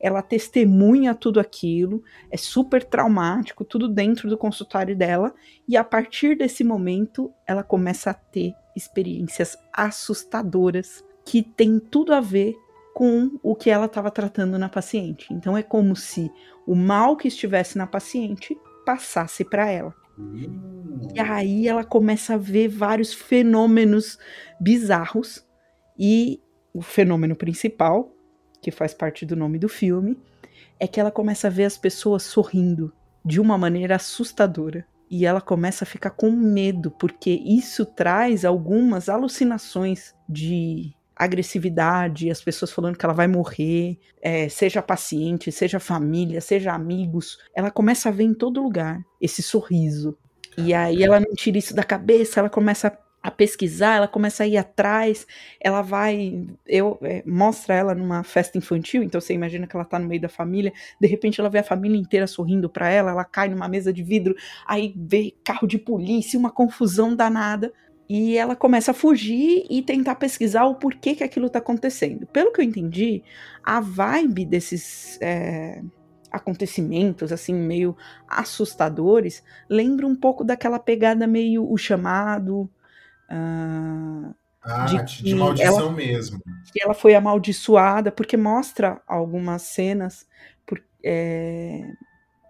Ela 0.00 0.22
testemunha 0.22 1.14
tudo 1.14 1.40
aquilo, 1.40 2.02
é 2.30 2.36
super 2.36 2.84
traumático, 2.84 3.64
tudo 3.64 3.88
dentro 3.88 4.28
do 4.28 4.38
consultório 4.38 4.96
dela, 4.96 5.34
e 5.66 5.76
a 5.76 5.84
partir 5.84 6.36
desse 6.36 6.62
momento 6.62 7.32
ela 7.46 7.62
começa 7.62 8.10
a 8.10 8.14
ter 8.14 8.54
experiências 8.76 9.56
assustadoras 9.72 11.04
que 11.24 11.42
tem 11.42 11.78
tudo 11.78 12.14
a 12.14 12.20
ver 12.20 12.54
com 12.94 13.38
o 13.42 13.54
que 13.54 13.70
ela 13.70 13.86
estava 13.86 14.10
tratando 14.10 14.58
na 14.58 14.68
paciente. 14.68 15.32
Então 15.32 15.56
é 15.56 15.62
como 15.62 15.94
se 15.94 16.30
o 16.66 16.74
mal 16.74 17.16
que 17.16 17.28
estivesse 17.28 17.78
na 17.78 17.86
paciente 17.86 18.56
passasse 18.84 19.44
para 19.44 19.70
ela. 19.70 19.94
Uh, 20.18 21.08
E 21.14 21.20
aí 21.20 21.68
ela 21.68 21.84
começa 21.84 22.34
a 22.34 22.36
ver 22.36 22.68
vários 22.68 23.12
fenômenos 23.12 24.18
bizarros 24.60 25.46
e 25.98 26.40
o 26.72 26.82
fenômeno 26.82 27.36
principal, 27.36 28.12
que 28.60 28.70
faz 28.70 28.94
parte 28.94 29.24
do 29.24 29.36
nome 29.36 29.58
do 29.58 29.68
filme, 29.68 30.18
é 30.78 30.86
que 30.86 31.00
ela 31.00 31.10
começa 31.10 31.48
a 31.48 31.50
ver 31.50 31.64
as 31.64 31.76
pessoas 31.76 32.22
sorrindo 32.22 32.92
de 33.24 33.40
uma 33.40 33.58
maneira 33.58 33.96
assustadora. 33.96 34.86
E 35.10 35.24
ela 35.24 35.40
começa 35.40 35.84
a 35.84 35.86
ficar 35.86 36.10
com 36.10 36.30
medo, 36.30 36.90
porque 36.90 37.30
isso 37.30 37.86
traz 37.86 38.44
algumas 38.44 39.08
alucinações 39.08 40.14
de 40.28 40.92
agressividade, 41.16 42.30
as 42.30 42.40
pessoas 42.40 42.70
falando 42.70 42.96
que 42.96 43.04
ela 43.04 43.14
vai 43.14 43.26
morrer, 43.26 43.98
é, 44.22 44.48
seja 44.48 44.80
paciente, 44.80 45.50
seja 45.50 45.80
família, 45.80 46.40
seja 46.40 46.72
amigos. 46.72 47.38
Ela 47.56 47.70
começa 47.70 48.08
a 48.08 48.12
ver 48.12 48.24
em 48.24 48.34
todo 48.34 48.62
lugar 48.62 49.00
esse 49.20 49.42
sorriso. 49.42 50.16
E 50.56 50.72
aí 50.74 51.02
ela 51.02 51.20
não 51.20 51.34
tira 51.34 51.58
isso 51.58 51.74
da 51.74 51.82
cabeça, 51.82 52.40
ela 52.40 52.50
começa 52.50 52.88
a 52.88 52.98
pesquisar, 53.30 53.96
ela 53.96 54.08
começa 54.08 54.44
a 54.44 54.46
ir 54.46 54.56
atrás, 54.56 55.26
ela 55.60 55.82
vai, 55.82 56.46
eu 56.66 56.98
é, 57.02 57.22
mostra 57.26 57.74
ela 57.74 57.94
numa 57.94 58.22
festa 58.22 58.56
infantil, 58.56 59.02
então 59.02 59.20
você 59.20 59.34
imagina 59.34 59.66
que 59.66 59.76
ela 59.76 59.84
tá 59.84 59.98
no 59.98 60.06
meio 60.06 60.20
da 60.20 60.28
família, 60.28 60.72
de 61.00 61.06
repente 61.06 61.40
ela 61.40 61.50
vê 61.50 61.58
a 61.58 61.64
família 61.64 61.98
inteira 61.98 62.26
sorrindo 62.26 62.68
para 62.68 62.88
ela, 62.88 63.10
ela 63.10 63.24
cai 63.24 63.48
numa 63.48 63.68
mesa 63.68 63.92
de 63.92 64.02
vidro, 64.02 64.34
aí 64.66 64.94
vê 64.96 65.34
carro 65.44 65.66
de 65.66 65.78
polícia, 65.78 66.38
uma 66.38 66.50
confusão 66.50 67.14
danada, 67.14 67.72
e 68.08 68.38
ela 68.38 68.56
começa 68.56 68.92
a 68.92 68.94
fugir 68.94 69.66
e 69.68 69.82
tentar 69.82 70.14
pesquisar 70.14 70.64
o 70.64 70.76
porquê 70.76 71.14
que 71.14 71.22
aquilo 71.22 71.50
tá 71.50 71.58
acontecendo. 71.58 72.26
Pelo 72.26 72.52
que 72.52 72.60
eu 72.60 72.64
entendi, 72.64 73.22
a 73.62 73.80
vibe 73.80 74.46
desses 74.46 75.18
é, 75.20 75.82
acontecimentos, 76.30 77.32
assim, 77.32 77.52
meio 77.52 77.94
assustadores, 78.26 79.42
lembra 79.68 80.06
um 80.06 80.16
pouco 80.16 80.42
daquela 80.42 80.78
pegada 80.78 81.26
meio 81.26 81.70
o 81.70 81.76
chamado, 81.76 82.70
ah, 83.28 84.34
ah, 84.62 84.84
de 84.86 85.22
de, 85.22 85.34
maldição 85.34 85.78
ela- 85.80 85.92
mesmo. 85.92 86.40
que 86.72 86.82
ela 86.82 86.94
foi 86.94 87.14
amaldiçoada, 87.14 88.10
porque 88.12 88.36
mostra 88.36 89.00
algumas 89.06 89.62
cenas 89.62 90.26
por- 90.66 90.82
é, 91.04 91.90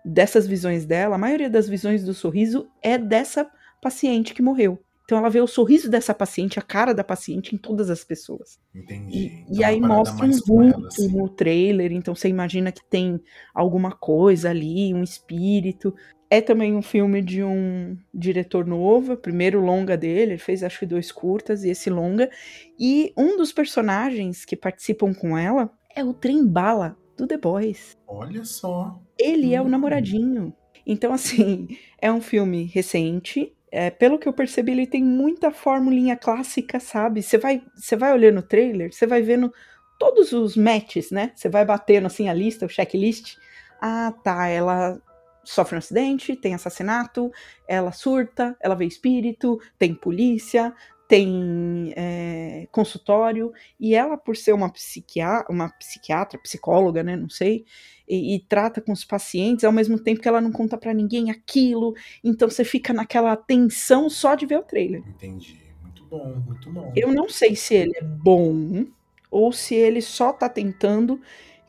dessas 0.04 0.46
visões 0.46 0.84
dela. 0.86 1.16
A 1.16 1.18
maioria 1.18 1.50
das 1.50 1.68
visões 1.68 2.04
do 2.04 2.14
sorriso 2.14 2.68
é 2.82 2.96
dessa 2.98 3.50
paciente 3.82 4.34
que 4.34 4.42
morreu. 4.42 4.78
Então 5.04 5.16
ela 5.16 5.30
vê 5.30 5.40
o 5.40 5.46
sorriso 5.46 5.88
dessa 5.90 6.12
paciente, 6.12 6.58
a 6.58 6.62
cara 6.62 6.92
da 6.92 7.02
paciente 7.02 7.54
em 7.54 7.58
todas 7.58 7.88
as 7.88 8.04
pessoas. 8.04 8.58
Entendi. 8.74 9.16
E, 9.16 9.26
Então, 9.26 9.54
e 9.56 9.64
aí 9.64 9.78
uma 9.78 9.88
parada 9.88 10.10
mostra 10.10 10.26
um 10.26 10.38
vulto 10.72 10.86
assim. 10.86 11.08
no 11.16 11.28
trailer, 11.30 11.92
então 11.92 12.14
você 12.14 12.28
imagina 12.28 12.70
que 12.70 12.84
tem 12.84 13.18
alguma 13.54 13.90
coisa 13.92 14.50
ali, 14.50 14.92
um 14.92 15.02
espírito. 15.02 15.94
É 16.30 16.40
também 16.42 16.76
um 16.76 16.82
filme 16.82 17.22
de 17.22 17.42
um 17.42 17.96
diretor 18.12 18.66
novo, 18.66 19.16
primeiro 19.16 19.60
longa 19.60 19.96
dele, 19.96 20.32
ele 20.32 20.38
fez 20.38 20.62
acho 20.62 20.80
que 20.80 20.86
dois 20.86 21.10
curtas 21.10 21.64
e 21.64 21.70
esse 21.70 21.88
longa. 21.88 22.30
E 22.78 23.12
um 23.16 23.36
dos 23.36 23.50
personagens 23.52 24.44
que 24.44 24.54
participam 24.54 25.14
com 25.14 25.38
ela 25.38 25.70
é 25.96 26.04
o 26.04 26.12
Trem 26.12 26.46
Bala 26.46 26.96
do 27.16 27.26
The 27.26 27.38
Boys. 27.38 27.96
Olha 28.06 28.44
só. 28.44 29.00
Ele 29.18 29.54
é 29.54 29.60
o 29.60 29.64
Hum. 29.64 29.68
namoradinho. 29.68 30.54
Então, 30.86 31.12
assim, 31.12 31.66
é 32.00 32.12
um 32.12 32.20
filme 32.20 32.64
recente. 32.64 33.54
É, 33.72 33.90
pelo 33.90 34.18
que 34.18 34.28
eu 34.28 34.32
percebi, 34.32 34.72
ele 34.72 34.86
tem 34.86 35.02
muita 35.02 35.50
formulinha 35.50 36.16
clássica, 36.16 36.78
sabe? 36.78 37.22
Você 37.22 37.36
vai, 37.38 37.62
você 37.74 37.96
vai 37.96 38.12
olhando 38.12 38.38
o 38.38 38.42
trailer, 38.42 38.92
você 38.92 39.06
vai 39.06 39.20
vendo 39.22 39.52
todos 39.98 40.32
os 40.32 40.56
matches, 40.56 41.10
né? 41.10 41.32
Você 41.34 41.48
vai 41.48 41.64
batendo 41.64 42.06
assim 42.06 42.28
a 42.28 42.34
lista, 42.34 42.64
o 42.64 42.68
checklist. 42.68 43.36
Ah, 43.80 44.12
tá, 44.24 44.46
ela 44.48 45.00
sofre 45.48 45.76
um 45.76 45.78
acidente, 45.78 46.36
tem 46.36 46.54
assassinato, 46.54 47.32
ela 47.66 47.90
surta, 47.90 48.54
ela 48.60 48.74
vê 48.74 48.84
espírito, 48.84 49.58
tem 49.78 49.94
polícia, 49.94 50.74
tem 51.08 51.94
é, 51.96 52.68
consultório, 52.70 53.50
e 53.80 53.94
ela, 53.94 54.18
por 54.18 54.36
ser 54.36 54.52
uma, 54.52 54.70
psiquiatra, 54.70 55.50
uma 55.50 55.70
psiquiatra, 55.70 56.38
psicóloga, 56.38 57.02
né, 57.02 57.16
não 57.16 57.30
sei, 57.30 57.64
e, 58.06 58.36
e, 58.36 58.40
trata 58.40 58.82
com 58.82 58.92
os 58.92 59.06
pacientes, 59.06 59.64
ao 59.64 59.72
mesmo 59.72 59.98
tempo 59.98 60.20
que 60.20 60.28
ela 60.28 60.40
não 60.40 60.52
conta 60.52 60.76
para 60.76 60.92
ninguém 60.92 61.30
aquilo, 61.30 61.94
então 62.22 62.50
você 62.50 62.62
fica 62.62 62.92
naquela 62.92 63.34
tensão 63.34 64.10
só 64.10 64.34
de 64.34 64.44
ver 64.44 64.58
o 64.58 64.62
trailer. 64.62 65.02
Entendi. 65.08 65.58
Muito 65.82 66.04
bom, 66.04 66.42
muito 66.46 66.70
bom. 66.70 66.92
Eu 66.94 67.10
não 67.10 67.28
sei 67.28 67.56
se 67.56 67.74
ele 67.74 67.96
é 67.96 68.02
bom 68.02 68.84
ou 69.30 69.50
se 69.50 69.74
ele 69.74 70.02
só 70.02 70.32
tá 70.32 70.48
tentando 70.48 71.20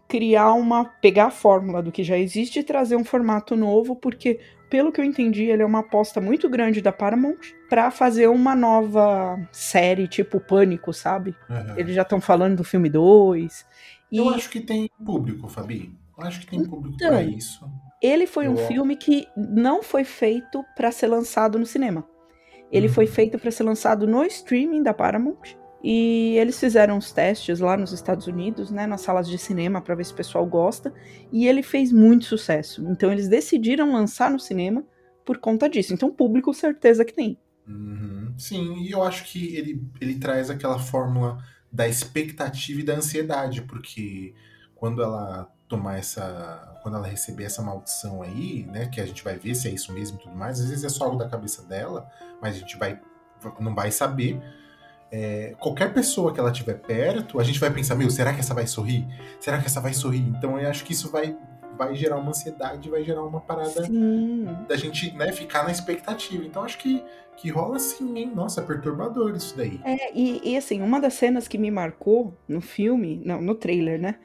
criar 0.10 0.54
uma. 0.54 0.86
pegar 0.86 1.28
a 1.28 1.32
fórmula 1.32 1.82
do 1.82 1.92
que 1.92 2.04
já 2.04 2.18
existe 2.18 2.60
e 2.60 2.64
trazer 2.64 2.96
um 2.96 3.04
formato 3.06 3.56
novo, 3.56 3.96
porque 3.96 4.40
pelo 4.70 4.92
que 4.92 5.00
eu 5.00 5.06
entendi, 5.06 5.46
ele 5.46 5.62
é 5.62 5.66
uma 5.66 5.80
aposta 5.80 6.20
muito 6.20 6.50
grande 6.50 6.82
da 6.82 6.92
Paramount 6.92 7.38
para 7.70 7.90
fazer 7.92 8.28
uma 8.28 8.56
nova 8.56 9.40
série, 9.52 10.08
tipo 10.08 10.40
Pânico, 10.40 10.92
sabe? 10.92 11.36
Uhum. 11.50 11.78
Eles 11.78 11.96
já 11.96 12.02
estão 12.02 12.20
falando 12.20 12.58
do 12.58 12.64
filme 12.64 12.90
2. 12.90 13.66
Eu 14.12 14.30
acho 14.30 14.50
que 14.50 14.60
tem 14.60 14.90
público, 15.06 15.48
Fabi. 15.48 15.94
Eu 16.18 16.26
acho 16.26 16.42
que 16.42 16.48
tem 16.48 16.64
público 16.64 16.96
então, 16.96 17.10
pra 17.10 17.24
isso. 17.24 17.64
Ele 18.02 18.26
foi 18.26 18.48
eu... 18.48 18.52
um 18.52 18.58
filme 18.58 18.96
que 18.96 19.28
não 19.38 19.84
foi 19.84 20.04
feito 20.04 20.66
para 20.76 20.92
ser 20.92 21.08
lançado 21.08 21.60
no 21.60 21.66
cinema. 21.66 22.04
Ele 22.72 22.88
uhum. 22.88 22.94
foi 22.94 23.08
feito 23.08 23.38
para 23.38 23.52
ser 23.52 23.64
lançado 23.64 24.08
no 24.08 24.24
streaming 24.26 24.84
da 24.84 24.94
Paramount 24.94 25.59
e 25.84 26.36
eles 26.38 26.60
fizeram 26.60 26.98
os 26.98 27.12
testes 27.12 27.60
lá 27.60 27.78
nos 27.78 27.92
Estados 27.92 28.28
Unidos, 28.28 28.70
né, 28.70 28.86
nas 28.86 29.02
salas 29.02 29.28
de 29.28 29.38
cinema, 29.38 29.82
para 29.82 29.96
ver 29.96 30.06
se 30.06 30.14
o 30.14 30.16
pessoal 30.16 30.46
gosta, 30.46 30.94
e 31.32 31.48
ele 31.48 31.64
fez 31.64 31.92
muito 31.92 32.26
sucesso. 32.26 32.86
Então 32.90 33.12
eles 33.12 33.30
decidiram 33.30 33.94
lançar 33.94 34.30
no 34.30 34.40
cinema 34.40 34.84
por 35.26 35.38
conta 35.38 35.70
disso. 35.70 35.94
Então, 35.94 36.12
público, 36.12 36.54
certeza 36.54 37.06
que 37.06 37.14
tem. 37.14 37.38
Uhum. 37.68 38.34
Sim, 38.38 38.80
e 38.82 38.92
eu 38.92 39.04
acho 39.04 39.26
que 39.26 39.56
ele, 39.56 39.82
ele 40.02 40.16
traz 40.16 40.50
aquela 40.50 40.80
fórmula 40.80 41.38
da 41.72 41.88
expectativa 41.88 42.80
e 42.82 42.84
da 42.84 42.96
ansiedade, 42.96 43.62
porque 43.62 44.34
quando 44.76 45.04
ela 45.04 45.52
tomar 45.70 45.98
essa. 45.98 46.78
Quando 46.82 46.98
ela 46.98 47.08
receber 47.08 47.44
essa 47.44 47.62
maldição 47.62 48.22
aí, 48.24 48.66
né? 48.66 48.88
Que 48.88 49.00
a 49.00 49.06
gente 49.06 49.24
vai 49.24 49.38
ver 49.38 49.54
se 49.54 49.68
é 49.68 49.72
isso 49.72 49.94
mesmo 49.94 50.18
e 50.18 50.24
tudo 50.24 50.36
mais, 50.36 50.60
às 50.60 50.70
vezes 50.70 50.84
é 50.84 50.90
só 50.90 51.06
algo 51.06 51.18
da 51.18 51.30
cabeça 51.30 51.62
dela, 51.64 52.10
mas 52.42 52.56
a 52.56 52.60
gente 52.60 52.78
vai. 52.78 53.00
não 53.60 53.76
vai 53.76 53.92
saber 53.92 54.42
é, 55.12 55.56
qualquer 55.60 55.94
pessoa 55.94 56.34
que 56.34 56.40
ela 56.40 56.52
tiver 56.52 56.76
perto, 56.76 57.40
a 57.40 57.44
gente 57.44 57.60
vai 57.60 57.72
pensar, 57.72 57.96
meu, 57.96 58.10
será 58.10 58.34
que 58.34 58.40
essa 58.40 58.54
vai 58.54 58.68
sorrir? 58.68 59.08
Será 59.40 59.60
que 59.60 59.66
essa 59.66 59.82
vai 59.82 59.94
sorrir? 59.94 60.28
Então 60.38 60.60
eu 60.60 60.70
acho 60.70 60.84
que 60.84 60.94
isso 60.94 61.10
vai, 61.10 61.36
vai 61.78 61.96
gerar 61.96 62.18
uma 62.18 62.30
ansiedade, 62.30 62.90
vai 62.90 63.04
gerar 63.04 63.24
uma 63.24 63.42
parada 63.42 63.86
sim. 63.86 64.46
da 64.68 64.76
gente 64.76 65.12
né, 65.16 65.32
ficar 65.32 65.64
na 65.64 65.72
expectativa. 65.72 66.44
Então 66.46 66.64
acho 66.64 66.78
que, 66.78 67.04
que 67.38 67.50
rola 67.50 67.80
sim, 67.80 68.18
hein? 68.20 68.32
Nossa, 68.36 68.62
é 68.62 68.64
perturbador 68.64 69.36
isso 69.36 69.58
daí. 69.58 69.82
É, 69.84 70.16
e, 70.16 70.52
e 70.52 70.58
assim, 70.58 70.82
uma 70.82 71.02
das 71.02 71.16
cenas 71.16 71.48
que 71.48 71.58
me 71.58 71.72
marcou 71.72 72.38
no 72.48 72.62
filme, 72.62 73.22
não, 73.26 73.42
no 73.42 73.56
trailer, 73.56 74.00
né? 74.00 74.16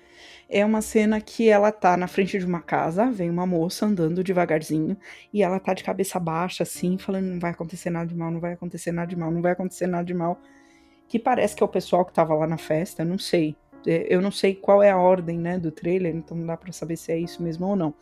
é 0.46 0.64
uma 0.64 0.82
cena 0.82 1.20
que 1.22 1.48
ela 1.48 1.72
tá 1.72 1.96
na 1.96 2.06
frente 2.06 2.38
de 2.38 2.44
uma 2.44 2.60
casa, 2.60 3.10
vem 3.10 3.30
uma 3.30 3.46
moça 3.46 3.86
andando 3.86 4.22
devagarzinho, 4.22 4.96
e 5.32 5.42
ela 5.42 5.58
tá 5.58 5.72
de 5.72 5.82
cabeça 5.82 6.20
baixa, 6.20 6.62
assim, 6.62 6.98
falando: 6.98 7.24
não 7.24 7.40
vai 7.40 7.50
acontecer 7.50 7.88
nada 7.88 8.06
de 8.06 8.14
mal, 8.14 8.30
não 8.30 8.40
vai 8.40 8.52
acontecer 8.52 8.92
nada 8.92 9.08
de 9.08 9.16
mal, 9.16 9.30
não 9.30 9.40
vai 9.40 9.52
acontecer 9.52 9.86
nada 9.86 10.04
de 10.04 10.14
mal 10.14 10.40
que 11.14 11.18
parece 11.20 11.54
que 11.54 11.62
é 11.62 11.64
o 11.64 11.68
pessoal 11.68 12.04
que 12.04 12.12
tava 12.12 12.34
lá 12.34 12.44
na 12.44 12.58
festa, 12.58 13.04
não 13.04 13.20
sei. 13.20 13.54
É, 13.86 14.12
eu 14.12 14.20
não 14.20 14.32
sei 14.32 14.52
qual 14.52 14.82
é 14.82 14.90
a 14.90 14.98
ordem, 14.98 15.38
né, 15.38 15.56
do 15.60 15.70
trailer, 15.70 16.12
então 16.12 16.36
não 16.36 16.44
dá 16.44 16.56
para 16.56 16.72
saber 16.72 16.96
se 16.96 17.12
é 17.12 17.16
isso 17.16 17.40
mesmo 17.40 17.68
ou 17.68 17.76
não. 17.76 17.94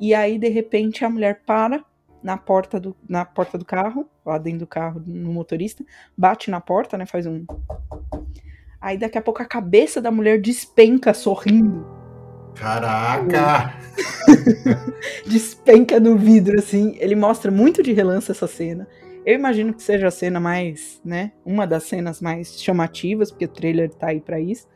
E 0.00 0.12
aí, 0.12 0.36
de 0.36 0.48
repente, 0.48 1.04
a 1.04 1.08
mulher 1.08 1.42
para 1.46 1.84
na 2.20 2.36
porta 2.36 2.80
do, 2.80 2.96
na 3.08 3.24
porta 3.24 3.56
do 3.56 3.64
carro, 3.64 4.04
lá 4.26 4.36
dentro 4.36 4.58
do 4.58 4.66
carro, 4.66 5.00
no 5.06 5.32
motorista, 5.32 5.84
bate 6.18 6.50
na 6.50 6.60
porta, 6.60 6.98
né, 6.98 7.06
faz 7.06 7.24
um... 7.24 7.46
Aí 8.80 8.98
daqui 8.98 9.16
a 9.16 9.22
pouco 9.22 9.40
a 9.40 9.46
cabeça 9.46 10.00
da 10.00 10.10
mulher 10.10 10.40
despenca 10.40 11.14
sorrindo. 11.14 11.86
Caraca! 12.56 13.78
despenca 15.24 16.00
no 16.00 16.16
vidro, 16.16 16.58
assim. 16.58 16.96
Ele 16.98 17.14
mostra 17.14 17.48
muito 17.52 17.80
de 17.80 17.92
relance 17.92 18.28
essa 18.28 18.48
cena. 18.48 18.88
Eu 19.24 19.34
imagino 19.34 19.74
que 19.74 19.82
seja 19.82 20.08
a 20.08 20.10
cena 20.10 20.40
mais, 20.40 21.00
né? 21.04 21.32
Uma 21.44 21.66
das 21.66 21.84
cenas 21.84 22.20
mais 22.20 22.60
chamativas, 22.60 23.30
porque 23.30 23.44
o 23.44 23.48
trailer 23.48 23.90
tá 23.90 24.08
aí 24.08 24.20
pra 24.20 24.40
isso. 24.40 24.66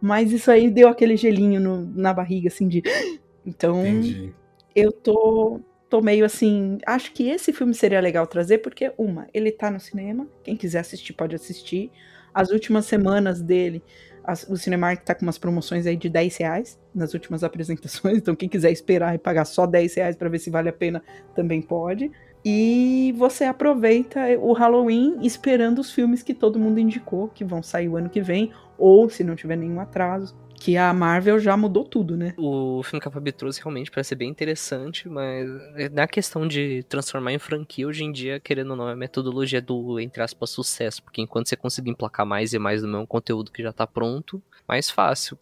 Mas 0.00 0.30
isso 0.30 0.50
aí 0.50 0.70
deu 0.70 0.88
aquele 0.88 1.16
gelinho 1.16 1.60
no, 1.60 1.86
na 1.86 2.12
barriga, 2.12 2.48
assim, 2.48 2.68
de. 2.68 2.82
Então, 3.46 3.86
Entendi. 3.86 4.34
eu 4.74 4.90
tô, 4.90 5.60
tô 5.90 6.00
meio 6.00 6.24
assim. 6.24 6.78
Acho 6.86 7.12
que 7.12 7.28
esse 7.28 7.52
filme 7.52 7.74
seria 7.74 8.00
legal 8.00 8.26
trazer, 8.26 8.56
porque, 8.56 8.90
uma, 8.96 9.26
ele 9.34 9.52
tá 9.52 9.70
no 9.70 9.78
cinema. 9.78 10.26
Quem 10.42 10.56
quiser 10.56 10.78
assistir, 10.78 11.12
pode 11.12 11.34
assistir. 11.34 11.90
As 12.32 12.48
últimas 12.50 12.86
semanas 12.86 13.42
dele, 13.42 13.82
as, 14.24 14.44
o 14.48 14.56
Cinemark 14.56 15.04
tá 15.04 15.14
com 15.14 15.26
umas 15.26 15.36
promoções 15.36 15.86
aí 15.86 15.94
de 15.94 16.08
10 16.08 16.38
reais 16.38 16.80
nas 16.94 17.12
últimas 17.12 17.44
apresentações. 17.44 18.16
Então, 18.16 18.34
quem 18.34 18.48
quiser 18.48 18.72
esperar 18.72 19.14
e 19.14 19.18
pagar 19.18 19.44
só 19.44 19.66
10 19.66 19.94
reais 19.94 20.16
pra 20.16 20.30
ver 20.30 20.38
se 20.38 20.48
vale 20.48 20.70
a 20.70 20.72
pena, 20.72 21.02
também 21.34 21.60
pode. 21.60 22.10
E 22.44 23.14
você 23.16 23.44
aproveita 23.44 24.20
o 24.38 24.52
Halloween 24.52 25.16
esperando 25.22 25.78
os 25.78 25.90
filmes 25.90 26.22
que 26.22 26.34
todo 26.34 26.58
mundo 26.58 26.78
indicou, 26.78 27.28
que 27.28 27.44
vão 27.44 27.62
sair 27.62 27.88
o 27.88 27.96
ano 27.96 28.10
que 28.10 28.20
vem, 28.20 28.52
ou 28.76 29.08
se 29.08 29.24
não 29.24 29.34
tiver 29.34 29.56
nenhum 29.56 29.80
atraso. 29.80 30.36
Que 30.56 30.76
a 30.76 30.92
Marvel 30.92 31.38
já 31.38 31.56
mudou 31.56 31.84
tudo, 31.84 32.16
né? 32.16 32.34
O 32.38 32.82
filme 32.82 33.00
que 33.00 33.08
a 33.08 33.10
Fabi 33.10 33.32
trouxe 33.32 33.60
realmente 33.60 33.90
parece 33.90 34.10
ser 34.10 34.14
bem 34.14 34.30
interessante, 34.30 35.08
mas 35.08 35.48
na 35.92 36.06
questão 36.06 36.46
de 36.46 36.82
transformar 36.84 37.32
em 37.32 37.38
franquia, 37.38 37.86
hoje 37.86 38.04
em 38.04 38.12
dia, 38.12 38.40
querendo 38.40 38.70
ou 38.70 38.76
não, 38.76 38.88
a 38.88 38.96
metodologia 38.96 39.60
do, 39.60 39.98
entre 39.98 40.22
aspas, 40.22 40.50
sucesso. 40.50 41.02
Porque 41.02 41.20
enquanto 41.20 41.48
você 41.48 41.56
conseguir 41.56 41.90
emplacar 41.90 42.24
mais 42.24 42.52
e 42.52 42.58
mais 42.58 42.82
do 42.82 42.88
mesmo 42.88 43.06
conteúdo 43.06 43.50
que 43.50 43.62
já 43.62 43.72
tá 43.72 43.86
pronto, 43.86 44.42
mais 44.66 44.90
fácil 44.90 45.38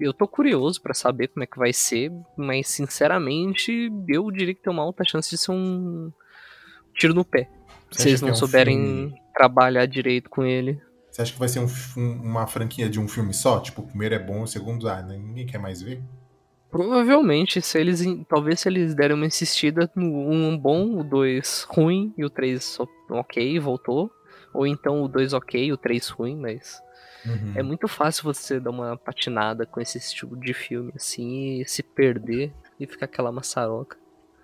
eu 0.00 0.14
tô 0.14 0.26
curioso 0.26 0.80
para 0.80 0.94
saber 0.94 1.28
como 1.28 1.44
é 1.44 1.46
que 1.46 1.58
vai 1.58 1.72
ser, 1.74 2.10
mas 2.36 2.68
sinceramente, 2.68 3.92
eu 4.08 4.30
diria 4.30 4.54
que 4.54 4.62
tem 4.62 4.72
uma 4.72 4.82
alta 4.82 5.04
chance 5.04 5.28
de 5.28 5.36
ser 5.36 5.52
um 5.52 6.10
tiro 7.00 7.14
no 7.14 7.24
pé. 7.24 7.48
Se 7.90 8.08
eles 8.08 8.20
não 8.20 8.28
é 8.28 8.32
um 8.32 8.36
souberem 8.36 8.78
filme... 8.78 9.22
trabalhar 9.34 9.86
direito 9.86 10.30
com 10.30 10.44
ele. 10.44 10.80
Você 11.10 11.22
acha 11.22 11.32
que 11.32 11.38
vai 11.38 11.48
ser 11.48 11.58
um, 11.58 11.66
um, 11.96 12.12
uma 12.22 12.46
franquia 12.46 12.88
de 12.88 13.00
um 13.00 13.08
filme 13.08 13.34
só? 13.34 13.58
Tipo, 13.58 13.82
o 13.82 13.86
primeiro 13.86 14.14
é 14.14 14.18
bom, 14.18 14.42
o 14.42 14.46
segundo, 14.46 14.88
ah, 14.88 15.02
ninguém 15.02 15.44
quer 15.46 15.58
mais 15.58 15.82
ver? 15.82 16.00
Provavelmente, 16.70 17.60
se 17.60 17.80
eles. 17.80 18.00
Talvez 18.28 18.60
se 18.60 18.68
eles 18.68 18.94
derem 18.94 19.16
uma 19.16 19.26
insistida 19.26 19.90
no 19.96 20.30
um 20.30 20.56
bom, 20.56 21.00
o 21.00 21.02
dois 21.02 21.66
ruim 21.68 22.14
e 22.16 22.24
o 22.24 22.30
três 22.30 22.78
ok, 23.10 23.58
voltou. 23.58 24.08
Ou 24.54 24.66
então 24.66 25.02
o 25.02 25.08
dois 25.08 25.32
ok, 25.32 25.72
o 25.72 25.76
três 25.76 26.08
ruim, 26.08 26.36
mas. 26.36 26.80
Uhum. 27.26 27.52
É 27.56 27.62
muito 27.62 27.88
fácil 27.88 28.22
você 28.22 28.60
dar 28.60 28.70
uma 28.70 28.96
patinada 28.96 29.66
com 29.66 29.80
esse 29.80 29.98
estilo 29.98 30.36
de 30.38 30.54
filme, 30.54 30.92
assim, 30.94 31.60
e 31.60 31.66
se 31.66 31.82
perder 31.82 32.52
e 32.78 32.86
ficar 32.86 33.06
aquela 33.06 33.32
maçaroca. 33.32 33.98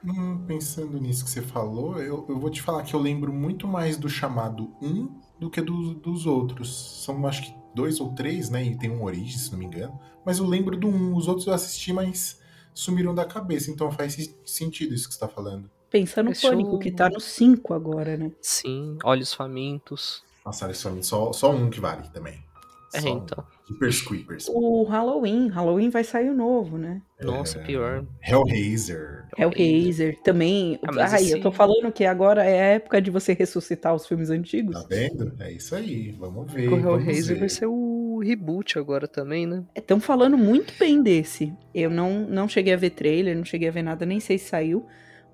Hum, 0.05 0.45
pensando 0.47 1.01
nisso 1.01 1.25
que 1.25 1.31
você 1.31 1.43
falou, 1.43 1.99
eu, 1.99 2.25
eu 2.29 2.39
vou 2.39 2.51
te 2.51 2.63
falar 2.63 2.83
que 2.83 2.95
eu 2.95 3.01
lembro 3.01 3.33
muito 3.33 3.67
mais 3.67 3.97
do 3.97 4.09
chamado 4.09 4.73
1 4.81 5.21
do 5.39 5.51
que 5.51 5.61
do, 5.61 5.95
dos 5.95 6.27
outros. 6.27 7.03
São 7.05 7.27
acho 7.27 7.43
que 7.43 7.55
dois 7.75 8.01
ou 8.01 8.15
três, 8.15 8.49
né? 8.51 8.65
E 8.65 8.77
tem 8.77 8.91
um 8.91 9.03
Origem, 9.03 9.39
se 9.39 9.51
não 9.53 9.59
me 9.59 9.67
engano. 9.67 9.99
Mas 10.25 10.39
eu 10.39 10.47
lembro 10.47 10.77
do 10.77 10.89
1. 10.89 11.17
Os 11.17 11.29
outros 11.29 11.47
eu 11.47 11.53
assisti, 11.53 11.93
mas 11.93 12.41
sumiram 12.73 13.15
da 13.15 13.25
cabeça. 13.25 13.71
Então 13.71 13.91
faz 13.91 14.17
sentido 14.45 14.95
isso 14.95 15.09
que 15.09 15.15
você 15.15 15.21
tá 15.21 15.29
falando. 15.29 15.71
Pensa 15.91 16.23
no 16.23 16.35
Fechou... 16.35 16.51
Pânico, 16.51 16.79
que 16.79 16.91
tá 16.91 17.09
no 17.09 17.21
5 17.21 17.75
agora, 17.75 18.17
né? 18.17 18.33
Sim, 18.41 18.99
Olhos 19.05 19.33
Famintos. 19.33 20.23
Nossa, 20.45 20.67
Olhos 20.67 20.83
Famintos, 20.83 21.09
só, 21.09 21.33
só 21.33 21.51
um 21.51 21.71
que 21.71 21.81
vale 21.81 22.09
também. 22.11 22.45
É, 22.93 23.01
só 23.01 23.09
então. 23.09 23.45
Super 23.67 23.91
Creepers. 24.05 24.49
O 24.49 24.85
Halloween. 24.85 25.49
Halloween 25.49 25.91
vai 25.91 26.05
sair 26.05 26.31
o 26.31 26.35
novo, 26.35 26.79
né? 26.79 27.03
Nossa, 27.21 27.59
é... 27.59 27.65
pior. 27.65 28.07
Hellraiser. 28.23 29.25
Hellraiser 29.37 30.17
também. 30.23 30.79
Ah, 30.85 30.91
Ai, 30.99 31.15
assim... 31.15 31.33
eu 31.33 31.41
tô 31.41 31.51
falando 31.51 31.91
que 31.91 32.05
agora 32.05 32.45
é 32.45 32.61
a 32.61 32.67
época 32.75 33.03
de 33.03 33.11
você 33.11 33.33
ressuscitar 33.33 33.95
os 33.95 34.07
filmes 34.07 34.31
antigos. 34.31 34.81
Tá 34.81 34.87
vendo? 34.89 35.35
É 35.41 35.53
isso 35.53 35.75
aí. 35.75 36.13
Vamos 36.13 36.53
ver. 36.53 36.73
O 36.73 36.79
Hellraiser 36.79 37.39
vai 37.39 37.49
ser 37.49 37.67
o 37.67 38.21
reboot 38.23 38.79
agora 38.79 39.09
também, 39.09 39.47
né? 39.47 39.65
Estão 39.75 40.01
falando 40.01 40.39
muito 40.39 40.73
bem 40.79 41.03
desse. 41.03 41.53
Eu 41.75 41.91
não, 41.91 42.21
não 42.21 42.49
cheguei 42.49 42.73
a 42.73 42.77
ver 42.77 42.91
trailer, 42.91 43.37
não 43.37 43.45
cheguei 43.45 43.69
a 43.69 43.73
ver 43.73 43.83
nada, 43.83 44.07
nem 44.07 44.21
sei 44.21 44.39
se 44.39 44.49
saiu 44.49 44.87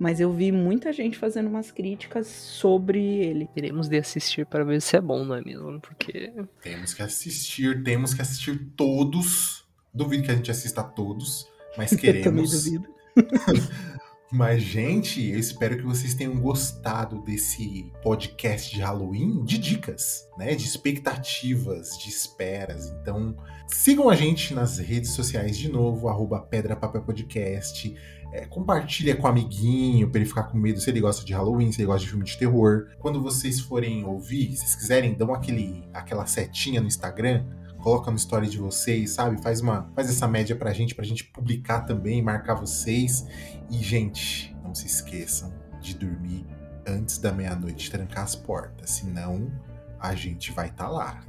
mas 0.02 0.18
eu 0.18 0.32
vi 0.32 0.50
muita 0.50 0.92
gente 0.92 1.16
fazendo 1.16 1.48
umas 1.48 1.70
críticas 1.70 2.26
sobre 2.26 2.98
ele. 2.98 3.48
Teremos 3.54 3.88
de 3.88 3.96
assistir 3.98 4.44
para 4.44 4.64
ver 4.64 4.82
se 4.82 4.96
é 4.96 5.00
bom, 5.00 5.24
não 5.24 5.36
é 5.36 5.40
mesmo? 5.40 5.80
Porque. 5.80 6.32
Temos 6.60 6.92
que 6.92 7.04
assistir, 7.04 7.84
temos 7.84 8.12
que 8.12 8.20
assistir 8.20 8.58
todos. 8.76 9.64
Duvido 9.94 10.24
que 10.24 10.32
a 10.32 10.34
gente 10.34 10.50
assista 10.50 10.82
todos, 10.82 11.46
mas 11.78 11.90
queremos. 11.94 12.24
também 12.24 12.44
duvido. 12.44 12.88
mas, 14.32 14.60
gente, 14.60 15.24
eu 15.24 15.38
espero 15.38 15.76
que 15.76 15.84
vocês 15.84 16.14
tenham 16.14 16.34
gostado 16.40 17.22
desse 17.22 17.88
podcast 18.02 18.74
de 18.74 18.80
Halloween 18.80 19.44
de 19.44 19.56
dicas, 19.56 20.26
né? 20.36 20.56
De 20.56 20.64
expectativas, 20.64 21.96
de 21.96 22.08
esperas. 22.08 22.88
Então, 23.00 23.36
sigam 23.68 24.10
a 24.10 24.16
gente 24.16 24.52
nas 24.52 24.78
redes 24.78 25.10
sociais 25.10 25.56
de 25.56 25.70
novo, 25.70 26.08
arroba 26.08 26.40
Pedra 26.40 26.74
Papel 26.74 27.02
Podcast 27.02 27.94
É, 28.32 28.46
compartilha 28.46 29.14
com 29.14 29.24
o 29.24 29.26
amiguinho 29.26 30.08
pra 30.08 30.18
ele 30.18 30.28
ficar 30.28 30.44
com 30.44 30.56
medo 30.56 30.80
se 30.80 30.88
ele 30.88 31.00
gosta 31.00 31.24
de 31.24 31.34
Halloween, 31.34 31.70
se 31.70 31.80
ele 31.80 31.86
gosta 31.86 32.00
de 32.02 32.08
filme 32.08 32.24
de 32.24 32.38
terror. 32.38 32.88
Quando 32.98 33.20
vocês 33.20 33.60
forem 33.60 34.04
ouvir, 34.04 34.56
se 34.56 34.76
quiserem, 34.76 35.12
dão 35.12 35.34
aquele, 35.34 35.84
aquela 35.92 36.24
setinha 36.24 36.80
no 36.80 36.86
Instagram, 36.86 37.44
coloca 37.82 38.10
no 38.10 38.16
story 38.16 38.48
de 38.48 38.56
vocês, 38.56 39.10
sabe? 39.10 39.42
Faz 39.42 39.60
uma 39.60 39.90
faz 39.94 40.08
essa 40.08 40.26
média 40.26 40.56
pra 40.56 40.72
gente, 40.72 40.94
pra 40.94 41.04
gente 41.04 41.24
publicar 41.24 41.82
também, 41.82 42.22
marcar 42.22 42.54
vocês. 42.54 43.26
E, 43.70 43.76
gente, 43.78 44.56
não 44.62 44.74
se 44.74 44.86
esqueçam 44.86 45.52
de 45.80 45.94
dormir 45.94 46.46
antes 46.86 47.18
da 47.18 47.32
meia-noite, 47.32 47.90
trancar 47.90 48.24
as 48.24 48.34
portas, 48.34 48.90
senão 48.90 49.52
a 50.00 50.14
gente 50.14 50.52
vai 50.52 50.68
estar 50.68 50.84
tá 50.84 50.90
lá. 50.90 51.20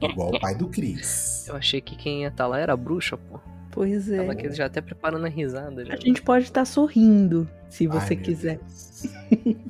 Igual 0.00 0.34
o 0.34 0.40
pai 0.40 0.54
do 0.54 0.68
Cris. 0.68 1.46
Eu 1.48 1.56
achei 1.56 1.80
que 1.80 1.96
quem 1.96 2.22
ia 2.22 2.28
estar 2.28 2.44
tá 2.44 2.48
lá 2.48 2.60
era 2.60 2.74
a 2.74 2.76
bruxa, 2.76 3.16
pô. 3.16 3.40
Pois 3.74 4.08
é. 4.08 4.18
Tava 4.18 4.32
aqui 4.32 4.52
já 4.52 4.66
até 4.66 4.80
preparando 4.80 5.26
a 5.26 5.28
risada. 5.28 5.84
Já. 5.84 5.94
A 5.94 5.96
gente 5.96 6.22
pode 6.22 6.44
estar 6.44 6.60
tá 6.60 6.64
sorrindo, 6.64 7.50
se 7.68 7.88
você 7.88 8.14
Ai, 8.14 8.16
quiser. 8.16 8.60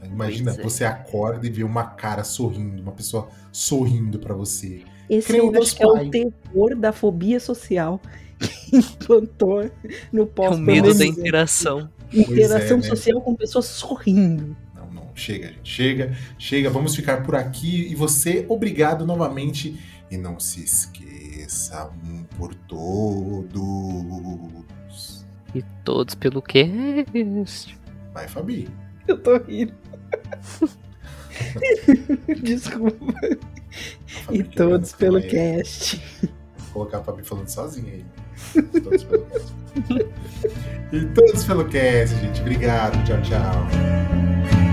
Imagina, 0.05 0.51
é. 0.53 0.63
você 0.63 0.85
acorda 0.85 1.47
e 1.47 1.51
vê 1.51 1.65
uma 1.65 1.85
cara 1.85 2.23
sorrindo, 2.23 2.83
uma 2.83 2.93
pessoa 2.93 3.29
sorrindo 3.51 4.19
para 4.19 4.35
você. 4.35 4.83
Esse 5.09 5.35
eu 5.35 5.51
acho 5.57 5.75
que 5.75 5.83
é 5.83 5.87
o 5.87 6.11
terror 6.11 6.77
da 6.77 6.93
fobia 6.93 7.41
social 7.41 7.99
que 8.39 8.77
implantou 8.77 9.71
no 10.13 10.27
pós 10.27 10.53
É 10.53 10.55
o 10.55 10.59
medo 10.59 10.93
da 10.93 11.07
interação. 11.07 11.89
Interação 12.13 12.77
é, 12.77 12.81
né? 12.83 12.89
social 12.89 13.23
com 13.23 13.35
pessoas 13.35 13.65
sorrindo. 13.65 14.55
Não, 14.75 14.93
não, 14.93 15.09
chega, 15.15 15.49
gente. 15.49 15.61
Chega, 15.65 16.17
chega. 16.39 16.69
Vamos 16.69 16.95
ficar 16.95 17.23
por 17.23 17.37
aqui. 17.37 17.91
E 17.91 17.95
você, 17.95 18.45
obrigado 18.51 19.07
novamente. 19.07 19.81
E 20.11 20.19
não 20.19 20.39
se 20.39 20.63
esqueça, 20.63 21.14
um 22.05 22.25
por 22.37 22.55
todos. 22.55 23.55
E 25.55 25.63
todos 25.85 26.15
pelo 26.15 26.43
cast. 26.43 27.79
Vai, 28.13 28.29
Fabi. 28.29 28.69
Eu 29.07 29.19
tô 29.19 29.37
rindo. 29.39 29.75
Desculpa. 32.43 33.15
E 34.31 34.43
todos 34.43 34.93
pelo 34.93 35.21
cast. 35.21 36.01
Vou 36.59 36.73
colocar 36.73 36.99
a 36.99 37.03
Fabi 37.03 37.23
falando 37.23 37.49
sozinha 37.49 37.93
aí. 37.93 38.05
Todos 38.83 39.05
pelo 39.05 39.25
cast. 39.27 39.55
e 40.93 41.07
todos 41.07 41.45
pelo 41.45 41.65
cast, 41.67 42.17
gente. 42.21 42.41
Obrigado. 42.41 43.05
Tchau, 43.05 43.23
tchau. 43.23 44.64